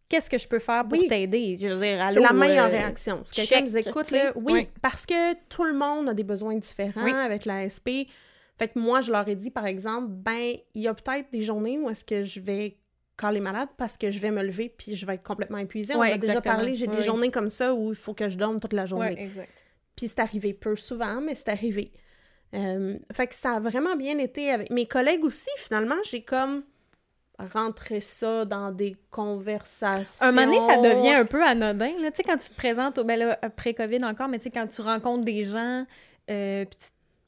qu'est-ce 0.08 0.30
que 0.30 0.38
je 0.38 0.48
peux 0.48 0.58
faire 0.58 0.86
pour 0.86 0.98
Oui. 0.98 1.06
t'aider? 1.08 1.56
Je 1.60 1.66
veux 1.68 1.80
dire, 1.80 1.98
C'est 2.12 2.20
la 2.20 2.32
meilleure 2.32 2.66
euh, 2.66 2.70
réaction. 2.70 3.20
Si 3.24 3.34
quelqu'un 3.34 3.60
nous 3.64 3.76
écoute, 3.76 4.10
là, 4.10 4.32
oui, 4.36 4.68
parce 4.82 5.04
que 5.06 5.34
tout 5.48 5.64
le 5.64 5.74
monde 5.74 6.08
a 6.08 6.14
des 6.14 6.24
besoins 6.24 6.54
différents 6.56 7.04
Oui. 7.04 7.12
avec 7.12 7.44
la 7.44 7.68
SP. 7.68 8.08
Fait 8.58 8.68
que 8.68 8.78
moi, 8.78 9.00
je 9.00 9.12
leur 9.12 9.28
ai 9.28 9.36
dit, 9.36 9.50
par 9.50 9.66
exemple, 9.66 10.08
ben, 10.10 10.54
il 10.74 10.82
y 10.82 10.88
a 10.88 10.94
peut-être 10.94 11.30
des 11.30 11.42
journées 11.42 11.78
où 11.78 11.88
est-ce 11.90 12.04
que 12.04 12.24
je 12.24 12.40
vais 12.40 12.76
caler 13.16 13.40
malade 13.40 13.68
parce 13.76 13.96
que 13.96 14.10
je 14.10 14.18
vais 14.20 14.30
me 14.30 14.42
lever 14.42 14.68
puis 14.76 14.94
je 14.96 15.04
vais 15.06 15.14
être 15.14 15.22
complètement 15.22 15.58
épuisée. 15.58 15.94
On 15.94 16.00
Ouais, 16.00 16.12
a 16.12 16.18
déjà 16.18 16.40
parlé, 16.40 16.74
j'ai 16.74 16.86
des 16.86 17.02
journées 17.02 17.30
comme 17.30 17.50
ça 17.50 17.74
où 17.74 17.90
il 17.90 17.96
faut 17.96 18.14
que 18.14 18.28
je 18.28 18.36
dorme 18.36 18.60
toute 18.60 18.72
la 18.72 18.86
journée. 18.86 19.14
Ouais, 19.14 19.22
exact. 19.22 19.52
Puis 19.96 20.08
c'est 20.08 20.20
arrivé 20.20 20.54
peu 20.54 20.76
souvent, 20.76 21.20
mais 21.20 21.34
c'est 21.34 21.48
arrivé. 21.50 21.92
Euh, 22.54 22.96
fait 23.12 23.26
que 23.26 23.34
ça 23.34 23.56
a 23.56 23.60
vraiment 23.60 23.96
bien 23.96 24.18
été 24.18 24.50
avec 24.50 24.70
mes 24.70 24.86
collègues 24.86 25.24
aussi. 25.24 25.50
Finalement, 25.58 25.96
j'ai 26.04 26.22
comme 26.22 26.62
rentré 27.38 28.00
ça 28.00 28.44
dans 28.44 28.72
des 28.72 28.96
conversations. 29.10 30.26
Un 30.26 30.32
moment 30.32 30.46
donné, 30.46 30.66
ça 30.66 30.76
devient 30.76 31.10
un 31.10 31.24
peu 31.24 31.42
anodin. 31.44 31.90
Tu 31.96 32.10
sais, 32.14 32.22
quand 32.22 32.36
tu 32.36 32.48
te 32.50 32.54
présentes, 32.54 32.98
au, 32.98 33.04
ben 33.04 33.36
après 33.42 33.74
COVID 33.74 34.04
encore, 34.04 34.28
mais 34.28 34.38
tu 34.38 34.44
sais, 34.44 34.50
quand 34.50 34.66
tu 34.66 34.80
rencontres 34.80 35.24
des 35.24 35.44
gens, 35.44 35.84
euh, 36.30 36.64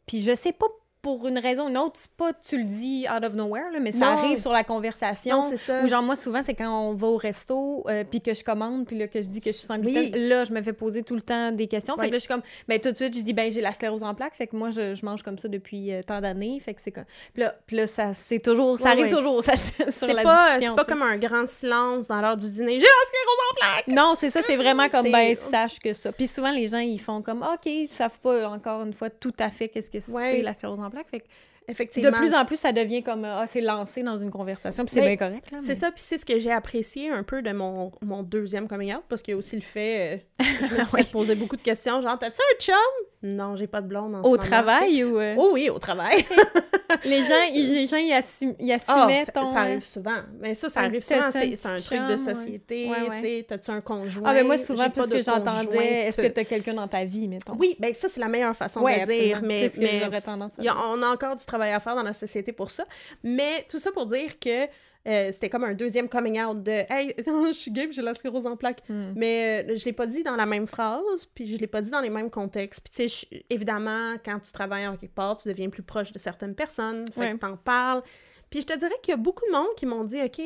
puis 0.07 0.21
je 0.21 0.35
sais 0.35 0.53
pas 0.53 0.67
pour 1.03 1.27
une 1.27 1.39
raison 1.39 1.67
ou 1.67 1.69
une 1.69 1.79
autre, 1.79 1.95
c'est 1.97 2.11
pas 2.13 2.33
tu 2.33 2.59
le 2.59 2.65
dis 2.65 3.07
out 3.15 3.25
of 3.25 3.35
nowhere, 3.35 3.71
là, 3.73 3.81
mais 3.81 3.93
ça 3.93 3.99
Non. 4.01 4.07
arrive 4.19 4.39
sur 4.39 4.53
la 4.53 4.65
conversation. 4.65 5.41
Non, 5.43 5.47
c'est 5.49 5.57
ça. 5.57 5.83
Ou 5.83 5.89
genre, 5.89 6.03
moi, 6.03 6.17
souvent, 6.17 6.43
c'est 6.43 6.55
quand 6.55 6.71
on 6.71 6.95
va 6.95 7.07
au 7.07 7.17
resto, 7.17 7.85
euh, 7.89 8.05
puis 8.09 8.21
que 8.21 8.35
je 8.35 8.45
commande, 8.45 8.87
puis 8.87 8.99
là, 8.99 9.09
que 9.09 9.21
je 9.23 9.29
dis 9.29 9.41
que 9.41 9.51
je 9.53 9.57
suis 9.57 9.67
sans 9.67 9.79
Oui. 9.79 10.11
là, 10.15 10.45
je 10.45 10.53
me 10.53 10.61
fais 10.63 10.73
poser 10.73 11.03
tout 11.03 11.15
le 11.15 11.23
temps 11.23 11.53
des 11.53 11.67
questions. 11.69 11.97
Fait 11.97 12.07
que 12.09 12.13
là, 12.13 12.19
je 12.19 12.23
suis 12.25 12.29
comme, 12.29 12.43
ben 12.69 12.79
tout 12.81 12.91
de 12.91 12.97
suite, 12.97 13.17
je 13.17 13.23
dis, 13.23 13.33
ben 13.33 13.51
j'ai 13.51 13.61
la 13.61 13.73
sclérose 13.73 14.03
en 14.03 14.15
plaques, 14.15 14.35
fait 14.35 14.47
que 14.47 14.57
moi, 14.57 14.71
je, 14.71 14.95
je 14.95 15.05
mange 15.07 15.23
comme 15.23 15.39
ça 15.39 15.49
depuis 15.49 15.93
euh, 15.93 16.03
tant 16.03 16.21
d'années, 16.21 16.61
fait 16.61 16.75
que 16.75 16.81
c'est 16.83 16.91
comme... 16.93 17.05
Puis 17.33 17.43
là, 17.43 17.55
puis 17.67 17.77
là, 17.77 17.87
ça, 17.87 18.13
c'est 18.15 18.41
toujours, 18.41 18.79
ça 18.79 18.93
Oui, 18.95 19.01
arrive 19.03 19.15
toujours, 19.17 19.43
ça, 19.43 19.57
sur 19.57 19.75
C'est 19.91 20.13
la 20.13 20.23
pas, 20.23 20.45
discussion, 20.47 20.75
c'est 20.77 20.85
pas 20.85 20.93
comme 20.93 21.03
un 21.03 21.17
grand 21.17 21.47
silence 21.47 22.07
dans 22.09 22.21
l'heure 22.21 22.37
du 22.37 22.51
dîner. 22.51 22.75
J'ai 22.75 22.81
la 22.81 23.07
sclérose 23.07 23.39
en 23.51 23.55
plaques! 23.57 23.89
Non, 23.97 24.13
c'est 24.15 24.31
ça, 24.31 24.43
c'est 24.43 24.57
vraiment 24.57 24.89
comme, 24.89 25.11
ben, 25.11 25.35
sache 25.35 25.79
que 25.79 25.95
ça. 25.95 26.13
Puis 26.13 26.27
souvent, 26.29 26.51
les 26.53 26.67
gens, 26.67 26.79
ils 26.79 27.01
font 27.01 27.23
comme, 27.23 27.43
OK, 27.43 27.67
ils 27.67 27.89
savent 27.89 28.21
pas, 28.21 28.49
encore 28.51 28.83
une 28.83 28.93
fois, 28.93 29.09
tout 29.11 29.33
à 29.39 29.51
fait 29.51 29.69
qu'est-ce 29.69 29.91
que 29.91 30.01
c'est 30.01 30.43
la 30.43 30.53
sclérose 30.55 30.81
en 30.81 30.90
plaques. 30.91 31.11
Fait 31.11 31.21
que 31.21 31.27
Effectivement. 31.69 32.11
de 32.11 32.17
plus 32.17 32.35
en 32.35 32.45
plus, 32.45 32.57
ça 32.57 32.73
devient 32.73 33.03
comme, 33.03 33.25
ah, 33.25 33.45
c'est 33.47 33.61
lancé 33.61 34.03
dans 34.03 34.17
une 34.17 34.31
conversation, 34.31 34.85
puis 34.85 34.95
c'est 34.95 35.01
Mais 35.01 35.17
bien 35.17 35.29
correct. 35.29 35.53
C'est 35.59 35.75
ça, 35.75 35.91
puis 35.93 36.03
c'est 36.03 36.19
ce 36.19 36.27
que 36.27 36.39
j'ai 36.39 36.51
apprécié 36.51 37.11
un 37.11 37.23
peu 37.23 37.43
de 37.43 37.53
mon, 37.53 37.93
mon 38.03 38.23
deuxième 38.23 38.67
coming 38.67 38.95
out, 38.95 39.05
parce 39.09 39.23
qu'il 39.23 39.33
y 39.33 39.35
a 39.35 39.39
aussi 39.39 39.57
le 39.57 39.63
fait, 39.63 40.23
euh, 40.41 40.45
je 40.69 40.77
me 40.77 40.81
suis 40.85 40.97
fait 40.97 41.11
poser 41.11 41.35
beaucoup 41.35 41.57
de 41.57 41.63
questions, 41.63 42.01
genre, 42.01 42.19
t'as-tu 42.19 42.41
un 42.41 42.59
chum? 42.59 42.75
Non, 43.23 43.55
j'ai 43.55 43.67
pas 43.67 43.83
de 43.83 43.87
blonde 43.87 44.15
en 44.15 44.23
ce 44.23 44.27
Au 44.27 44.31
moment. 44.31 44.43
travail 44.43 45.05
ou... 45.05 45.19
euh, 45.21 45.35
Oh 45.37 45.51
oui, 45.53 45.69
au 45.69 45.79
travail. 45.79 46.25
les 47.05 47.23
gens, 47.23 47.43
ils, 47.53 47.75
les 47.75 47.87
gens, 47.87 47.99
ils, 47.99 48.13
assument, 48.15 48.55
ils 48.59 48.73
Ah, 48.73 48.77
assumaient 48.77 49.25
ça, 49.27 49.33
ton... 49.33 49.45
ça 49.47 49.59
euh, 49.59 49.63
arrive 49.63 49.85
souvent. 49.85 50.17
Mais 50.41 50.55
ça, 50.55 50.69
ça 50.71 50.81
arrive 50.81 51.05
souvent, 51.05 51.31
c'est 51.31 51.67
un 51.67 51.79
truc 51.79 52.01
de 52.07 52.11
ouais. 52.13 52.17
société, 52.17 52.89
Ouais, 52.89 53.11
tu 53.17 53.21
sais, 53.21 53.47
t'as-tu 53.49 53.71
un 53.73 53.81
conjoint? 53.83 54.23
Ah, 54.25 54.33
mais 54.33 54.43
moi, 54.43 54.57
souvent, 54.57 54.85
de 54.89 54.91
que 54.91 55.21
j'entendais, 55.23 56.07
est-ce 56.07 56.23
que 56.23 56.29
t'as 56.29 56.45
quelqu'un 56.45 56.75
dans 56.75 56.89
ta 56.89 57.05
vie, 57.05 57.29
mettons? 57.29 57.57
Oui, 57.59 57.77
ben 57.79 57.93
ça, 57.95 58.09
c'est 58.09 58.21
la 58.21 58.29
meilleure 58.29 58.57
façon 58.57 58.81
de 58.81 59.05
dire, 59.07 59.41
mais, 59.43 59.69
ce 59.69 59.75
que 59.77 59.81
mais 59.81 60.01
j'aurais 60.03 60.21
tendance 60.23 60.53
à 60.59 60.63
a- 60.63 60.87
on 60.89 61.03
a 61.03 61.07
encore 61.09 61.37
du 61.37 61.45
travail 61.45 61.73
à 61.73 61.81
faire 61.81 61.97
dans 61.97 62.03
la 62.03 62.15
société 62.15 62.53
pour 62.53 62.71
ça. 62.71 62.85
Mais 63.23 63.67
tout 63.69 63.79
ça 63.79 63.93
pour 63.93 64.07
dire 64.07 64.39
que 64.39 64.67
euh, 65.09 65.31
c'était 65.33 65.49
comme 65.49 65.65
un 65.65 65.75
deuxième 65.75 66.09
coming 66.09 66.41
out 66.43 66.63
de 66.63 66.71
«Hey, 66.91 67.15
je 67.27 67.53
suis 67.53 67.71
gay 67.71 67.89
j'ai 67.91 68.03
la 68.03 68.15
sclérose 68.15 68.47
en 68.47 68.57
plaques 68.57 68.83
Hmm. 68.89 69.13
Mais 69.17 69.65
euh, 69.69 69.77
je 69.77 69.85
l'ai 69.85 69.93
pas 69.93 70.07
dit 70.07 70.23
dans 70.23 70.37
la 70.37 70.47
même 70.47 70.67
phrase, 70.67 71.27
puis 71.35 71.47
je 71.47 71.57
l'ai 71.57 71.67
pas 71.67 71.81
dit 71.81 71.91
dans 71.91 72.01
les 72.01 72.11
mêmes 72.11 72.31
contextes. 72.31 72.81
Puis 72.83 72.93
tu 73.05 73.09
sais, 73.09 73.43
évidemment, 73.49 74.15
quand 74.25 74.39
tu 74.41 74.53
travailles 74.53 74.87
en 74.87 74.97
quelque 74.97 75.15
part, 75.15 75.37
tu 75.37 75.49
deviens 75.49 75.71
plus 75.71 75.83
proche 75.83 76.13
de 76.13 76.19
certaines 76.19 76.55
personnes, 76.55 77.05
fait 77.15 77.21
Ouais. 77.21 77.33
que 77.33 77.39
t'en 77.39 77.57
parles. 77.57 78.03
Puis 78.51 78.61
je 78.63 78.67
te 78.67 78.79
dirais 78.79 78.95
qu'il 79.03 79.13
y 79.13 79.15
a 79.15 79.17
beaucoup 79.19 79.45
de 79.47 79.53
monde 79.53 79.69
qui 79.77 79.87
m'ont 79.87 80.05
dit 80.05 80.21
«OK, 80.25 80.41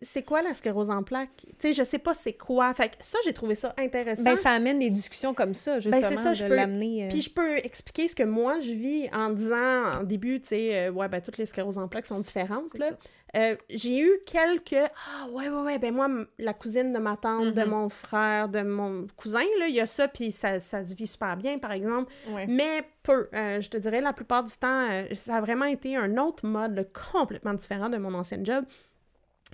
c'est- 0.00 0.22
quoi 0.22 0.42
la 0.42 0.54
sclérose 0.54 0.90
en 0.90 1.02
plaques?» 1.02 1.30
Tu 1.46 1.54
sais, 1.58 1.72
je 1.72 1.82
sais 1.82 1.98
pas 1.98 2.14
c'est 2.14 2.32
quoi. 2.32 2.72
Fait 2.74 2.88
que 2.88 2.94
ça, 3.00 3.18
j'ai 3.24 3.32
trouvé 3.32 3.54
ça 3.54 3.74
intéressant. 3.78 4.22
Ben, 4.22 4.36
ça 4.36 4.50
amène 4.52 4.78
des 4.78 4.90
discussions 4.90 5.34
comme 5.34 5.54
ça, 5.54 5.80
justement, 5.80 6.00
Ben, 6.08 6.16
ça, 6.16 6.34
je 6.34 6.44
de 6.44 6.48
peux- 6.48 6.56
l'amener... 6.56 7.04
euh, 7.06 7.08
Puis 7.08 7.22
je 7.22 7.30
peux 7.30 7.56
expliquer 7.58 8.08
ce 8.08 8.14
que 8.14 8.22
moi 8.22 8.60
je 8.60 8.72
vis 8.72 9.08
en 9.12 9.30
disant 9.30 9.84
en 10.00 10.02
début, 10.02 10.40
tu 10.40 10.48
sais, 10.48 10.86
euh, 10.88 10.90
ouais, 10.90 11.08
ben 11.08 11.20
toutes 11.20 11.38
les 11.38 11.46
scléroses 11.46 11.78
en 11.78 11.88
plaques 11.88 12.06
sont 12.06 12.20
différentes. 12.20 12.76
Là. 12.78 12.90
Euh, 13.36 13.56
j'ai 13.68 13.98
eu 13.98 14.12
quelques 14.26 14.76
Ah, 14.76 15.26
ouais, 15.32 15.48
ouais, 15.48 15.62
ouais, 15.62 15.78
ben 15.80 15.92
moi, 15.92 16.08
la 16.38 16.52
cousine 16.54 16.92
de 16.92 16.98
ma 17.00 17.16
tante, 17.16 17.52
de 17.52 17.62
Mhm. 17.64 17.68
mon 17.68 17.88
frère, 17.88 18.48
de 18.48 18.62
mon 18.62 19.08
cousin, 19.16 19.42
là, 19.58 19.66
il 19.66 19.74
y 19.74 19.80
a 19.80 19.86
ça, 19.86 20.06
puis 20.06 20.30
ça, 20.30 20.60
ça 20.60 20.84
se 20.84 20.94
vit 20.94 21.08
super 21.08 21.36
bien, 21.36 21.58
par 21.58 21.72
exemple. 21.72 22.12
ouais. 22.30 22.46
Mais 22.46 22.82
peu. 23.02 23.28
Je 23.32 23.68
te 23.68 23.76
dirais, 23.76 24.00
la 24.00 24.12
plupart 24.12 24.44
du 24.44 24.52
temps, 24.56 24.88
ça 25.14 25.34
a 25.36 25.40
vraiment 25.40 25.64
été 25.64 25.96
un 25.96 26.16
autre 26.16 26.46
mode 26.46 26.76
là, 26.76 26.84
complètement 27.12 27.54
différent 27.54 27.88
de 27.88 27.96
mon 27.96 28.14
ancien 28.14 28.38
job. 28.44 28.64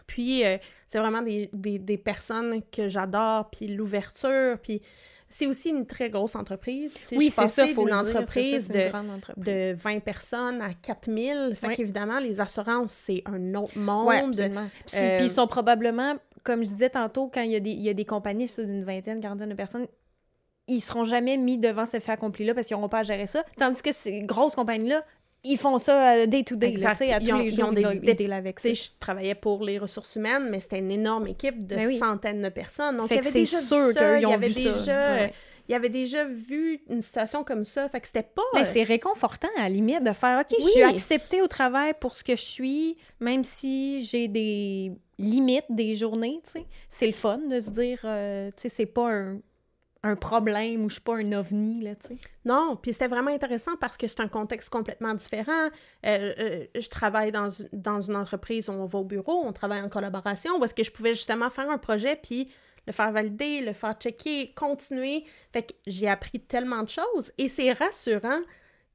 Puis, 0.07 0.45
euh, 0.45 0.57
c'est 0.87 0.99
vraiment 0.99 1.23
des, 1.23 1.49
des, 1.53 1.79
des 1.79 1.99
personnes 1.99 2.61
que 2.73 2.89
j'adore, 2.89 3.51
puis 3.51 3.67
l'ouverture, 3.69 4.59
puis 4.63 4.81
c'est 5.29 5.47
aussi 5.47 5.69
une 5.71 5.87
très 5.87 6.11
grosse 6.11 6.35
entreprise. 6.35 6.97
Oui, 7.13 7.31
c'est 7.31 7.47
ça, 7.47 7.65
faut 7.69 7.85
dire, 7.85 7.95
entreprise 7.97 8.67
ça, 8.67 8.75
une 8.75 8.91
de, 8.91 9.11
entreprise. 9.17 9.45
de 9.45 9.75
20 9.79 10.01
personnes 10.01 10.61
à 10.61 10.75
4000. 10.75 11.57
Fait 11.61 11.69
Oui. 11.69 11.77
qu'évidemment, 11.77 12.19
les 12.19 12.41
assurances, 12.41 12.91
c'est 12.93 13.23
un 13.27 13.55
autre 13.55 13.79
monde. 13.79 14.09
Ouais, 14.09 14.19
absolument. 14.25 14.69
Puis, 14.87 14.97
Euh, 14.99 15.17
puis 15.19 15.27
ils 15.27 15.31
sont 15.31 15.47
probablement, 15.47 16.17
comme 16.43 16.65
je 16.65 16.71
disais 16.71 16.91
tantôt, 16.91 17.29
quand 17.33 17.43
il 17.43 17.53
y 17.53 17.57
a 17.57 17.61
des, 17.61 17.71
il 17.71 17.81
y 17.83 17.89
a 17.89 17.95
des 17.95 18.05
compagnies 18.05 18.51
d'une 18.59 18.83
vingtaine, 18.83 19.21
quarantaine 19.21 19.51
de 19.51 19.55
personnes, 19.55 19.87
ils 20.67 20.81
seront 20.81 21.05
jamais 21.05 21.37
mis 21.37 21.59
devant 21.59 21.87
ce 21.87 22.01
fait 22.01 22.13
accompli-là 22.13 22.55
parce 22.55 22.67
qu'ils 22.67 22.77
n'auront 22.77 22.89
pas 22.89 22.99
à 23.01 23.03
gérer 23.05 23.27
ça. 23.27 23.45
Tandis 23.57 23.83
que 23.83 23.93
ces 23.93 24.23
grosses 24.23 24.55
compagnies-là, 24.57 25.05
ils 25.45 25.57
font 25.57 25.79
ça 25.79 26.13
euh, 26.15 26.27
day 26.27 26.43
to 26.45 26.57
day, 26.57 26.73
là, 26.75 26.91
à 26.91 26.95
Ils 27.05 27.27
tous 27.27 27.33
ont- 27.35 27.39
les 27.39 27.45
ils 27.47 27.51
jours, 27.55 27.69
ont 27.69 27.73
ils 27.73 28.15
des 28.15 28.33
avec 28.33 28.61
ça. 28.61 28.69
Tu 28.69 28.75
sais, 28.77 28.85
je 28.85 28.91
travaillais 29.01 29.35
pour 29.35 29.65
les 29.65 29.79
ressources 29.79 30.17
humaines, 30.17 30.49
mais 30.51 30.61
c'était 30.61 30.79
une 30.79 30.91
énorme 30.91 31.27
équipe 31.29 31.67
de 31.67 31.77
Ben 31.77 31.87
oui. 31.87 31.99
centaines 31.99 32.43
de 32.43 32.49
personnes. 32.51 32.97
Donc, 32.99 33.09
Fait 33.09 33.17
il 33.17 33.25
y 33.25 33.29
avait 33.29 33.41
déjà 33.41 33.61
vu 33.61 33.67
sûr 33.67 33.93
ça, 33.93 34.01
qu'ils 34.01 34.19
il 34.19 34.23
y 34.23 34.27
ont 34.27 34.33
avait 34.33 34.49
vu 34.49 34.63
ça. 34.63 34.73
déjà, 34.79 35.13
Ouais, 35.15 35.19
ouais. 35.21 35.33
il 35.69 35.73
y 35.73 35.75
avait 35.75 35.89
déjà 35.89 36.25
vu 36.25 36.83
une 36.91 37.01
situation 37.01 37.43
comme 37.45 37.65
ça. 37.65 37.89
Fait 37.89 38.01
que 38.01 38.07
c'était 38.07 38.23
pas... 38.23 38.43
Mais 38.55 38.61
euh, 38.61 38.65
c'est 38.65 38.83
réconfortant, 38.83 39.49
à 39.57 39.63
la 39.63 39.69
limite, 39.69 40.03
de 40.05 40.13
faire 40.13 40.41
OK, 40.41 40.55
je 40.59 40.65
suis 40.67 40.83
acceptée 40.83 41.41
au 41.43 41.47
travail 41.47 41.95
pour 41.99 42.17
ce 42.17 42.25
que 42.25 42.37
je 42.37 42.43
suis, 42.43 42.97
même 43.21 43.43
si 43.45 44.03
j'ai 44.03 44.29
des 44.29 44.93
limites 45.19 45.67
des 45.71 45.95
journées, 45.95 46.41
tu 46.45 46.51
sais. 46.53 46.67
C'est 46.89 47.07
le 47.07 47.13
fun 47.13 47.39
de 47.49 47.61
se 47.61 47.71
dire, 47.71 48.01
euh, 48.05 48.49
tu 48.57 48.63
sais, 48.63 48.69
c'est 48.69 48.87
pas 48.87 49.11
un, 49.11 49.39
un 50.03 50.17
problème 50.17 50.85
ou 50.85 50.89
je 50.89 50.95
suis 50.95 51.03
pas 51.03 51.17
un 51.17 51.33
ovni, 51.33 51.83
là, 51.83 51.95
tu 51.95 52.09
sais. 52.09 52.17
Non, 52.45 52.77
puis 52.81 52.93
c'était 52.93 53.09
vraiment 53.09 53.31
intéressant 53.31 53.77
parce 53.81 53.97
que 53.97 54.07
c'est 54.07 54.21
un 54.21 54.29
contexte 54.29 54.71
complètement 54.71 55.15
différent. 55.15 55.69
Euh, 56.07 56.33
euh, 56.39 56.67
je 56.75 56.89
travaille 56.89 57.33
dans, 57.33 57.49
dans 57.73 58.01
une 58.01 58.17
entreprise 58.17 58.69
où 58.69 58.73
on 58.73 58.87
va 58.87 58.99
au 58.99 59.05
bureau, 59.05 59.43
on 59.45 59.53
travaille 59.53 59.83
en 59.83 59.89
collaboration, 59.89 60.59
où 60.59 60.65
est-ce 60.65 60.75
que 60.75 60.85
je 60.85 60.91
pouvais 60.91 61.15
justement 61.15 61.51
faire 61.51 61.69
un 61.69 61.79
projet, 61.79 62.17
puis 62.17 62.51
le 62.87 62.93
faire 62.93 63.13
valider, 63.13 63.61
le 63.61 63.73
faire 63.73 63.95
checker, 63.95 64.53
continuer. 64.55 65.25
Fait 65.53 65.63
que 65.63 65.75
j'ai 65.87 66.09
appris 66.09 66.41
tellement 66.41 66.83
de 66.83 66.89
choses 66.89 67.31
et 67.37 67.49
c'est 67.49 67.73
rassurant 67.73 68.41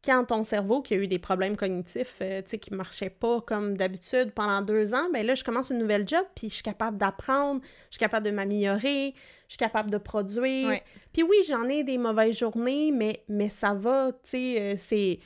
quand 0.06 0.26
ton 0.26 0.44
cerveau 0.44 0.82
qui 0.82 0.94
a 0.94 0.98
eu 0.98 1.08
des 1.08 1.20
problèmes 1.20 1.58
cognitifs, 1.58 2.18
euh, 2.22 2.42
tu 2.42 2.52
sais, 2.52 2.58
qui 2.60 2.74
marchaient 2.74 3.10
pas 3.10 3.42
comme 3.42 3.76
d'habitude 3.76 4.32
pendant 4.34 4.62
deux 4.62 4.94
ans, 4.94 5.10
ben 5.12 5.26
là, 5.26 5.36
je 5.36 5.44
commence 5.44 5.72
une 5.72 5.80
nouvelle 5.80 6.08
job, 6.08 6.26
puis 6.36 6.50
je 6.50 6.56
suis 6.56 6.64
capable 6.64 6.98
d'apprendre, 6.98 7.62
je 7.90 7.96
suis 7.96 8.00
capable 8.00 8.26
de 8.26 8.32
m'améliorer, 8.32 9.14
je 9.48 9.54
suis 9.54 9.58
capable 9.58 9.90
de 9.90 9.98
produire. 9.98 10.80
Puis 11.12 11.24
oui, 11.24 11.38
j'en 11.48 11.64
ai 11.66 11.84
des 11.84 11.98
mauvaises 11.98 12.38
journées, 12.38 12.92
mais, 12.92 13.24
mais 13.28 13.50
ça 13.50 13.74
va, 13.74 14.12
tu 14.12 14.20
sais, 14.24 14.62
euh, 14.62 14.74
c'est... 14.78 15.20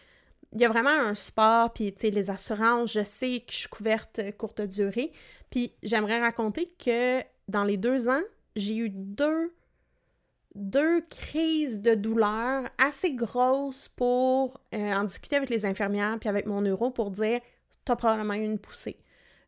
Il 0.51 0.59
y 0.59 0.65
a 0.65 0.69
vraiment 0.69 0.89
un 0.89 1.13
sport, 1.13 1.71
puis 1.73 1.93
tu 1.93 2.01
sais, 2.01 2.09
les 2.09 2.32
assurances, 2.32 2.93
je 2.93 3.03
sais 3.03 3.43
que 3.45 3.51
je 3.51 3.57
suis 3.57 3.69
couverte 3.69 4.17
euh, 4.17 4.32
courte 4.32 4.61
durée. 4.61 5.11
Puis 5.51 5.73
j'aimerais 5.84 6.19
raconter 6.19 6.73
que 6.84 7.21
dans 7.47 7.63
les 7.63 7.77
deux 7.77 8.09
ans, 8.09 8.21
j'ai 8.55 8.75
eu 8.75 8.89
deux 8.89 9.53
deux 10.56 11.02
crises 11.10 11.82
de 11.82 11.93
douleur 11.93 12.70
assez 12.78 13.14
grosses 13.14 13.88
pour 13.88 14.60
euh, 14.74 14.93
en 14.93 15.04
discuter 15.04 15.36
avec 15.36 15.50
les 15.50 15.66
infirmières 15.66 16.18
puis 16.20 16.30
avec 16.30 16.45
mon 16.45 16.62
neuro 16.62 16.89
pour 16.91 17.12
dire 17.12 17.39
t'as 17.86 17.95
probablement 17.95 18.34
eu 18.34 18.43
une 18.43 18.60
poussée. 18.60 18.97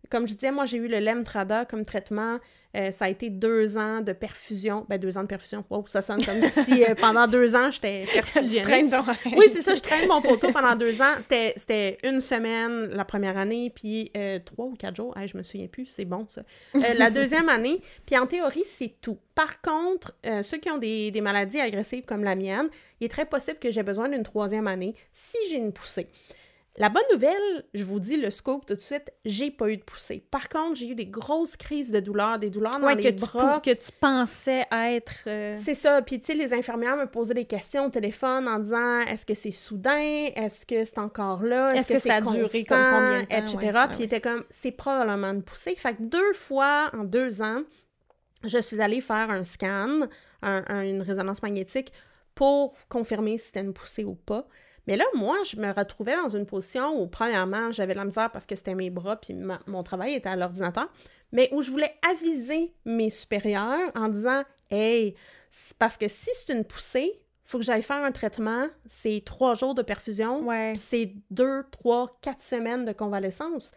Comme 0.09 0.27
je 0.27 0.33
disais, 0.33 0.51
moi 0.51 0.65
j'ai 0.65 0.77
eu 0.77 0.87
le 0.87 0.99
Lemtrada 0.99 1.65
comme 1.65 1.85
traitement 1.85 2.39
euh, 2.75 2.91
ça 2.91 3.05
a 3.05 3.09
été 3.09 3.29
deux 3.29 3.77
ans 3.77 4.01
de 4.01 4.13
perfusion. 4.13 4.85
Ben, 4.87 4.97
deux 4.97 5.17
ans 5.17 5.23
de 5.23 5.27
perfusion. 5.27 5.63
Wow, 5.69 5.85
ça 5.87 6.01
sonne 6.01 6.23
comme 6.23 6.41
si 6.41 6.83
euh, 6.83 6.95
pendant 6.99 7.27
deux 7.27 7.55
ans, 7.55 7.69
j'étais 7.69 8.05
perfusionnée. 8.11 8.89
oui, 9.37 9.45
c'est 9.49 9.61
ça, 9.61 9.75
je 9.75 9.81
traîne 9.81 10.07
mon 10.07 10.21
poteau 10.21 10.51
pendant 10.51 10.75
deux 10.75 11.01
ans. 11.01 11.15
C'était 11.21 11.97
une 12.03 12.21
semaine 12.21 12.87
la 12.87 13.05
première 13.05 13.37
année, 13.37 13.71
puis 13.73 14.11
euh, 14.15 14.39
trois 14.43 14.65
ou 14.65 14.75
quatre 14.75 14.95
jours. 14.95 15.15
je 15.25 15.37
me 15.37 15.43
souviens 15.43 15.67
plus, 15.67 15.85
c'est 15.85 16.05
bon 16.05 16.25
ça. 16.27 16.43
la 16.73 17.09
deuxième 17.11 17.49
année, 17.49 17.81
puis 18.05 18.17
en 18.17 18.25
théorie, 18.25 18.63
c'est 18.65 18.95
tout. 19.01 19.17
Par 19.35 19.61
contre, 19.61 20.13
ceux 20.43 20.57
qui 20.57 20.69
ont 20.69 20.77
des, 20.77 21.11
des 21.11 21.21
maladies 21.21 21.59
agressives 21.59 22.05
comme 22.05 22.23
la 22.23 22.35
mienne, 22.35 22.69
il 22.99 23.05
est 23.05 23.09
très 23.09 23.25
possible 23.25 23.59
que 23.59 23.71
j'ai 23.71 23.83
besoin 23.83 24.09
d'une 24.09 24.23
troisième 24.23 24.67
année 24.67 24.95
si 25.11 25.37
j'ai 25.49 25.57
une 25.57 25.73
poussée. 25.73 26.07
La 26.77 26.87
bonne 26.87 27.03
nouvelle, 27.11 27.65
je 27.73 27.83
vous 27.83 27.99
dis 27.99 28.15
le 28.15 28.29
scope 28.29 28.65
tout 28.65 28.75
de 28.75 28.81
suite, 28.81 29.11
j'ai 29.25 29.51
pas 29.51 29.69
eu 29.69 29.75
de 29.75 29.83
poussée. 29.83 30.23
Par 30.31 30.47
contre, 30.47 30.75
j'ai 30.75 30.87
eu 30.87 30.95
des 30.95 31.05
grosses 31.05 31.57
crises 31.57 31.91
de 31.91 31.99
douleur, 31.99 32.39
des 32.39 32.49
douleurs 32.49 32.79
dans 32.79 32.87
les 32.87 33.11
bras. 33.11 33.59
que 33.59 33.71
tu 33.71 33.91
pensais 33.99 34.65
être. 34.71 35.23
Euh, 35.27 35.53
c'est 35.57 35.75
ça. 35.75 36.01
Puis, 36.01 36.21
tu 36.21 36.27
sais, 36.27 36.33
les 36.33 36.53
infirmières 36.53 36.95
me 36.95 37.07
posaient 37.07 37.33
des 37.33 37.45
questions 37.45 37.87
au 37.87 37.89
téléphone 37.89 38.47
en 38.47 38.59
disant 38.59 39.01
est-ce 39.01 39.25
que 39.25 39.33
c'est 39.33 39.51
soudain? 39.51 40.29
Est-ce 40.33 40.65
que 40.65 40.85
c'est 40.85 40.97
encore 40.99 41.43
là? 41.43 41.75
Est-ce 41.75 41.91
que, 41.91 41.99
ça 41.99 42.15
a 42.15 42.21
duré 42.21 42.63
comme 42.63 42.77
combien 42.77 43.21
de 43.23 43.25
temps? 43.25 43.59
Etc. 43.59 43.79
Puis, 43.89 43.97
il 43.99 44.03
était 44.03 44.21
comme 44.21 44.45
c'est 44.49 44.71
probablement 44.71 45.31
une 45.31 45.43
poussée. 45.43 45.75
Fait 45.75 45.93
que 45.93 46.03
deux 46.03 46.33
fois 46.33 46.89
en 46.93 47.03
deux 47.03 47.41
ans, 47.41 47.63
je 48.45 48.59
suis 48.59 48.79
allée 48.79 49.01
faire 49.01 49.29
un 49.29 49.43
scan, 49.43 50.07
une 50.41 51.01
résonance 51.01 51.43
magnétique 51.43 51.91
pour 52.33 52.75
confirmer 52.87 53.37
si 53.37 53.47
c'était 53.47 53.59
une 53.59 53.73
poussée 53.73 54.05
ou 54.05 54.15
pas. 54.15 54.47
Mais 54.87 54.95
là, 54.95 55.05
moi, 55.13 55.37
je 55.45 55.57
me 55.57 55.71
retrouvais 55.71 56.15
dans 56.15 56.29
une 56.29 56.45
position 56.45 56.99
où, 57.01 57.07
premièrement, 57.07 57.71
j'avais 57.71 57.93
la 57.93 58.05
misère 58.05 58.31
parce 58.31 58.45
que 58.45 58.55
c'était 58.55 58.75
mes 58.75 58.89
bras, 58.89 59.15
puis 59.15 59.35
mon 59.67 59.83
travail 59.83 60.15
était 60.15 60.29
à 60.29 60.35
l'ordinateur, 60.35 60.91
mais 61.31 61.49
où 61.51 61.61
je 61.61 61.71
voulais 61.71 61.93
aviser 62.09 62.73
mes 62.85 63.09
supérieurs 63.09 63.91
en 63.95 64.09
disant 64.09 64.43
Hey, 64.69 65.15
parce 65.77 65.97
que 65.97 66.07
si 66.07 66.29
c'est 66.33 66.53
une 66.53 66.63
poussée, 66.63 67.21
faut 67.43 67.57
que 67.57 67.65
j'aille 67.65 67.83
faire 67.83 68.03
un 68.03 68.11
traitement, 68.11 68.67
c'est 68.85 69.21
trois 69.25 69.55
jours 69.55 69.75
de 69.75 69.81
perfusion, 69.81 70.47
puis 70.47 70.77
c'est 70.77 71.13
deux, 71.29 71.63
trois, 71.69 72.17
quatre 72.21 72.41
semaines 72.41 72.85
de 72.85 72.93
convalescence. 72.93 73.71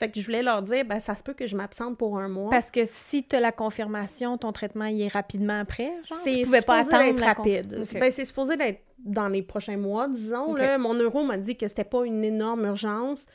Fait 0.00 0.10
que 0.10 0.18
je 0.18 0.24
voulais 0.24 0.42
leur 0.42 0.62
dire, 0.62 0.86
ben, 0.86 0.98
ça 0.98 1.14
se 1.14 1.22
peut 1.22 1.34
que 1.34 1.46
je 1.46 1.54
m'absente 1.54 1.98
pour 1.98 2.18
un 2.18 2.28
mois. 2.28 2.48
Parce 2.48 2.70
que 2.70 2.80
si 2.86 3.22
tu 3.22 3.36
as 3.36 3.40
la 3.40 3.52
confirmation, 3.52 4.38
ton 4.38 4.50
traitement 4.50 4.86
il 4.86 5.02
est 5.02 5.12
rapidement 5.12 5.60
après, 5.60 5.92
C'est 6.24 6.38
supposé 6.38 6.62
pas 6.62 6.78
attendre 6.78 7.22
rapide. 7.22 7.82
Ben, 7.92 8.10
c'est 8.10 8.24
supposé 8.24 8.56
d'être 8.56 8.80
dans 8.98 9.28
les 9.28 9.42
prochains 9.42 9.76
mois, 9.76 10.08
disons. 10.08 10.54
Là. 10.54 10.78
Mon 10.78 10.94
neuro 10.94 11.22
m'a 11.24 11.36
dit 11.36 11.54
que 11.54 11.68
c'était 11.68 11.84
pas 11.84 12.06
une 12.06 12.24
énorme 12.24 12.64
urgence, 12.64 13.26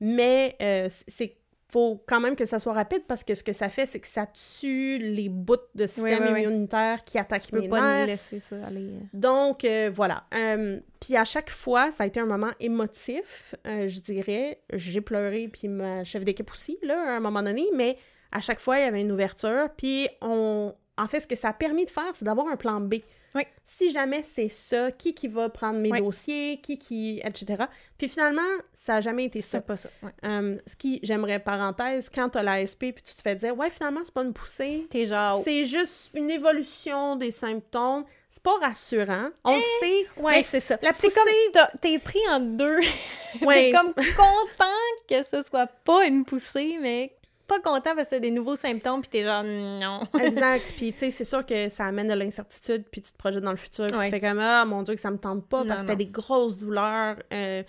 mais 0.00 0.56
euh, 0.62 0.86
c'est 0.88 1.38
faut 1.72 2.02
quand 2.06 2.20
même 2.20 2.36
que 2.36 2.44
ça 2.44 2.58
soit 2.58 2.74
rapide 2.74 3.04
parce 3.08 3.24
que 3.24 3.34
ce 3.34 3.42
que 3.42 3.54
ça 3.54 3.70
fait, 3.70 3.86
c'est 3.86 3.98
que 3.98 4.06
ça 4.06 4.26
tue 4.26 4.98
les 4.98 5.30
bouts 5.30 5.56
de 5.74 5.86
système 5.86 6.36
immunitaire 6.36 7.02
qui 7.04 7.18
attaquent 7.18 7.44
tu 7.44 7.52
peux 7.52 7.68
pas 7.68 8.04
laisser 8.04 8.40
ça 8.40 8.56
aller. 8.66 8.90
Euh. 8.90 9.00
Donc, 9.14 9.64
euh, 9.64 9.90
voilà. 9.92 10.24
puis 11.00 11.16
à 11.16 11.24
chaque 11.24 11.50
fois, 11.50 11.90
ça 11.90 12.04
a 12.04 12.06
été 12.06 12.20
un 12.20 12.26
moment 12.26 12.50
émotif, 12.60 13.54
je 13.64 14.00
dirais. 14.00 14.60
J'ai 14.72 15.00
pleuré, 15.00 15.48
puis 15.48 15.68
ma 15.68 16.04
chef 16.04 16.24
d'équipe 16.24 16.50
aussi, 16.50 16.78
là, 16.82 17.14
à 17.14 17.16
un 17.16 17.20
moment 17.20 17.42
donné, 17.42 17.66
mais 17.74 17.96
à 18.32 18.40
chaque 18.40 18.60
fois, 18.60 18.78
il 18.78 18.84
y 18.84 18.88
avait 18.88 19.00
une 19.00 19.12
ouverture. 19.12 19.68
Puis 19.76 20.08
on... 20.20 20.74
En 20.98 21.06
fait, 21.06 21.20
ce 21.20 21.26
que 21.26 21.36
ça 21.36 21.48
a 21.48 21.52
permis 21.54 21.86
de 21.86 21.90
faire, 21.90 22.10
c'est 22.14 22.24
d'avoir 22.24 22.48
un 22.48 22.56
plan 22.56 22.80
B. 22.80 22.96
Oui. 23.34 23.42
Si 23.64 23.90
jamais 23.92 24.22
c'est 24.22 24.48
ça, 24.48 24.90
qui 24.90 25.14
qui 25.14 25.28
va 25.28 25.48
prendre 25.48 25.78
mes 25.78 25.90
dossiers, 26.00 26.60
qui 26.60 26.78
qui, 26.78 27.20
etc. 27.24 27.64
Puis 27.96 28.08
finalement, 28.08 28.42
ça 28.72 28.94
n'a 28.94 29.00
jamais 29.00 29.24
été 29.24 29.40
ça. 29.40 29.60
Pas 29.60 29.76
ça. 29.76 29.88
Euh, 30.24 30.58
ce 30.66 30.76
qui, 30.76 31.00
j'aimerais, 31.02 31.38
parenthèse, 31.38 32.10
quand 32.10 32.28
tu 32.30 32.38
as 32.38 32.42
l'ASP 32.42 32.78
puis 32.78 33.02
tu 33.02 33.14
te 33.14 33.22
fais 33.22 33.36
dire, 33.36 33.56
ouais, 33.56 33.70
finalement, 33.70 34.00
c'est 34.04 34.14
pas 34.14 34.22
une 34.22 34.34
poussée. 34.34 34.86
T'es 34.90 35.06
genre. 35.06 35.40
C'est 35.42 35.64
juste 35.64 36.10
une 36.14 36.30
évolution 36.30 37.16
des 37.16 37.30
symptômes. 37.30 38.04
C'est 38.28 38.42
pas 38.42 38.56
rassurant. 38.60 39.28
On 39.44 39.54
eh, 39.54 39.60
sait. 39.80 40.20
Ouais, 40.20 40.42
c'est 40.42 40.60
ça. 40.60 40.78
La 40.82 40.92
poussée. 40.92 41.20
Comme 41.52 41.80
t'es 41.80 41.98
pris 41.98 42.20
en 42.30 42.40
deux. 42.40 42.78
Ouais. 43.42 43.70
t'es 43.70 43.72
comme 43.72 43.92
content 43.94 44.66
que 45.08 45.22
ce 45.22 45.42
soit 45.42 45.66
pas 45.66 46.06
une 46.06 46.24
poussée, 46.24 46.78
mais 46.80 47.14
pas 47.52 47.70
content 47.70 47.94
parce 47.94 48.08
que 48.08 48.14
t'as 48.14 48.20
des 48.20 48.30
nouveaux 48.30 48.56
symptômes, 48.56 49.00
puis 49.00 49.10
t'es 49.10 49.24
genre 49.24 49.44
non. 49.44 50.00
exact. 50.20 50.72
Puis 50.76 50.92
tu 50.92 50.98
sais, 50.98 51.10
c'est 51.10 51.24
sûr 51.24 51.44
que 51.44 51.68
ça 51.68 51.86
amène 51.86 52.08
de 52.08 52.14
l'incertitude, 52.14 52.84
puis 52.90 53.02
tu 53.02 53.12
te 53.12 53.18
projettes 53.18 53.42
dans 53.42 53.50
le 53.50 53.56
futur, 53.56 53.86
puis 53.86 53.98
tu 54.02 54.10
fais 54.10 54.20
comme 54.20 54.38
ah 54.38 54.64
mon 54.64 54.82
Dieu 54.82 54.94
que 54.94 55.00
ça 55.00 55.10
me 55.10 55.18
tente 55.18 55.46
pas 55.48 55.64
parce 55.64 55.82
que 55.82 55.88
t'as 55.88 55.94
des 55.94 56.06
grosses 56.06 56.58
douleurs 56.58 57.16
euh, 57.32 57.62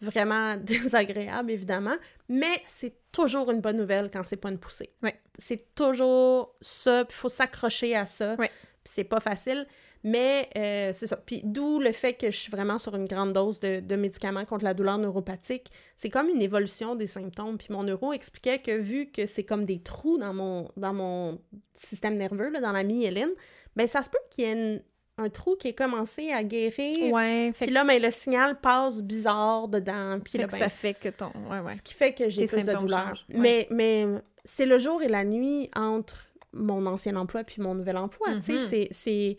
vraiment 0.00 0.56
désagréables 0.60 1.50
évidemment. 1.50 1.96
Mais 2.28 2.62
c'est 2.66 2.94
toujours 3.12 3.50
une 3.50 3.60
bonne 3.60 3.76
nouvelle 3.76 4.10
quand 4.12 4.22
c'est 4.26 4.36
pas 4.36 4.50
une 4.50 4.58
poussée. 4.58 4.90
Ouais. 5.02 5.18
C'est 5.38 5.74
toujours 5.74 6.54
ça, 6.60 7.04
puis 7.04 7.16
faut 7.16 7.28
s'accrocher 7.28 7.96
à 7.96 8.06
ça. 8.06 8.34
Ouais. 8.36 8.50
Puis 8.84 8.92
c'est 8.94 9.04
pas 9.04 9.20
facile. 9.20 9.66
Mais 10.04 10.48
euh, 10.56 10.92
c'est 10.94 11.06
ça. 11.06 11.16
Puis 11.16 11.42
d'où 11.44 11.80
le 11.80 11.92
fait 11.92 12.14
que 12.14 12.30
je 12.30 12.36
suis 12.36 12.50
vraiment 12.50 12.78
sur 12.78 12.94
une 12.94 13.06
grande 13.06 13.32
dose 13.32 13.58
de, 13.60 13.96
médicaments 13.96 14.44
contre 14.44 14.64
la 14.64 14.74
douleur 14.74 14.98
neuropathique. 14.98 15.70
C'est 15.96 16.10
comme 16.10 16.28
une 16.28 16.42
évolution 16.42 16.94
des 16.94 17.06
symptômes. 17.06 17.58
Puis 17.58 17.68
mon 17.70 17.82
neuro 17.82 18.12
expliquait 18.12 18.60
que 18.60 18.76
vu 18.76 19.10
que 19.10 19.26
c'est 19.26 19.44
comme 19.44 19.64
des 19.64 19.80
trous 19.80 20.18
dans 20.18 20.32
mon, 20.32 20.70
dans 20.76 20.92
mon 20.92 21.40
système 21.74 22.16
nerveux, 22.16 22.52
dans 22.60 22.72
la 22.72 22.82
myéline, 22.82 23.30
ben 23.76 23.86
ça 23.86 24.02
se 24.02 24.10
peut 24.10 24.18
qu'il 24.30 24.44
y 24.44 24.48
ait 24.48 24.82
un 25.18 25.28
trou 25.28 25.56
qui 25.56 25.68
ait 25.68 25.74
commencé 25.74 26.30
à 26.30 26.44
guérir. 26.44 27.12
Ouais. 27.12 27.52
Puis 27.60 27.70
là, 27.70 27.84
ben, 27.84 28.00
le 28.00 28.10
signal 28.10 28.60
passe 28.60 29.02
bizarre 29.02 29.66
dedans. 29.66 30.20
Puis 30.24 30.38
là, 30.38 30.46
ben, 30.46 30.56
ça 30.56 30.68
fait 30.68 30.94
que 30.94 31.08
ton... 31.08 31.32
Ouais, 31.50 31.58
ouais. 31.58 31.72
Ce 31.72 31.82
qui 31.82 31.92
fait 31.92 32.12
que 32.12 32.28
j'ai 32.28 32.46
plus 32.46 32.64
de 32.64 32.72
douleur. 32.72 33.24
Mais, 33.28 33.66
mais 33.70 34.06
c'est 34.44 34.66
le 34.66 34.78
jour 34.78 35.02
et 35.02 35.08
la 35.08 35.24
nuit 35.24 35.70
entre 35.74 36.28
mon 36.52 36.86
ancien 36.86 37.16
emploi 37.16 37.44
puis 37.44 37.60
mon 37.60 37.74
nouvel 37.74 37.96
emploi. 37.96 38.28
Tu 38.36 38.60
sais, 38.60 38.84
mm-hmm. 38.84 38.88
c'est 38.92 39.38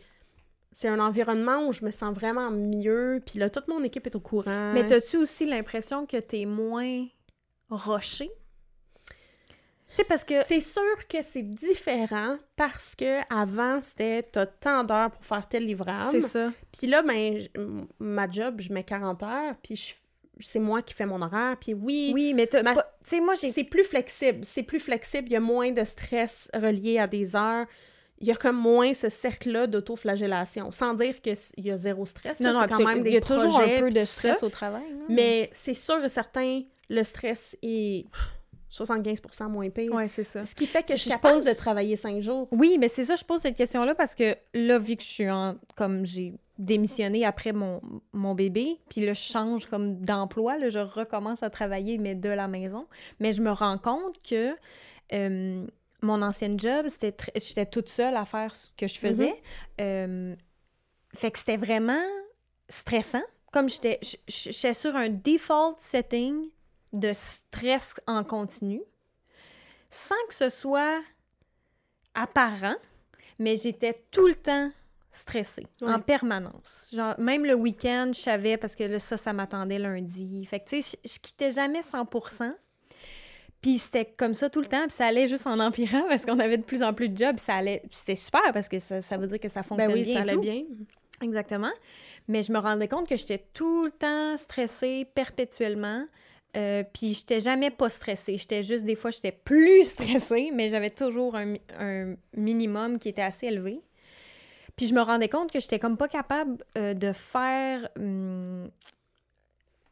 c'est 0.71 0.87
un 0.87 0.99
environnement 0.99 1.67
où 1.67 1.73
je 1.73 1.83
me 1.83 1.91
sens 1.91 2.13
vraiment 2.13 2.51
mieux, 2.51 3.21
puis 3.25 3.39
là, 3.39 3.49
toute 3.49 3.67
mon 3.67 3.83
équipe 3.83 4.05
est 4.05 4.15
au 4.15 4.19
courant. 4.19 4.71
Mais 4.73 4.91
as-tu 4.91 5.17
aussi 5.17 5.45
l'impression 5.45 6.05
que 6.05 6.17
t'es 6.17 6.45
moins 6.45 7.05
roché? 7.69 8.29
Tu 9.95 10.05
parce 10.05 10.23
que... 10.23 10.43
C'est 10.45 10.61
sûr 10.61 11.07
que 11.07 11.23
c'est 11.23 11.41
différent 11.41 12.37
parce 12.55 12.95
que 12.95 13.21
avant 13.33 13.81
c'était 13.81 14.21
t'as 14.21 14.45
tant 14.45 14.83
d'heures 14.83 15.09
pour 15.09 15.25
faire 15.25 15.47
tel 15.47 15.65
livrable. 15.65 16.21
C'est 16.21 16.27
ça. 16.27 16.53
Puis 16.77 16.87
là, 16.87 17.01
ben, 17.01 17.39
ma 17.99 18.29
job, 18.29 18.61
je 18.61 18.71
mets 18.71 18.83
40 18.83 19.23
heures, 19.23 19.55
puis 19.63 19.95
c'est 20.39 20.59
moi 20.59 20.81
qui 20.81 20.93
fais 20.93 21.05
mon 21.05 21.21
horaire. 21.21 21.57
Puis 21.59 21.73
oui. 21.73 22.11
Oui, 22.13 22.33
mais 22.33 22.47
tu 22.47 22.57
sais, 23.03 23.19
moi, 23.19 23.33
j'ai. 23.33 23.51
C'est 23.51 23.63
plus 23.63 23.83
flexible. 23.83 24.45
C'est 24.45 24.63
plus 24.63 24.79
flexible. 24.79 25.27
Il 25.27 25.33
y 25.33 25.35
a 25.35 25.41
moins 25.41 25.71
de 25.71 25.83
stress 25.83 26.49
relié 26.53 26.99
à 26.99 27.07
des 27.07 27.35
heures 27.35 27.65
il 28.21 28.27
y 28.27 28.31
a 28.31 28.35
comme 28.35 28.57
moins 28.57 28.93
ce 28.93 29.09
cercle-là 29.09 29.67
d'autoflagellation. 29.67 30.71
Sans 30.71 30.93
dire 30.93 31.21
qu'il 31.21 31.35
y 31.57 31.71
a 31.71 31.77
zéro 31.77 32.05
stress. 32.05 32.39
Non, 32.39 32.53
non, 32.53 32.65
quand 32.67 32.79
même 32.79 33.03
des 33.03 33.11
Il 33.11 33.13
y 33.13 33.17
a 33.17 33.21
toujours 33.21 33.59
un 33.59 33.79
peu 33.79 33.89
de 33.89 34.01
stress 34.01 34.43
au 34.43 34.49
travail. 34.49 34.83
mais 35.07 35.49
c'est 35.53 35.73
sûr 35.73 36.03
et 36.03 36.09
certain, 36.09 36.61
le 36.89 37.03
stress 37.03 37.55
est 37.61 38.05
75% 38.71 39.49
moins 39.49 39.69
pire. 39.69 39.91
Oui, 39.93 40.07
c'est 40.07 40.23
ça. 40.23 40.45
Ce 40.45 40.53
qui 40.53 40.67
fait 40.67 40.83
que 40.83 40.95
je 40.95 41.01
suis 41.01 41.09
capable 41.09 41.43
de 41.43 41.53
travailler 41.53 41.95
cinq 41.95 42.21
jours. 42.21 42.47
Oui, 42.51 42.77
mais 42.79 42.87
c'est 42.87 43.05
ça, 43.05 43.15
je 43.15 43.23
pose 43.23 43.39
cette 43.39 43.55
question-là 43.55 43.95
parce 43.95 44.15
que 44.15 44.35
là, 44.53 44.77
vu 44.77 44.95
que 44.95 45.03
je 45.03 45.07
suis 45.07 45.29
en... 45.29 45.55
comme 45.75 46.05
j'ai 46.05 46.33
démissionné 46.57 47.25
après 47.25 47.53
mon, 47.53 47.81
mon 48.11 48.35
bébé, 48.35 48.79
puis 48.89 49.05
là, 49.05 49.13
je 49.13 49.21
change 49.21 49.65
comme 49.65 50.01
d'emploi, 50.01 50.57
là, 50.57 50.69
je 50.69 50.79
recommence 50.79 51.41
à 51.41 51.49
travailler, 51.49 51.97
mais 51.97 52.15
de 52.15 52.29
la 52.29 52.47
maison. 52.47 52.85
Mais 53.19 53.33
je 53.33 53.41
me 53.41 53.51
rends 53.51 53.77
compte 53.77 54.21
que... 54.27 54.53
Euh, 55.13 55.65
mon 56.01 56.21
ancienne 56.21 56.59
job, 56.59 56.87
c'était 56.87 57.15
j'étais 57.35 57.65
toute 57.65 57.89
seule 57.89 58.15
à 58.15 58.25
faire 58.25 58.53
ce 58.55 58.71
que 58.77 58.87
je 58.87 58.97
faisais. 58.97 59.33
Mm-hmm. 59.77 59.81
Euh, 59.81 60.35
fait 61.15 61.31
que 61.31 61.39
c'était 61.39 61.57
vraiment 61.57 62.05
stressant. 62.67 63.23
Comme 63.51 63.69
j'étais 63.69 63.99
j'étais 64.27 64.73
sur 64.73 64.95
un 64.95 65.09
default 65.09 65.75
setting 65.79 66.49
de 66.93 67.11
stress 67.13 67.95
en 68.07 68.23
continu, 68.23 68.81
sans 69.89 70.15
que 70.27 70.35
ce 70.35 70.49
soit 70.49 71.01
apparent, 72.13 72.75
mais 73.39 73.55
j'étais 73.55 73.93
tout 74.11 74.27
le 74.27 74.35
temps 74.35 74.71
stressée, 75.11 75.65
en 75.81 75.99
permanence. 75.99 76.87
Genre, 76.93 77.15
même 77.19 77.45
le 77.45 77.55
week-end, 77.55 78.11
je 78.13 78.19
savais, 78.19 78.57
parce 78.57 78.75
que 78.75 78.83
là, 78.83 78.99
ça, 78.99 79.17
ça 79.17 79.33
m'attendait 79.33 79.79
lundi. 79.79 80.45
Fait 80.45 80.59
que, 80.59 80.69
tu 80.69 80.81
sais, 80.81 80.97
je, 81.03 81.09
je 81.13 81.19
quittais 81.19 81.51
jamais 81.51 81.81
100 81.81 82.05
puis 83.61 83.77
c'était 83.77 84.05
comme 84.05 84.33
ça 84.33 84.49
tout 84.49 84.61
le 84.61 84.67
temps, 84.67 84.83
puis 84.87 84.95
ça 84.95 85.07
allait 85.07 85.27
juste 85.27 85.45
en 85.45 85.59
empirant 85.59 86.03
parce 86.07 86.25
qu'on 86.25 86.39
avait 86.39 86.57
de 86.57 86.63
plus 86.63 86.81
en 86.81 86.93
plus 86.93 87.09
de 87.09 87.17
jobs, 87.17 87.39
ça 87.39 87.55
allait, 87.55 87.83
c'était 87.91 88.15
super 88.15 88.53
parce 88.53 88.69
que 88.69 88.79
ça, 88.79 89.01
ça, 89.01 89.17
veut 89.17 89.27
dire 89.27 89.39
que 89.39 89.49
ça 89.49 89.63
fonctionne 89.63 89.91
ben 89.91 89.97
oui, 89.97 90.03
bien. 90.03 90.13
ça 90.13 90.21
allait 90.21 90.37
bien. 90.37 90.63
Exactement. 91.21 91.71
Mais 92.27 92.43
je 92.43 92.51
me 92.51 92.59
rendais 92.59 92.87
compte 92.87 93.07
que 93.07 93.17
j'étais 93.17 93.43
tout 93.53 93.85
le 93.85 93.91
temps 93.91 94.37
stressée 94.37 95.05
perpétuellement. 95.13 96.05
Euh, 96.57 96.83
puis 96.93 97.13
j'étais 97.13 97.41
jamais 97.41 97.69
pas 97.69 97.89
stressée. 97.89 98.37
J'étais 98.37 98.63
juste, 98.63 98.85
des 98.85 98.95
fois, 98.95 99.11
j'étais 99.11 99.31
plus 99.31 99.83
stressée, 99.89 100.51
mais 100.53 100.69
j'avais 100.69 100.89
toujours 100.89 101.35
un, 101.35 101.55
un, 101.77 102.15
minimum 102.35 102.97
qui 102.97 103.09
était 103.09 103.21
assez 103.21 103.47
élevé. 103.47 103.81
Puis 104.75 104.87
je 104.87 104.93
me 104.93 105.01
rendais 105.01 105.27
compte 105.27 105.51
que 105.51 105.59
j'étais 105.59 105.79
comme 105.79 105.97
pas 105.97 106.07
capable 106.07 106.57
euh, 106.77 106.93
de 106.93 107.11
faire 107.11 107.89
hum, 107.97 108.69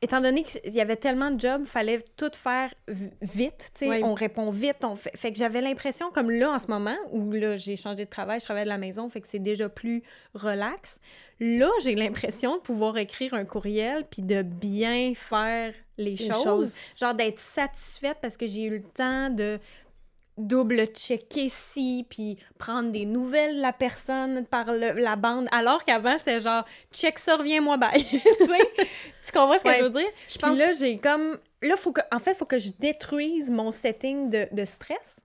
étant 0.01 0.21
donné 0.21 0.43
qu'il 0.43 0.73
y 0.73 0.81
avait 0.81 0.95
tellement 0.95 1.31
de 1.31 1.39
jobs, 1.39 1.65
fallait 1.65 1.99
tout 2.17 2.31
faire 2.33 2.73
vite, 3.21 3.71
tu 3.73 3.87
sais, 3.87 4.03
on 4.03 4.13
répond 4.13 4.51
vite, 4.51 4.83
on 4.83 4.95
fait... 4.95 5.15
fait 5.15 5.31
que 5.31 5.37
j'avais 5.37 5.61
l'impression, 5.61 6.11
comme 6.11 6.29
là, 6.29 6.51
en 6.51 6.59
ce 6.59 6.67
moment, 6.67 6.95
où 7.11 7.31
là, 7.31 7.55
j'ai 7.55 7.75
changé 7.75 8.05
de 8.05 8.09
travail, 8.09 8.39
je 8.39 8.45
travaille 8.45 8.65
de 8.65 8.69
la 8.69 8.77
maison, 8.77 9.09
fait 9.09 9.21
que 9.21 9.27
c'est 9.27 9.39
déjà 9.39 9.69
plus 9.69 10.03
relax, 10.35 10.99
là, 11.39 11.69
j'ai 11.83 11.95
l'impression 11.95 12.57
de 12.57 12.61
pouvoir 12.61 12.97
écrire 12.97 13.33
un 13.33 13.45
courriel 13.45 14.05
puis 14.09 14.21
de 14.21 14.43
bien 14.43 15.13
faire 15.15 15.73
les, 15.97 16.15
choses, 16.15 16.43
choses, 16.43 16.79
genre 16.95 17.15
d'être 17.15 17.39
satisfaite 17.39 18.17
parce 18.21 18.37
que 18.37 18.45
j'ai 18.45 18.63
eu 18.63 18.69
le 18.69 18.83
temps 18.83 19.31
de 19.31 19.59
double-checker 20.37 21.49
si, 21.49 22.05
puis 22.09 22.37
prendre 22.57 22.91
des 22.91 23.05
nouvelles 23.05 23.57
de 23.57 23.61
la 23.61 23.73
personne 23.73 24.45
par 24.45 24.71
la 24.71 25.15
bande, 25.15 25.47
alors 25.51 25.83
qu'avant, 25.83 26.17
c'était 26.17 26.39
genre 26.39 26.63
«check 26.91 27.19
ça, 27.19 27.37
reviens-moi, 27.37 27.77
bye!» 27.77 28.03
Tu 28.03 29.31
comprends 29.33 29.57
ce 29.57 29.63
que 29.63 29.73
je 29.73 29.83
veux 29.83 29.89
dire? 29.89 30.09
Je 30.27 30.37
puis 30.37 30.55
là, 30.55 30.71
j'ai 30.73 30.97
comme... 30.99 31.37
Là, 31.61 31.75
faut 31.75 31.91
que... 31.91 32.01
en 32.11 32.19
fait, 32.19 32.31
il 32.31 32.37
faut 32.37 32.45
que 32.45 32.59
je 32.59 32.69
détruise 32.79 33.49
mon 33.49 33.71
setting 33.71 34.29
de, 34.29 34.47
de 34.51 34.65
stress 34.65 35.21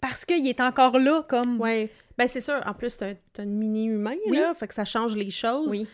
parce 0.00 0.24
qu'il 0.24 0.46
est 0.48 0.60
encore 0.60 0.98
là, 0.98 1.22
comme... 1.28 1.60
Ouais. 1.60 1.90
Ben, 2.16 2.26
c'est 2.26 2.40
sûr. 2.40 2.60
En 2.66 2.72
plus, 2.72 2.96
t'as 2.96 3.12
un 3.38 3.44
mini-humain, 3.44 4.16
là, 4.30 4.54
fait 4.54 4.68
que 4.68 4.74
ça 4.74 4.84
change 4.86 5.14
les 5.16 5.30
choses. 5.30 5.68
Oui. 5.70 5.86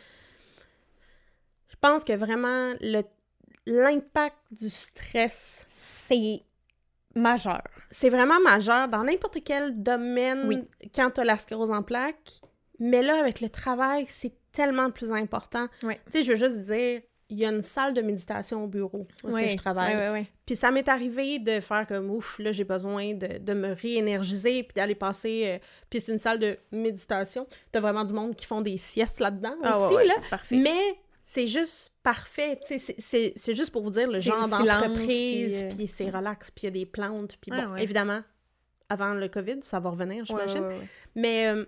Je 1.69 1.77
pense 1.81 2.05
que 2.05 2.13
vraiment, 2.13 2.75
le 2.81 3.03
l'impact 3.67 4.37
du 4.51 4.69
stress... 4.69 5.65
C'est 5.69 6.43
majeur. 7.15 7.63
C'est 7.91 8.11
vraiment 8.11 8.41
majeur 8.41 8.89
dans 8.89 9.05
n'importe 9.05 9.39
quel 9.45 9.83
domaine 9.83 10.67
quand 10.95 11.11
tu 11.11 11.21
as 11.21 11.25
la 11.25 11.37
sclérose 11.37 11.71
en 11.71 11.83
plaques. 11.83 12.41
Mais 12.79 13.03
là, 13.03 13.21
avec 13.21 13.41
le 13.41 13.49
travail, 13.49 14.07
c'est 14.09 14.33
tellement 14.53 14.91
plus 14.91 15.13
important. 15.13 15.67
Tu 15.81 15.89
sais, 16.11 16.23
je 16.23 16.33
veux 16.33 16.39
juste 16.39 16.67
dire, 16.67 17.03
il 17.33 17.39
y 17.39 17.47
a 17.47 17.51
une 17.51 17.63
salle 17.63 17.95
de 17.95 18.03
méditation 18.03 18.65
au 18.65 18.67
bureau 18.67 19.07
où 19.25 19.39
je 19.39 19.57
travaille. 19.57 20.27
Puis 20.45 20.55
ça 20.55 20.71
m'est 20.71 20.89
arrivé 20.89 21.39
de 21.39 21.61
faire 21.61 21.87
comme 21.87 22.11
ouf, 22.11 22.39
là 22.39 22.53
j'ai 22.53 22.65
besoin 22.65 23.15
de, 23.15 23.55
me 23.55 23.73
réénergiser 23.75 24.63
puis 24.65 24.75
d'aller 24.75 24.95
passer. 24.95 25.43
Euh, 25.47 25.59
puis 25.89 26.01
c'est 26.01 26.13
une 26.13 26.19
salle 26.19 26.39
de 26.39 26.59
méditation. 26.71 27.47
T'as 27.71 27.81
vraiment 27.81 28.05
du 28.05 28.13
monde 28.13 28.37
qui 28.37 28.45
font 28.45 28.61
des 28.61 28.77
siestes 28.77 29.21
là-dedans 29.21 29.55
ah 29.63 29.79
aussi. 29.79 30.07
là. 30.07 30.15
Mais 30.51 30.99
c'est 31.23 31.47
juste 31.47 31.93
parfait. 32.03 32.59
C'est 32.67 33.55
juste 33.55 33.71
pour 33.71 33.83
vous 33.83 33.91
dire 33.91 34.11
le 34.11 34.21
genre 34.21 34.49
d'entreprise, 34.49 35.67
puis, 35.71 35.85
euh, 35.85 35.87
c'est 35.89 36.11
relax, 36.11 36.51
puis 36.51 36.63
il 36.63 36.65
y 36.65 36.69
a 36.69 36.71
des 36.71 36.87
plantes. 36.87 37.37
Puis 37.41 37.51
bon, 37.51 37.77
évidemment, 37.77 38.23
avant 38.89 39.15
le 39.15 39.29
COVID, 39.29 39.61
ça 39.63 39.81
va 39.81 39.91
revenir, 39.91 40.25
j'imagine. 40.25 40.69
mais 41.15 41.49
euh, 41.49 41.65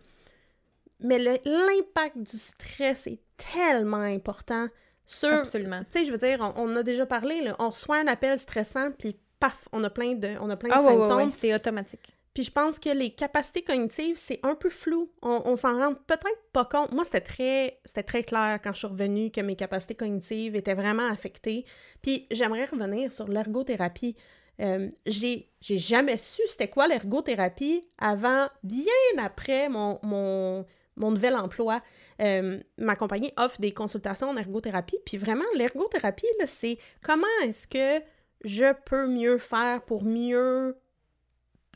mais 1.01 1.19
l'impact 1.19 2.19
du 2.19 2.39
stress 2.39 3.07
est 3.07 3.21
tellement 3.37 3.97
important 3.99 4.69
sur... 5.05 5.33
Absolument. 5.33 5.81
Tu 5.91 5.99
sais, 5.99 6.05
je 6.07 6.13
veux 6.13 6.19
dire, 6.19 6.53
on, 6.57 6.75
a 6.77 6.83
déjà 6.83 7.05
parlé, 7.05 7.43
là, 7.43 7.55
on 7.59 7.69
reçoit 7.69 7.99
un 7.99 8.07
appel 8.07 8.39
stressant, 8.39 8.91
puis 8.93 9.17
paf, 9.39 9.69
on 9.73 9.85
a 9.85 9.91
plein 9.91 10.15
de, 10.15 10.37
on 10.41 10.49
a 10.51 10.57
plein 10.57 10.71
de 10.71 10.75
ah, 10.75 10.81
symptômes. 10.81 11.31
c'est 11.31 11.55
automatique. 11.55 12.17
Puis 12.35 12.43
je 12.43 12.51
pense 12.51 12.81
que 12.81 12.91
les 12.91 13.11
capacités 13.11 13.63
cognitives, 13.63 14.17
c'est 14.19 14.41
un 14.43 14.57
peu 14.57 14.69
flou. 14.69 15.09
On, 15.23 15.55
s'en 15.55 15.79
rend 15.79 15.95
peut-être 15.95 16.43
pas 16.53 16.65
compte. 16.65 16.91
Moi, 16.91 17.05
c'était 17.05 17.21
très, 17.21 17.81
c'était 17.85 18.03
très 18.03 18.25
clair 18.25 18.59
quand 18.63 18.73
je 18.73 18.79
suis 18.79 18.87
revenue 18.89 19.31
que 19.31 19.41
mes 19.41 19.55
capacités 19.55 19.95
cognitives 19.95 20.57
étaient 20.57 20.75
vraiment 20.75 21.09
affectées. 21.09 21.65
Puis 22.03 22.27
j'aimerais 22.33 22.65
revenir 22.65 23.13
sur 23.13 23.29
l'ergothérapie. 23.29 24.17
Euh, 24.61 24.91
j'ai, 25.07 25.49
jamais 25.61 26.17
su 26.17 26.43
c'était 26.47 26.69
quoi 26.69 26.89
l'ergothérapie 26.89 27.85
avant, 27.99 28.49
bien 28.65 28.85
après 29.19 29.69
mon, 29.69 30.01
mon, 30.03 30.67
mon 30.97 31.13
nouvel 31.13 31.37
emploi. 31.37 31.83
Euh, 32.21 32.61
ma 32.79 32.97
compagnie 32.97 33.33
offre 33.37 33.61
des 33.61 33.73
consultations 33.73 34.31
en 34.31 34.37
ergothérapie. 34.37 34.99
Puis 35.07 35.19
vraiment, 35.19 35.45
l'ergothérapie, 35.55 36.27
c'est 36.47 36.79
comment 37.01 37.27
est-ce 37.45 37.69
que 37.69 38.05
je 38.45 38.73
peux 38.85 39.07
mieux 39.07 39.39
faire 39.39 39.85
pour 39.85 40.05
mieux 40.05 40.77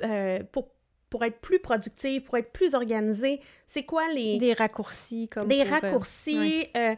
euh, 0.02 0.42
pour, 0.52 0.68
pour 1.10 1.24
être 1.24 1.40
plus 1.40 1.58
productive, 1.58 2.22
pour 2.22 2.36
être 2.36 2.52
plus 2.52 2.74
organisée? 2.74 3.40
C'est 3.66 3.84
quoi 3.84 4.08
les... 4.12 4.38
Des 4.38 4.52
raccourcis 4.52 5.28
comme 5.28 5.48
Des 5.48 5.60
euh, 5.60 5.70
raccourcis. 5.70 6.66
Euh, 6.76 6.94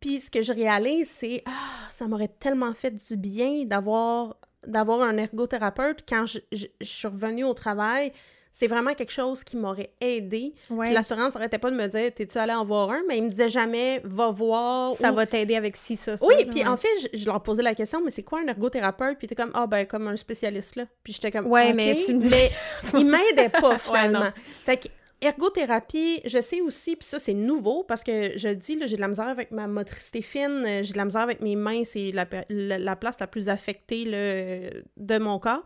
puis 0.00 0.20
ce 0.20 0.30
que 0.30 0.42
je 0.42 0.52
réalise, 0.52 1.08
c'est 1.10 1.42
ah, 1.46 1.88
ça 1.90 2.06
m'aurait 2.08 2.32
tellement 2.40 2.74
fait 2.74 2.90
du 2.90 3.16
bien 3.16 3.64
d'avoir 3.64 4.36
d'avoir 4.66 5.02
un 5.02 5.16
ergothérapeute 5.16 6.04
quand 6.06 6.26
je, 6.26 6.40
je, 6.52 6.66
suis 6.82 7.08
revenue 7.08 7.44
au 7.44 7.54
travail 7.54 8.12
c'est 8.58 8.66
vraiment 8.66 8.92
quelque 8.92 9.12
chose 9.12 9.44
qui 9.44 9.56
m'aurait 9.56 9.90
aidé. 10.00 10.52
L'assurance 10.68 11.34
n'arrêtait 11.34 11.58
pas 11.58 11.70
de 11.70 11.76
me 11.76 11.86
dire 11.86 12.12
T'es-tu 12.12 12.38
allé 12.38 12.52
en 12.52 12.64
voir 12.64 12.90
un? 12.90 13.02
Mais 13.06 13.18
il 13.18 13.22
me 13.22 13.28
disait 13.28 13.48
jamais 13.48 14.00
Va 14.02 14.32
voir. 14.32 14.94
Ça 14.94 15.12
va 15.12 15.26
t'aider 15.26 15.54
avec 15.54 15.76
ci, 15.76 15.94
ça, 15.94 16.16
ça. 16.16 16.26
Oui, 16.26 16.44
puis 16.44 16.66
en 16.66 16.76
fait, 16.76 16.88
je, 17.14 17.24
leur 17.24 17.40
posais 17.40 17.62
la 17.62 17.76
question 17.76 18.02
Mais 18.04 18.10
c'est 18.10 18.24
quoi 18.24 18.40
un 18.40 18.48
ergothérapeute? 18.48 19.16
Puis 19.16 19.28
t'es 19.28 19.36
comme 19.36 19.52
Ah, 19.54 19.68
ben, 19.68 19.86
comme 19.86 20.08
un 20.08 20.16
spécialiste, 20.16 20.74
là. 20.74 20.86
Puis 21.04 21.12
j'étais 21.12 21.30
comme 21.30 21.46
Ouais, 21.46 21.72
mais 21.72 21.98
tu 22.04 22.14
me 22.14 22.20
dis. 22.20 22.30
Mais 22.30 22.50
il 22.98 23.06
m'aidait 23.06 23.48
pas, 23.48 23.78
finalement. 23.78 24.32
fait 24.64 24.76
que 24.78 24.88
Ergothérapie, 25.20 26.20
je 26.24 26.40
sais 26.40 26.60
aussi, 26.60 26.96
puis 26.96 27.06
ça 27.06 27.18
c'est 27.20 27.34
nouveau 27.34 27.84
parce 27.84 28.02
que 28.02 28.36
je 28.36 28.48
dis, 28.48 28.78
j'ai 28.86 28.96
de 28.96 29.00
la 29.00 29.08
misère 29.08 29.26
avec 29.26 29.50
ma 29.52 29.66
motricité 29.66 30.22
fine, 30.22 30.82
j'ai 30.82 30.92
de 30.92 30.98
la 30.98 31.04
misère 31.04 31.22
avec 31.22 31.40
mes 31.40 31.56
mains, 31.56 31.82
c'est 31.84 32.12
la, 32.12 32.24
la, 32.48 32.96
place 32.96 33.18
la 33.18 33.26
plus 33.26 33.48
affectée 33.48 34.04
de 34.04 35.18
mon 35.18 35.40
corps. 35.40 35.64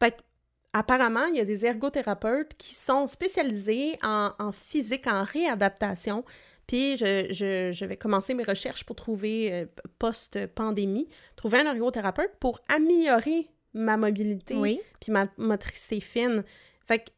Fait 0.00 0.12
que 0.12 0.16
apparemment, 0.78 1.24
il 1.26 1.36
y 1.36 1.40
a 1.40 1.44
des 1.44 1.66
ergothérapeutes 1.66 2.54
qui 2.56 2.72
sont 2.72 3.08
spécialisés 3.08 3.98
en, 4.02 4.52
physique, 4.52 5.08
en 5.08 5.24
réadaptation. 5.24 6.24
Puis 6.68 6.96
je, 6.96 7.84
vais 7.84 7.96
commencer 7.96 8.34
mes 8.34 8.44
recherches 8.44 8.84
pour 8.84 8.94
trouver, 8.94 9.52
euh, 9.52 9.66
post-pandémie, 9.98 11.08
trouver 11.34 11.58
un 11.58 11.66
ergothérapeute 11.66 12.32
pour 12.38 12.60
améliorer 12.68 13.50
ma 13.74 13.96
mobilité 13.96 14.80
puis 15.00 15.10
ma 15.10 15.26
motricité 15.36 16.00
fine. 16.00 16.44
Fait 16.86 17.00
que, 17.00 17.10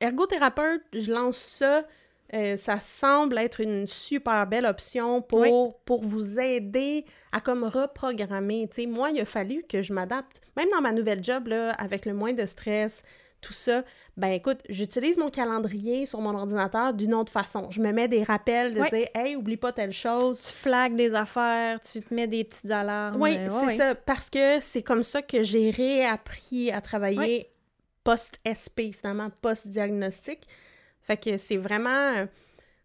ergothérapeute, 0.00 0.82
je 0.92 1.10
lance 1.10 1.38
ça 1.38 1.86
euh, 2.34 2.56
ça 2.56 2.80
semble 2.80 3.38
être 3.38 3.60
une 3.60 3.86
super 3.86 4.46
belle 4.46 4.66
option 4.66 5.22
pour, 5.22 5.78
pour 5.84 6.02
vous 6.04 6.40
aider 6.40 7.04
à 7.32 7.40
comme 7.40 7.64
reprogrammer. 7.64 8.68
sais, 8.72 8.86
moi, 8.86 9.10
il 9.10 9.20
a 9.20 9.24
fallu 9.24 9.64
que 9.68 9.82
je 9.82 9.92
m'adapte. 9.92 10.40
Même 10.56 10.68
dans 10.72 10.80
ma 10.80 10.92
nouvelle 10.92 11.22
job, 11.22 11.46
là, 11.48 11.70
avec 11.72 12.04
le 12.04 12.14
moins 12.14 12.32
de 12.32 12.44
stress, 12.46 13.02
tout 13.40 13.52
ça, 13.52 13.84
ben 14.16 14.30
écoute, 14.30 14.58
j'utilise 14.68 15.18
mon 15.18 15.30
calendrier 15.30 16.06
sur 16.06 16.20
mon 16.20 16.34
ordinateur 16.34 16.94
d'une 16.94 17.14
autre 17.14 17.30
façon. 17.30 17.70
Je 17.70 17.80
me 17.80 17.92
mets 17.92 18.08
des 18.08 18.24
rappels 18.24 18.74
de 18.74 18.82
dire 18.88 19.06
Hey, 19.14 19.36
oublie 19.36 19.56
pas 19.58 19.72
telle 19.72 19.92
chose. 19.92 20.42
Tu 20.42 20.52
flagues 20.52 20.96
des 20.96 21.14
affaires, 21.14 21.78
tu 21.80 22.00
te 22.00 22.12
mets 22.12 22.26
des 22.26 22.42
petites 22.42 22.70
alarmes. 22.70 23.20
Oui, 23.20 23.38
c'est 23.48 23.76
ça. 23.76 23.94
Parce 23.94 24.30
que 24.30 24.58
c'est 24.60 24.82
comme 24.82 25.02
ça 25.02 25.22
que 25.22 25.42
j'ai 25.42 25.70
réappris 25.70 26.72
à 26.72 26.80
travailler 26.80 27.50
post-SP, 28.02 28.92
finalement, 28.98 29.30
post-diagnostic. 29.42 30.40
Fait 31.06 31.16
que 31.16 31.36
c'est 31.36 31.56
vraiment 31.56 32.26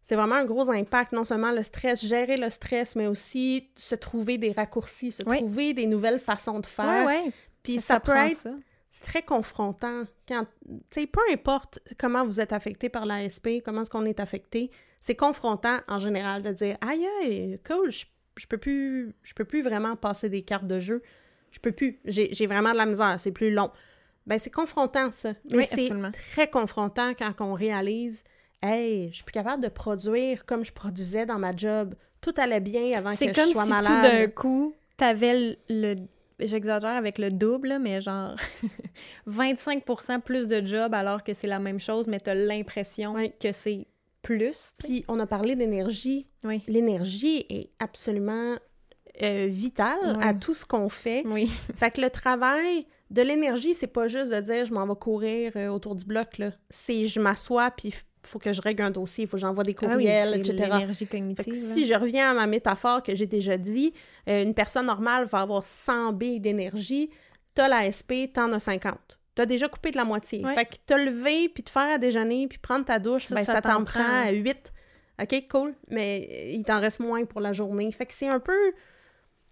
c'est 0.03 0.15
vraiment 0.15 0.35
un 0.35 0.45
gros 0.45 0.69
impact, 0.71 1.11
non 1.11 1.23
seulement 1.23 1.51
le 1.51 1.63
stress, 1.63 2.03
gérer 2.03 2.35
le 2.35 2.49
stress, 2.49 2.95
mais 2.95 3.07
aussi 3.07 3.69
se 3.75 3.93
trouver 3.95 4.37
des 4.37 4.51
raccourcis, 4.51 5.11
se 5.11 5.23
trouver 5.23 5.73
des 5.73 5.85
nouvelles 5.85 6.19
façons 6.19 6.59
de 6.59 6.65
faire. 6.65 7.05
Oui, 7.05 7.31
Puis 7.61 7.79
ça, 7.79 7.99
peut 7.99 8.15
être 8.15 8.47
c'est 8.91 9.03
très 9.05 9.21
confrontant. 9.21 10.03
Quand, 10.27 10.45
peu 10.89 11.21
importe 11.31 11.79
comment 11.97 12.25
vous 12.25 12.41
êtes 12.41 12.51
affecté 12.51 12.89
par 12.89 13.05
l'ASP, 13.05 13.61
comment 13.63 13.81
est-ce 13.81 13.89
qu'on 13.89 14.05
est 14.05 14.19
affecté, 14.19 14.71
c'est 14.99 15.15
confrontant 15.15 15.77
en 15.87 15.99
général 15.99 16.41
de 16.41 16.51
dire 16.51 16.77
aïe 16.81 17.05
aïe, 17.21 17.59
cool, 17.65 17.91
je, 17.91 18.05
je, 18.37 18.47
peux 18.47 18.57
plus 18.57 19.13
je 19.23 19.33
peux 19.33 19.45
plus 19.45 19.61
vraiment 19.61 19.95
passer 19.95 20.29
des 20.29 20.41
cartes 20.41 20.67
de 20.67 20.79
jeu. 20.79 21.01
Je 21.51 21.59
peux 21.59 21.71
plus. 21.71 21.99
J'ai 22.05 22.47
vraiment 22.47 22.71
de 22.71 22.77
la 22.77 22.85
misère, 22.85 23.19
c'est 23.19 23.31
plus 23.31 23.51
long. 23.51 23.71
Ben 24.31 24.39
c'est 24.39 24.49
confrontant 24.49 25.11
ça. 25.11 25.33
Mais 25.51 25.63
c'est 25.65 25.89
très 26.13 26.49
confrontant 26.49 27.11
quand 27.13 27.33
on 27.41 27.53
réalise 27.53 28.23
hey, 28.63 29.09
je 29.09 29.15
suis 29.15 29.23
plus 29.23 29.33
capable 29.33 29.61
de 29.61 29.67
produire 29.69 30.45
comme 30.45 30.63
je 30.63 30.71
produisais 30.71 31.25
dans 31.25 31.37
ma 31.39 31.53
job. 31.55 31.95
Tout 32.21 32.33
allait 32.37 32.59
bien 32.61 32.97
avant 32.97 33.09
que 33.11 33.17
C'est 33.17 33.29
je 33.29 33.33
comme 33.33 33.51
sois 33.51 33.63
si 33.65 33.69
malade. 33.71 33.85
tout 33.93 34.01
d'un 34.17 34.27
coup, 34.27 34.73
t'avais 34.97 35.33
le... 35.39 35.55
le- 35.95 35.95
J'exagère 36.43 36.91
avec 36.95 37.19
le 37.19 37.29
double, 37.29 37.77
mais 37.79 38.01
genre 38.01 38.33
25% 39.27 40.21
plus 40.21 40.47
de 40.47 40.65
job 40.65 40.93
alors 40.93 41.23
que 41.23 41.33
c'est 41.33 41.47
la 41.47 41.59
même 41.59 41.79
chose, 41.79 42.07
mais 42.07 42.19
t'as 42.19 42.33
l'impression 42.33 43.13
Oui. 43.13 43.33
que 43.39 43.51
c'est 43.51 43.85
plus. 44.21 44.71
Puis 44.79 45.03
on 45.07 45.19
a 45.19 45.25
parlé 45.27 45.55
d'énergie. 45.55 46.27
Oui. 46.43 46.63
L'énergie 46.67 47.45
est 47.49 47.69
absolument 47.79 48.55
euh, 49.21 49.47
vitale 49.49 50.17
à 50.21 50.33
tout 50.33 50.53
ce 50.53 50.65
qu'on 50.65 50.89
fait. 50.89 51.23
Oui. 51.25 51.47
Fait 51.75 51.91
que 51.91 52.01
le 52.01 52.09
travail 52.09 52.85
de 53.11 53.21
l'énergie, 53.21 53.73
c'est 53.73 53.87
pas 53.87 54.07
juste 54.07 54.31
de 54.31 54.39
dire 54.39 54.65
je 54.65 54.73
m'en 54.73 54.87
vais 54.87 54.95
courir 54.95 55.51
euh, 55.55 55.67
autour 55.67 55.95
du 55.95 56.05
bloc, 56.05 56.37
là. 56.37 56.51
C'est 56.69 57.07
je 57.07 57.19
m'assois, 57.19 57.69
puis 57.71 57.93
faut 58.23 58.39
que 58.39 58.53
je 58.53 58.61
règle 58.61 58.83
un 58.83 58.91
dossier, 58.91 59.25
il 59.25 59.27
faut 59.27 59.35
que 59.37 59.41
j'envoie 59.41 59.63
des 59.63 59.75
Ah 59.81 59.85
oui, 59.85 59.89
courriels, 59.89 60.39
etc. 60.39 60.53
l'énergie 60.71 61.07
cognitive. 61.07 61.53
si 61.53 61.85
je 61.85 61.93
reviens 61.93 62.31
à 62.31 62.33
ma 62.33 62.47
métaphore 62.47 63.03
que 63.03 63.13
j'ai 63.13 63.25
déjà 63.27 63.57
dit, 63.57 63.93
euh, 64.29 64.43
une 64.43 64.53
personne 64.53 64.85
normale 64.85 65.25
va 65.25 65.39
avoir 65.39 65.63
100 65.63 66.13
billes 66.13 66.39
d'énergie, 66.39 67.09
t'as 67.53 67.67
la 67.67 67.91
SP, 67.91 68.31
t'en 68.33 68.51
as 68.53 68.59
50. 68.59 68.95
T'as 69.35 69.45
déjà 69.45 69.67
coupé 69.67 69.91
de 69.91 69.97
la 69.97 70.05
moitié. 70.05 70.43
Ouais. 70.45 70.53
Fait 70.55 70.65
que 70.65 70.75
te 70.85 70.93
lever, 70.93 71.49
puis 71.49 71.63
te 71.63 71.69
faire 71.69 71.89
à 71.89 71.97
déjeuner, 71.97 72.47
puis 72.47 72.59
prendre 72.59 72.85
ta 72.85 72.99
douche, 72.99 73.25
Ça, 73.25 73.35
ben, 73.35 73.43
ça 73.43 73.53
ça, 73.53 73.61
t'en 73.61 73.83
prend 73.83 74.03
à 74.23 74.31
8. 74.31 74.71
OK, 75.21 75.45
cool. 75.49 75.75
Mais 75.89 76.27
euh, 76.31 76.51
il 76.51 76.63
t'en 76.63 76.79
reste 76.79 76.99
moins 76.99 77.25
pour 77.25 77.41
la 77.41 77.51
journée. 77.53 77.91
Fait 77.91 78.05
que 78.05 78.13
c'est 78.13 78.27
un 78.27 78.39
peu 78.39 78.71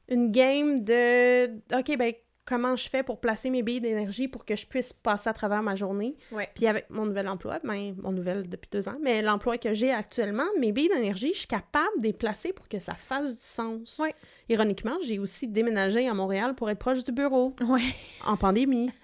une 0.09 0.31
game 0.31 0.79
de 0.79 1.47
OK, 1.77 1.97
ben 1.97 2.13
comment 2.49 2.75
je 2.75 2.89
fais 2.89 3.03
pour 3.03 3.19
placer 3.19 3.51
mes 3.51 3.61
billes 3.61 3.79
d'énergie 3.79 4.27
pour 4.27 4.43
que 4.43 4.55
je 4.55 4.65
puisse 4.65 4.91
passer 4.91 5.29
à 5.29 5.33
travers 5.33 5.61
ma 5.61 5.75
journée. 5.75 6.15
Ouais. 6.31 6.49
Puis 6.55 6.65
avec 6.65 6.89
mon 6.89 7.05
nouvel 7.05 7.27
emploi, 7.27 7.59
ben, 7.63 7.93
mon 8.01 8.11
nouvel 8.11 8.49
depuis 8.49 8.69
deux 8.71 8.89
ans, 8.89 8.97
mais 9.03 9.21
l'emploi 9.21 9.59
que 9.59 9.75
j'ai 9.75 9.91
actuellement, 9.91 10.47
mes 10.59 10.71
billes 10.71 10.89
d'énergie, 10.89 11.31
je 11.33 11.39
suis 11.39 11.47
capable 11.47 11.99
de 11.99 12.05
les 12.05 12.13
placer 12.13 12.51
pour 12.51 12.67
que 12.67 12.79
ça 12.79 12.95
fasse 12.95 13.37
du 13.37 13.45
sens. 13.45 13.99
Ouais. 13.99 14.15
Ironiquement, 14.49 14.97
j'ai 15.03 15.19
aussi 15.19 15.47
déménagé 15.47 16.07
à 16.07 16.13
Montréal 16.15 16.55
pour 16.55 16.71
être 16.71 16.79
proche 16.79 17.03
du 17.03 17.11
bureau 17.11 17.53
Ouais. 17.67 17.81
en 18.25 18.35
pandémie. 18.35 18.89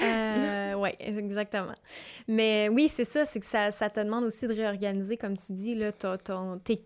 Euh, 0.00 0.74
ouais, 0.74 0.96
exactement. 1.00 1.74
Mais 2.26 2.68
oui, 2.70 2.88
c'est 2.88 3.04
ça, 3.04 3.24
c'est 3.26 3.40
que 3.40 3.46
ça, 3.46 3.70
ça 3.70 3.90
te 3.90 4.00
demande 4.00 4.24
aussi 4.24 4.48
de 4.48 4.54
réorganiser, 4.54 5.16
comme 5.18 5.36
tu 5.36 5.52
dis, 5.52 5.74
là, 5.74 5.92
ton, 5.92 6.16
ton- 6.16 6.58
tes, 6.58 6.80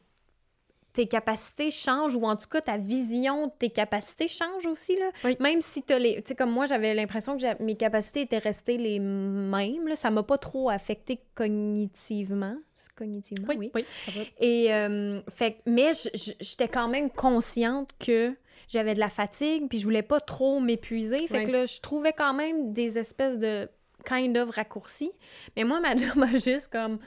tes 0.97 1.07
capacités 1.07 1.71
changent, 1.71 2.15
ou 2.15 2.25
en 2.25 2.37
tout 2.37 2.49
cas, 2.49 2.63
ta 2.63 2.79
vision 2.79 3.49
de 3.49 3.53
tes 3.59 3.69
capacités 3.69 4.29
change 4.29 4.65
aussi, 4.65 4.97
là. 4.97 5.11
Oui. 5.25 5.37
Même 5.41 5.61
si 5.61 5.83
t'as 5.83 5.99
les... 5.99 6.15
Tu 6.23 6.29
sais, 6.29 6.35
comme 6.35 6.51
moi, 6.51 6.65
j'avais 6.65 6.95
l'impression 6.95 7.37
que 7.37 7.63
mes 7.63 7.77
capacités 7.77 8.23
étaient 8.23 8.39
restées 8.39 8.79
les 8.79 8.99
mêmes, 8.99 9.87
là. 9.87 9.95
Ça 9.95 10.09
m'a 10.11 10.23
pas 10.23 10.39
trop 10.39 10.71
affecté 10.71 11.21
cognitivement. 11.35 12.57
Cognitivement, 12.97 13.53
oui. 13.59 13.71
oui, 13.75 13.85
ça 14.07 14.11
va. 14.13 14.23
Et, 14.41 14.73
euh, 14.73 15.21
fait, 15.29 15.59
mais 15.67 15.93
j'étais 16.41 16.69
quand 16.69 16.89
même 16.89 17.11
consciente 17.11 17.91
que 17.99 18.35
j'avais 18.67 18.95
de 18.95 19.01
la 19.01 19.11
fatigue, 19.11 19.69
puis 19.69 19.79
je 19.79 19.85
voulais 19.85 20.03
pas 20.03 20.21
trop 20.21 20.61
m'épuiser. 20.61 21.27
Fait 21.27 21.45
que 21.45 21.51
là, 21.51 21.67
je 21.67 21.79
trouvais 21.81 22.15
quand 22.15 22.33
même 22.33 22.73
des 22.73 22.97
espèces 22.97 23.39
de 23.39 23.69
kind 24.07 24.37
of 24.39 24.49
raccourcis. 24.55 25.13
Mais 25.57 25.65
moi, 25.65 25.79
ma 25.81 25.95
job 25.97 26.17
m'a 26.17 26.33
juste 26.39 26.69
comme 26.73 26.99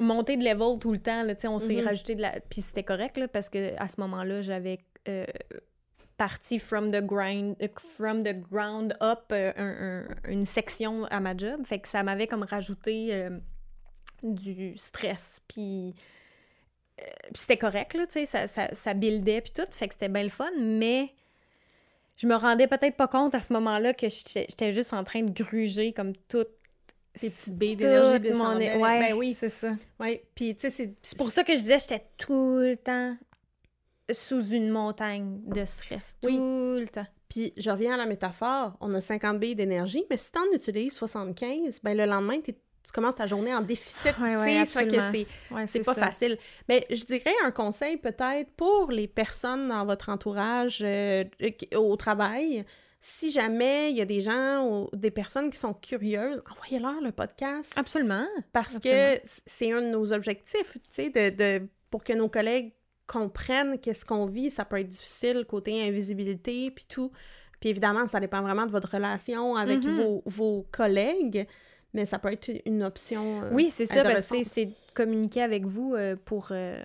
monté 0.00 0.36
de 0.36 0.44
level 0.44 0.78
tout 0.80 0.92
le 0.92 0.98
temps. 0.98 1.22
Là, 1.22 1.34
Tu 1.34 1.42
sais, 1.42 1.48
on 1.48 1.58
s'est 1.58 1.74
Mhm. 1.74 1.84
rajouté 1.84 2.14
de 2.14 2.22
la... 2.22 2.32
Puis 2.50 2.60
c'était 2.62 2.82
correct, 2.84 3.16
là, 3.16 3.28
parce 3.28 3.48
que 3.48 3.74
à 3.80 3.88
ce 3.88 4.00
moment-là, 4.00 4.42
j'avais... 4.42 4.78
euh, 5.08 5.24
parti 6.16 6.60
from 6.60 6.92
the 6.92 7.02
grind 7.04 7.56
euh, 7.60 7.66
from 7.96 8.22
the 8.22 8.32
ground 8.48 8.96
up 9.02 9.24
euh, 9.32 9.52
un- 9.56 10.06
un- 10.26 10.30
une 10.30 10.44
section 10.44 11.06
à 11.06 11.18
ma 11.18 11.36
job 11.36 11.66
fait 11.66 11.80
que 11.80 11.88
ça 11.88 12.04
m'avait 12.04 12.28
comme 12.28 12.44
rajouté 12.44 13.12
euh, 13.12 13.30
du 14.22 14.76
stress 14.78 15.40
puis 15.48 15.92
c'était 17.34 17.56
correct 17.56 17.94
là 17.94 18.06
tu 18.06 18.12
sais 18.12 18.26
ça, 18.26 18.46
ça, 18.46 18.72
ça 18.72 18.94
buildait 18.94 19.40
puis 19.40 19.50
tout 19.52 19.66
fait 19.72 19.88
que 19.88 19.94
c'était 19.94 20.08
bien 20.08 20.22
le 20.22 20.28
fun 20.28 20.52
mais 20.60 21.12
je 22.16 22.28
me 22.28 22.36
rendais 22.36 22.68
peut-être 22.68 22.96
pas 22.96 23.08
compte 23.08 23.34
à 23.34 23.40
ce 23.40 23.52
moment-là 23.52 23.92
que 23.92 24.08
j'étais 24.08 24.46
j'étais 24.48 24.70
juste 24.70 24.92
en 24.92 25.02
train 25.02 25.22
de 25.22 25.32
gruger 25.32 25.92
comme 25.92 26.12
toute 26.28 26.48
Tes 27.18 27.30
petites 27.30 27.56
billes 27.56 27.76
d'énergie 27.76 28.20
toute 28.28 28.34
mon 28.36 28.56
ouais 28.56 28.78
Ben 28.78 29.14
oui, 29.14 29.34
c'est 29.34 29.48
ça 29.48 29.72
oui. 30.00 30.20
Puis, 30.34 30.54
tu 30.56 30.62
sais, 30.62 30.70
c'est... 30.70 30.94
c'est 31.02 31.16
pour 31.16 31.30
ça 31.30 31.44
que 31.44 31.52
je 31.54 31.60
disais 31.60 31.78
j'étais 31.78 32.02
tout 32.18 32.58
le 32.58 32.76
temps 32.76 33.16
sous 34.12 34.48
une 34.48 34.68
montagne 34.68 35.40
de 35.46 35.64
stress 35.64 36.16
tout 36.20 36.28
le 36.28 36.86
temps 36.88 37.06
Puis, 37.28 37.52
je 37.56 37.70
reviens 37.70 37.94
à 37.94 37.96
la 37.96 38.06
métaphore. 38.06 38.76
On 38.80 38.92
a 38.94 39.00
50 39.00 39.38
billes 39.38 39.54
d'énergie, 39.54 40.04
mais 40.10 40.16
si 40.18 40.30
t'en 40.30 40.44
utilises 40.52 40.92
75, 40.94 41.80
ben 41.82 41.96
le 41.96 42.04
lendemain, 42.04 42.40
t'es- 42.40 42.52
tu 42.52 42.92
commences 42.92 43.16
ta 43.16 43.26
journée 43.26 43.54
en 43.54 43.62
déficit. 43.62 44.14
Ouais, 44.20 44.34
tu 44.34 44.40
ouais, 44.40 44.64
ça 44.66 44.84
que 44.84 45.00
c'est... 45.00 45.26
Ouais, 45.50 45.66
C'est 45.66 45.82
pas 45.82 45.94
ça. 45.94 46.02
facile. 46.02 46.36
Mais 46.68 46.84
je 46.90 47.02
dirais 47.04 47.32
un 47.46 47.50
conseil 47.50 47.96
peut-être 47.96 48.50
pour 48.56 48.90
les 48.90 49.08
personnes 49.08 49.68
dans 49.68 49.86
votre 49.86 50.10
entourage 50.10 50.82
euh, 50.84 51.24
au 51.76 51.96
travail. 51.96 52.66
Si 53.06 53.30
jamais 53.30 53.90
il 53.90 53.98
y 53.98 54.00
a 54.00 54.06
des 54.06 54.22
gens 54.22 54.66
ou 54.66 54.88
des 54.96 55.10
personnes 55.10 55.50
qui 55.50 55.58
sont 55.58 55.74
curieuses, 55.74 56.42
envoyez-leur 56.50 57.02
le 57.02 57.12
podcast 57.12 57.74
Absolument. 57.76 58.24
parce 58.54 58.76
absolument. 58.76 59.16
que 59.16 59.20
c'est 59.44 59.70
un 59.72 59.82
de 59.82 59.88
nos 59.88 60.10
objectifs, 60.14 60.72
tu 60.74 60.80
sais, 60.90 61.10
de, 61.10 61.28
de- 61.28 61.68
pour 61.90 62.02
que 62.02 62.14
nos 62.14 62.30
collègues 62.30 62.72
comprennent 63.06 63.78
qu'est-ce 63.78 64.06
qu'on 64.06 64.24
vit. 64.24 64.50
Ça 64.50 64.64
peut 64.64 64.80
être 64.80 64.88
difficile 64.88 65.44
côté 65.46 65.86
invisibilité 65.86 66.70
puis 66.70 66.86
tout. 66.88 67.12
Puis 67.60 67.68
évidemment, 67.68 68.06
ça 68.06 68.20
dépend 68.20 68.40
vraiment 68.40 68.64
de 68.64 68.70
votre 68.70 68.90
relation 68.90 69.54
avec 69.56 69.84
Mhm. 69.84 70.00
vos, 70.02 70.22
vos 70.24 70.66
collègues, 70.72 71.46
mais 71.92 72.06
ça 72.06 72.18
peut 72.18 72.32
être 72.32 72.50
une 72.64 72.82
option. 72.82 73.42
euh, 73.42 73.50
Oui, 73.52 73.68
c'est 73.68 73.84
ça, 73.84 74.02
parce 74.02 74.28
que 74.30 74.42
c'est- 74.44 74.70
communiquer 74.94 75.42
avec 75.42 75.66
vous 75.66 75.94
euh, 75.94 76.16
pour, 76.24 76.48
euh, 76.52 76.82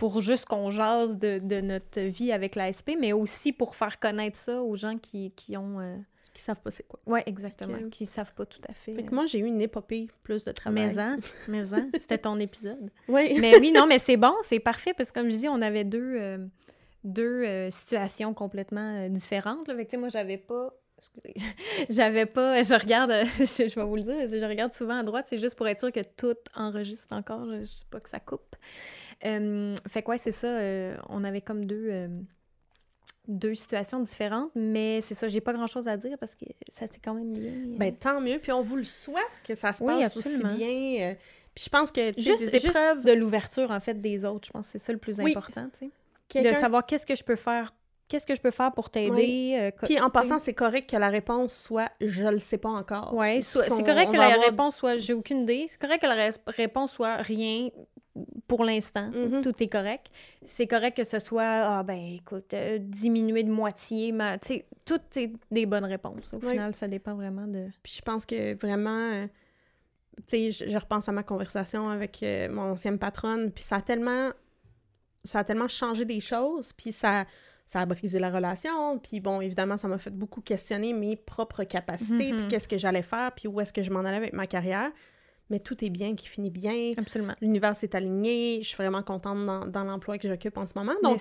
pour 0.00 0.22
juste 0.22 0.46
qu'on 0.46 0.70
jase 0.70 1.18
de, 1.18 1.40
de 1.40 1.60
notre 1.60 2.00
vie 2.00 2.32
avec 2.32 2.54
l'ASP, 2.54 2.92
mais 2.98 3.12
aussi 3.12 3.52
pour 3.52 3.76
faire 3.76 4.00
connaître 4.00 4.38
ça 4.38 4.62
aux 4.62 4.74
gens 4.74 4.96
qui, 4.96 5.30
qui 5.32 5.58
ont... 5.58 5.78
euh, 5.78 5.94
qui 6.32 6.40
savent 6.40 6.58
pas 6.62 6.70
c'est 6.70 6.84
quoi. 6.88 6.98
Ouais, 7.04 7.22
exactement, 7.26 7.76
Ok. 7.76 7.90
qui 7.90 8.06
savent 8.06 8.32
pas 8.32 8.46
tout 8.46 8.62
à 8.66 8.72
fait. 8.72 8.94
Fait 8.94 9.02
que 9.02 9.14
moi, 9.14 9.26
j'ai 9.26 9.40
eu 9.40 9.44
une 9.44 9.60
épopée 9.60 10.08
plus 10.22 10.42
de 10.46 10.52
travail. 10.52 10.86
Maison, 10.86 11.18
maison, 11.48 11.90
c'était 12.00 12.16
ton 12.16 12.40
épisode. 12.40 12.90
Oui. 13.08 13.36
Mais 13.42 13.58
oui, 13.58 13.72
non, 13.72 13.86
mais 13.86 13.98
c'est 13.98 14.16
bon, 14.16 14.32
c'est 14.42 14.58
parfait, 14.58 14.94
parce 14.94 15.12
que 15.12 15.20
comme 15.20 15.28
je 15.28 15.36
dis, 15.36 15.48
on 15.50 15.60
avait 15.60 15.84
deux, 15.84 16.16
euh, 16.18 16.38
deux 17.04 17.44
euh, 17.44 17.68
situations 17.68 18.32
complètement 18.32 18.96
euh, 19.04 19.08
différentes. 19.10 19.68
Là. 19.68 19.76
Fait 19.76 19.84
que, 19.84 19.98
moi, 19.98 20.08
j'avais 20.08 20.38
pas... 20.38 20.72
J'avais 21.88 22.26
pas... 22.26 22.62
Je 22.62 22.74
regarde... 22.74 23.10
euh, 23.10 23.24
je, 23.38 23.44
je 23.68 23.74
vais 23.74 23.84
vous 23.84 23.96
le 23.96 24.02
dire, 24.02 24.28
je 24.28 24.44
regarde 24.46 24.72
souvent 24.72 24.98
à 24.98 25.02
droite, 25.02 25.26
c'est 25.28 25.38
juste 25.38 25.56
pour 25.56 25.66
être 25.68 25.80
sûr 25.80 25.92
que 25.92 26.00
tout 26.16 26.36
enregistre 26.54 27.14
encore, 27.14 27.46
je, 27.50 27.60
je 27.60 27.64
sais 27.64 27.84
pas 27.90 28.00
que 28.00 28.08
ça 28.10 28.20
coupe. 28.20 28.54
Euh, 29.24 29.74
fait 29.88 30.02
que 30.02 30.10
ouais, 30.10 30.18
c'est 30.18 30.32
ça, 30.32 30.46
euh, 30.46 30.96
on 31.08 31.24
avait 31.24 31.40
comme 31.42 31.64
deux... 31.64 31.88
euh, 31.90 32.08
deux 33.28 33.54
situations 33.54 34.00
différentes, 34.00 34.50
mais 34.56 35.00
c'est 35.02 35.14
ça, 35.14 35.28
j'ai 35.28 35.40
pas 35.40 35.52
grand-chose 35.52 35.86
à 35.86 35.96
dire 35.96 36.16
parce 36.18 36.34
que 36.34 36.46
ça 36.68 36.86
s'est 36.88 36.98
quand 37.04 37.14
même 37.14 37.32
bien... 37.34 37.52
Ben, 37.78 37.94
tant 37.94 38.20
mieux. 38.20 38.38
Puis 38.40 38.50
on 38.50 38.62
vous 38.62 38.76
le 38.76 38.82
souhaite 38.84 39.22
que 39.46 39.54
ça 39.54 39.72
se 39.72 39.84
Oui, 39.84 40.00
passe 40.00 40.16
aussi 40.16 40.42
bien. 40.42 41.14
Puis 41.54 41.64
je 41.64 41.68
pense 41.68 41.92
que 41.92 42.12
juste, 42.18 42.50
des 42.50 42.58
juste 42.58 42.74
de 43.04 43.12
l'ouverture, 43.12 43.70
en 43.70 43.78
fait, 43.78 43.94
des 44.00 44.24
autres, 44.24 44.46
je 44.46 44.50
pense 44.52 44.66
que 44.66 44.72
c'est 44.72 44.78
ça 44.78 44.92
le 44.92 44.98
plus 44.98 45.18
Oui. 45.20 45.30
important, 45.30 45.68
tu 45.78 45.90
sais. 46.32 46.42
de 46.42 46.54
savoir 46.54 46.84
qu'est-ce 46.86 47.06
que 47.06 47.14
je 47.14 47.22
peux 47.22 47.36
faire 47.36 47.72
qu'est-ce 48.08 48.26
que 48.26 48.34
je 48.34 48.40
peux 48.40 48.50
faire 48.50 48.72
pour 48.72 48.90
t'aider 48.90 49.56
euh, 49.60 49.70
Puis 49.86 50.00
en 50.00 50.10
passant, 50.10 50.40
c'est 50.40 50.54
correct 50.54 50.90
que 50.90 50.96
la 50.96 51.10
réponse 51.10 51.52
soit 51.54 51.88
«je 52.00 52.26
le 52.26 52.38
sais 52.40 52.58
pas 52.58 52.70
encore». 52.70 53.14
qu'on- 53.68 53.76
c'est 53.76 53.84
correct 53.84 54.10
que 54.10 54.16
la 54.16 54.24
avoir- 54.26 54.40
réponse 54.46 54.74
soit 54.74 54.96
j'ai 54.96 55.12
aucune 55.12 55.42
idée 55.42 55.68
c'est 55.70 55.80
correct 55.80 56.00
que 56.02 56.08
la 56.08 56.30
réponse 56.48 56.90
soit 56.90 57.16
rien 57.18 57.68
pour 58.46 58.64
l'instant 58.64 59.10
Mhm. 59.10 59.42
tout 59.42 59.62
est 59.62 59.68
correct 59.68 60.06
c'est 60.44 60.66
correct 60.66 60.96
que 60.96 61.04
ce 61.04 61.18
soit 61.18 61.42
ah 61.78 61.82
ben 61.82 61.98
écoute 62.14 62.52
euh, 62.54 62.78
diminuer 62.80 63.42
de 63.44 63.50
moitié 63.50 64.12
ma 64.12 64.38
tu 64.38 64.48
sais 64.54 64.66
tout 64.86 65.00
est 65.16 65.32
des 65.50 65.66
bonnes 65.66 65.84
réponses 65.84 66.32
au 66.34 66.38
Oui. 66.38 66.50
final 66.50 66.74
ça 66.74 66.88
dépend 66.88 67.14
vraiment 67.14 67.46
de 67.46 67.66
Puis 67.82 67.94
je 67.96 68.02
pense 68.02 68.26
que 68.26 68.54
vraiment, 68.54 68.90
euh, 69.12 69.26
tu 70.28 70.50
sais, 70.50 70.50
je, 70.50 70.68
je 70.70 70.76
repense 70.78 71.08
à 71.08 71.12
ma 71.12 71.22
conversation 71.22 71.88
avec 71.88 72.22
euh, 72.22 72.48
mon 72.50 72.72
ancienne 72.72 72.98
patronne, 72.98 73.50
puis 73.52 73.62
ça 73.64 73.76
a 73.76 73.80
tellement, 73.80 74.30
ça 75.24 75.40
a 75.40 75.44
tellement 75.44 75.68
changé 75.68 76.04
des 76.04 76.20
choses, 76.20 76.72
puis 76.72 76.92
ça, 76.92 77.24
ça 77.64 77.80
a 77.80 77.86
brisé 77.86 78.18
la 78.18 78.30
relation, 78.30 78.98
puis 78.98 79.20
bon, 79.20 79.40
évidemment, 79.40 79.76
ça 79.78 79.86
m'a 79.88 79.98
fait 79.98 80.10
beaucoup 80.10 80.40
questionner 80.40 80.92
mes 80.92 81.16
propres 81.16 81.64
capacités, 81.64 82.32
Mhm. 82.32 82.38
puis 82.38 82.48
qu'est-ce 82.48 82.68
que 82.68 82.76
j'allais 82.78 83.02
faire, 83.02 83.32
puis 83.32 83.48
où 83.48 83.60
est-ce 83.60 83.72
que 83.72 83.82
je 83.82 83.90
m'en 83.90 84.00
allais 84.00 84.16
avec 84.16 84.32
ma 84.32 84.46
carrière. 84.46 84.90
Mais 85.50 85.58
tout 85.58 85.84
est 85.84 85.90
bien, 85.90 86.14
qui 86.14 86.28
finit 86.28 86.50
bien. 86.50 86.92
absolument 86.96 87.34
L'univers 87.40 87.74
s'est 87.76 87.94
aligné. 87.96 88.60
Je 88.62 88.68
suis 88.68 88.76
vraiment 88.76 89.02
contente 89.02 89.44
dans, 89.44 89.66
dans 89.66 89.84
l'emploi 89.84 90.16
que 90.16 90.28
j'occupe 90.28 90.56
en 90.56 90.66
ce 90.66 90.72
moment. 90.76 90.92
donc 91.02 91.20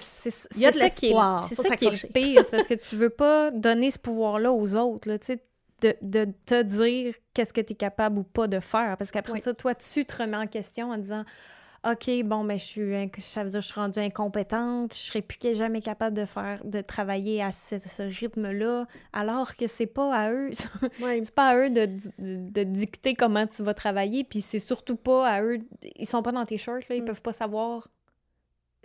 il 0.56 0.62
y 0.62 0.66
a 0.68 0.72
c'est 0.72 0.80
de 0.86 0.90
ça 0.90 0.90
qui 0.90 1.06
est 1.08 1.10
l'espoir. 1.10 1.48
c'est 1.48 1.56
ça 1.56 1.76
qui 1.76 1.86
est 1.86 1.90
le 1.90 1.96
s'accrocher. 1.96 2.08
pire 2.14 2.42
c'est 2.46 2.52
parce 2.56 2.68
que 2.68 2.76
tu 2.76 2.96
veux 2.96 3.10
pas 3.10 3.50
donner 3.52 3.90
ce 3.92 3.98
pouvoir 4.00 4.40
là 4.40 4.52
aux 4.54 4.76
autres 4.76 5.10
là 5.10 5.18
tu 5.20 5.26
sais 5.28 5.44
de, 5.82 5.96
de 6.02 6.28
te 6.46 6.62
dire 6.62 7.16
qu'est-ce 7.34 7.54
que 7.54 7.62
tu 7.62 7.74
es 7.74 7.76
capable 7.76 8.20
ou 8.20 8.24
pas 8.24 8.48
de 8.48 8.60
faire 8.60 8.98
parce 8.98 9.12
qu'après 9.12 9.34
Oui. 9.34 9.42
ça 9.42 9.54
toi 9.54 9.74
tu 9.76 10.06
te 10.06 10.16
remets 10.22 10.38
en 10.38 10.46
question 10.48 10.92
en 10.92 10.98
disant 10.98 11.24
OK, 11.90 12.10
bon, 12.26 12.44
ben, 12.44 12.58
je 12.60 12.64
suis, 12.64 12.82
inc- 12.92 13.20
ça 13.22 13.44
veut 13.44 13.50
dire 13.52 13.62
je 13.62 13.68
suis 13.68 13.80
rendue 13.80 14.00
incompétente, 14.00 14.94
je 14.94 15.00
serai 15.00 15.22
plus 15.22 15.38
que 15.38 15.54
jamais 15.54 15.82
capable 15.82 16.16
de 16.18 16.26
faire, 16.26 16.62
de 16.66 16.82
travailler 16.82 17.42
à 17.42 17.52
ce, 17.52 17.80
ce 17.80 18.02
rythme-là, 18.04 18.86
alors 19.14 19.56
que 19.56 19.68
c'est 19.68 19.86
pas 19.86 20.14
à 20.14 20.32
eux, 20.32 20.52
Ouais. 21.02 21.22
c'est 21.24 21.34
pas 21.34 21.50
à 21.50 21.56
eux 21.58 21.70
de, 21.70 21.86
de, 21.86 22.50
de 22.52 22.64
dicter 22.64 23.14
comment 23.14 23.48
tu 23.48 23.64
vas 23.64 23.74
travailler, 23.74 24.24
puis 24.26 24.42
c'est 24.42 24.60
surtout 24.60 24.98
pas 24.98 25.28
à 25.30 25.42
eux, 25.42 25.60
ils 25.98 26.06
sont 26.08 26.22
pas 26.22 26.32
dans 26.34 26.46
tes 26.46 26.58
shorts, 26.58 26.80
là, 26.90 26.96
ils 26.96 27.02
Mm. 27.02 27.06
peuvent 27.06 27.22
pas 27.22 27.32
savoir, 27.34 27.88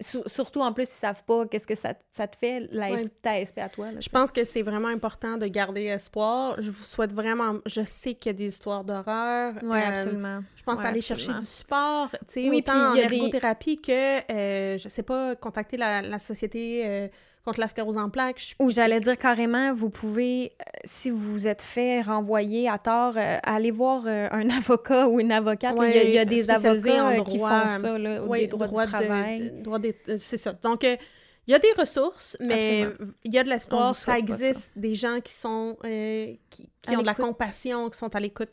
surtout 0.01 0.61
en 0.61 0.73
plus, 0.73 0.85
ils 0.85 0.87
savent 0.89 1.23
pas 1.25 1.47
qu'est-ce 1.47 1.67
que 1.67 1.75
ça, 1.75 1.95
ça 2.11 2.27
te 2.27 2.37
fait, 2.37 2.69
la 2.73 2.91
Ouais. 2.91 3.05
Ta 3.23 3.39
SP 3.39 3.59
à 3.61 3.69
toi, 3.69 3.93
là, 3.93 4.01
Je 4.01 4.09
pense 4.09 4.31
que 4.33 4.43
c'est 4.45 4.63
vraiment 4.63 4.89
important 4.89 5.37
de 5.37 5.47
garder 5.47 5.85
espoir. 5.85 6.57
Je 6.61 6.71
vous 6.71 6.83
souhaite 6.85 7.13
vraiment... 7.13 7.59
Je 7.67 7.83
sais 7.85 8.15
qu'il 8.15 8.31
y 8.31 8.35
a 8.35 8.39
des 8.39 8.47
histoires 8.47 8.83
d'horreur. 8.85 9.55
Ouais, 9.63 9.83
Euh, 9.83 9.89
absolument. 9.89 10.41
Je 10.57 10.63
pense 10.65 10.81
Ouais, 10.81 10.87
aller 10.87 10.99
absolument. 10.99 11.25
chercher 11.27 11.39
du 11.39 11.47
support, 11.47 12.09
tu 12.11 12.19
sais, 12.29 12.49
Oui, 12.51 12.59
autant 12.59 12.91
en 12.91 12.95
des- 12.95 13.01
ergothérapie 13.03 13.81
que, 13.81 14.33
euh, 14.33 14.79
je 14.79 14.89
sais 14.89 15.03
pas, 15.05 15.37
contacter 15.37 15.77
la, 15.77 16.03
la 16.03 16.19
société 16.19 16.83
euh, 16.87 17.09
contre 17.45 17.61
la 17.61 17.69
sclérose 17.69 17.97
en 17.97 18.09
plaques. 18.11 18.41
Je- 18.41 18.55
Ou 18.65 18.71
j'allais 18.71 19.01
dire 19.01 19.19
carrément, 19.19 19.75
vous 19.75 19.91
pouvez, 19.91 20.53
euh, 20.61 20.65
si 20.85 21.11
vous 21.11 21.19
vous 21.33 21.47
êtes 21.47 21.63
fait 21.63 22.01
renvoyer 22.01 22.69
à 22.69 22.79
tort, 22.79 23.15
euh, 23.17 23.37
aller 23.43 23.71
voir 23.71 24.05
euh, 24.07 24.29
un 24.31 24.49
avocat 24.59 25.09
ou 25.09 25.21
une 25.21 25.33
avocate. 25.33 25.77
il, 25.79 25.85
y 25.85 25.99
a, 25.99 26.03
il 26.05 26.15
y 26.15 26.19
a 26.19 26.25
des 26.25 26.49
avocats 26.51 27.05
en 27.05 27.11
euh, 27.19 27.23
qui 27.23 27.37
droit, 27.37 27.67
font 27.69 27.83
ça, 27.83 27.99
là, 27.99 28.23
ou 28.23 28.29
Ouais, 28.29 28.41
des 28.41 28.47
droits 28.47 28.67
droit 28.69 28.85
du 28.87 28.91
travail. 28.93 29.51
de- 29.51 29.63
droit 29.63 29.79
des- 29.79 29.97
c'est 30.19 30.39
ça. 30.39 30.53
Donc, 30.63 30.85
il 30.85 31.51
y 31.51 31.55
a 31.55 31.59
des 31.59 31.73
ressources, 31.77 32.37
mais 32.41 32.85
Absolument. 32.85 33.13
il 33.25 33.35
y 33.35 33.39
a 33.39 33.45
de 33.45 33.49
l'espoir. 33.51 33.95
Ça 33.95 34.19
existe 34.19 34.73
des 34.77 34.95
gens 34.95 35.21
qui 35.23 35.35
sont 35.35 35.77
euh, 35.85 36.33
qui, 36.51 36.69
ont 36.97 37.01
de 37.03 37.07
la 37.07 37.15
compassion, 37.15 37.91
qui 37.91 37.99
sont 37.99 38.15
à 38.17 38.21
l'écoute. 38.21 38.53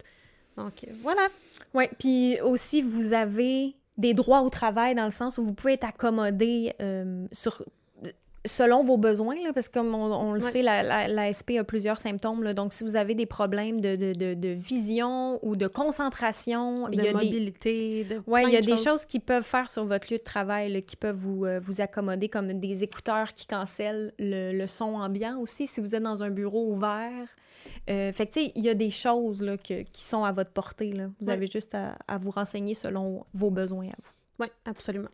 Donc, 0.58 0.74
voilà. 1.02 1.28
Oui, 1.74 1.86
puis 1.98 2.42
aussi, 2.42 2.82
vous 2.82 3.14
avez 3.14 3.74
des 3.98 4.14
droits 4.14 4.42
au 4.42 4.50
travail 4.50 4.96
dans 4.96 5.06
le 5.06 5.12
sens 5.12 5.38
où 5.38 5.46
vous 5.46 5.54
pouvez 5.54 5.74
être 5.74 5.86
accommodé 5.86 6.74
euh, 6.82 7.26
sur 7.32 7.64
selon 8.46 8.84
vos 8.84 8.98
besoins, 8.98 9.36
là, 9.44 9.54
parce 9.54 9.68
que 9.70 9.74
comme 9.80 9.94
on, 9.94 10.12
on 10.14 10.34
le 10.34 10.42
Ouais. 10.44 10.52
sait, 10.52 10.62
la, 10.64 10.82
la, 10.84 11.08
la 11.08 11.32
SP 11.32 11.60
a 11.60 11.64
plusieurs 11.64 11.98
symptômes. 11.98 12.44
là. 12.44 12.54
donc, 12.54 12.74
si 12.74 12.84
vous 12.84 12.96
avez 12.96 13.14
des 13.14 13.26
problèmes 13.28 13.80
de, 13.80 13.96
de, 13.96 14.14
de, 14.14 14.34
de 14.34 14.50
vision 14.50 15.38
ou 15.46 15.56
de 15.56 15.68
concentration, 15.68 16.88
il 16.90 16.98
De 16.98 17.04
y 17.04 17.08
a 17.08 17.14
des, 17.14 17.14
mobilité, 17.14 18.04
de 18.06 18.22
Oui, 18.28 18.44
il 18.48 18.54
y 18.54 18.58
a 18.58 18.62
de 18.62 18.66
des 18.66 18.78
choses 18.78 19.06
qui 19.06 19.20
peuvent 19.20 19.44
faire 19.44 19.70
sur 19.70 19.86
votre 19.86 20.12
lieu 20.12 20.18
de 20.18 20.24
travail, 20.24 20.72
là, 20.74 20.82
qui 20.82 20.96
peuvent 20.96 21.16
vous, 21.18 21.46
euh, 21.46 21.60
vous 21.60 21.82
accommoder, 21.82 22.30
comme 22.30 22.52
des 22.54 22.84
écouteurs 22.84 23.34
qui 23.34 23.46
cancellent 23.46 24.14
le, 24.18 24.52
le 24.54 24.68
son 24.68 24.96
ambiant 24.96 25.40
aussi, 25.40 25.68
si 25.68 25.80
vous 25.82 25.94
êtes 25.96 26.04
dans 26.04 26.24
un 26.24 26.30
bureau 26.32 26.72
ouvert. 26.72 27.28
Euh, 27.92 28.12
fait 28.12 28.26
que, 28.26 28.34
tu 28.34 28.46
sais, 28.46 28.52
il 28.56 28.64
y 28.66 28.70
a 28.70 28.74
des 28.74 28.90
choses 28.90 29.44
là, 29.44 29.56
que- 29.58 29.84
qui 29.84 30.02
sont 30.02 30.24
à 30.24 30.32
votre 30.32 30.52
portée. 30.52 30.92
Là. 30.94 31.08
Vous 31.20 31.28
Ouais. 31.28 31.34
avez 31.34 31.46
juste 31.48 31.76
à, 31.76 31.96
à 32.08 32.18
vous 32.18 32.32
renseigner 32.32 32.74
selon 32.74 33.24
vos 33.36 33.52
besoins 33.52 33.86
à 33.88 33.96
vous. 34.02 34.12
Oui, 34.40 34.48
absolument. 34.66 35.10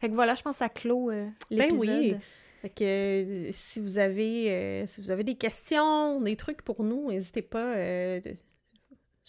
Fait 0.00 0.08
que 0.08 0.14
voilà, 0.14 0.34
je 0.34 0.42
pense 0.42 0.54
que 0.54 0.58
ça 0.64 0.68
clôt 0.68 1.10
euh, 1.10 1.28
Ben 1.50 1.58
l'épisode. 1.58 1.78
oui. 1.80 2.16
Fait 2.60 2.68
que 2.68 2.84
euh, 2.84 3.50
si 3.52 3.80
vous 3.80 3.96
avez 3.96 4.50
euh, 4.50 4.86
si 4.86 5.00
vous 5.00 5.10
avez 5.10 5.24
des 5.24 5.36
questions, 5.36 6.20
des 6.20 6.36
trucs 6.36 6.60
pour 6.60 6.82
nous, 6.84 7.10
n'hésitez 7.10 7.40
pas 7.40 7.74
euh, 7.76 8.20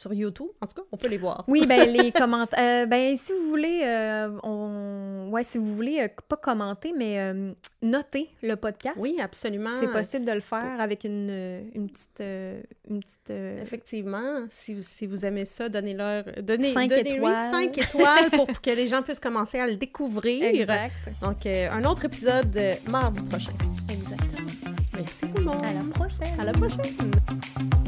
sur 0.01 0.13
YouTube. 0.13 0.47
En 0.61 0.65
tout 0.67 0.81
cas, 0.81 0.87
on 0.91 0.97
peut 0.97 1.07
les 1.09 1.17
voir. 1.17 1.43
Oui, 1.47 1.65
ben 1.67 1.87
les 1.97 2.11
commentaires. 2.11 2.87
ben 2.87 3.15
si 3.17 3.31
vous 3.33 3.47
voulez, 3.49 3.81
euh, 3.83 4.29
on... 4.43 5.29
ouais, 5.31 5.43
si 5.43 5.57
vous 5.59 5.75
voulez, 5.75 5.99
euh, 6.01 6.07
pas 6.27 6.37
commenter, 6.37 6.93
mais 6.97 7.19
euh, 7.19 7.53
noter 7.83 8.29
le 8.41 8.55
podcast. 8.55 8.95
Oui, 8.97 9.17
absolument. 9.21 9.69
C'est 9.79 9.91
possible 9.91 10.25
de 10.25 10.31
le 10.31 10.39
faire 10.39 10.79
avec 10.79 11.03
une, 11.03 11.29
euh, 11.31 11.61
une 11.75 11.87
petite. 11.89 12.21
euh, 12.21 12.61
une 12.89 12.99
petite 12.99 13.29
euh, 13.29 13.61
Effectivement, 13.61 14.45
si 14.49 14.73
vous, 14.73 14.81
si 14.81 15.05
vous 15.05 15.23
aimez 15.25 15.45
ça, 15.45 15.69
donnez-leur 15.69 16.23
donnez, 16.41 16.73
Cinq 16.73 16.91
étoiles. 16.91 17.51
cinq 17.51 17.77
étoiles 17.77 18.29
pour 18.31 18.47
que 18.61 18.71
les 18.71 18.87
gens 18.87 19.01
puissent 19.03 19.19
commencer 19.19 19.59
à 19.59 19.67
le 19.67 19.75
découvrir. 19.75 20.43
Exact. 20.45 20.93
Donc, 21.21 21.45
euh, 21.45 21.69
un 21.71 21.85
autre 21.85 22.05
épisode 22.05 22.55
euh, 22.57 22.73
mardi 22.89 23.21
prochain. 23.23 23.51
Exactement. 23.89 24.49
Merci 24.93 25.21
tout 25.27 25.37
le 25.37 25.43
monde. 25.45 25.61
À 25.63 25.73
la 25.73 25.83
prochaine. 25.93 26.39
À 26.39 26.43
la 26.45 26.51
prochaine. 26.53 27.80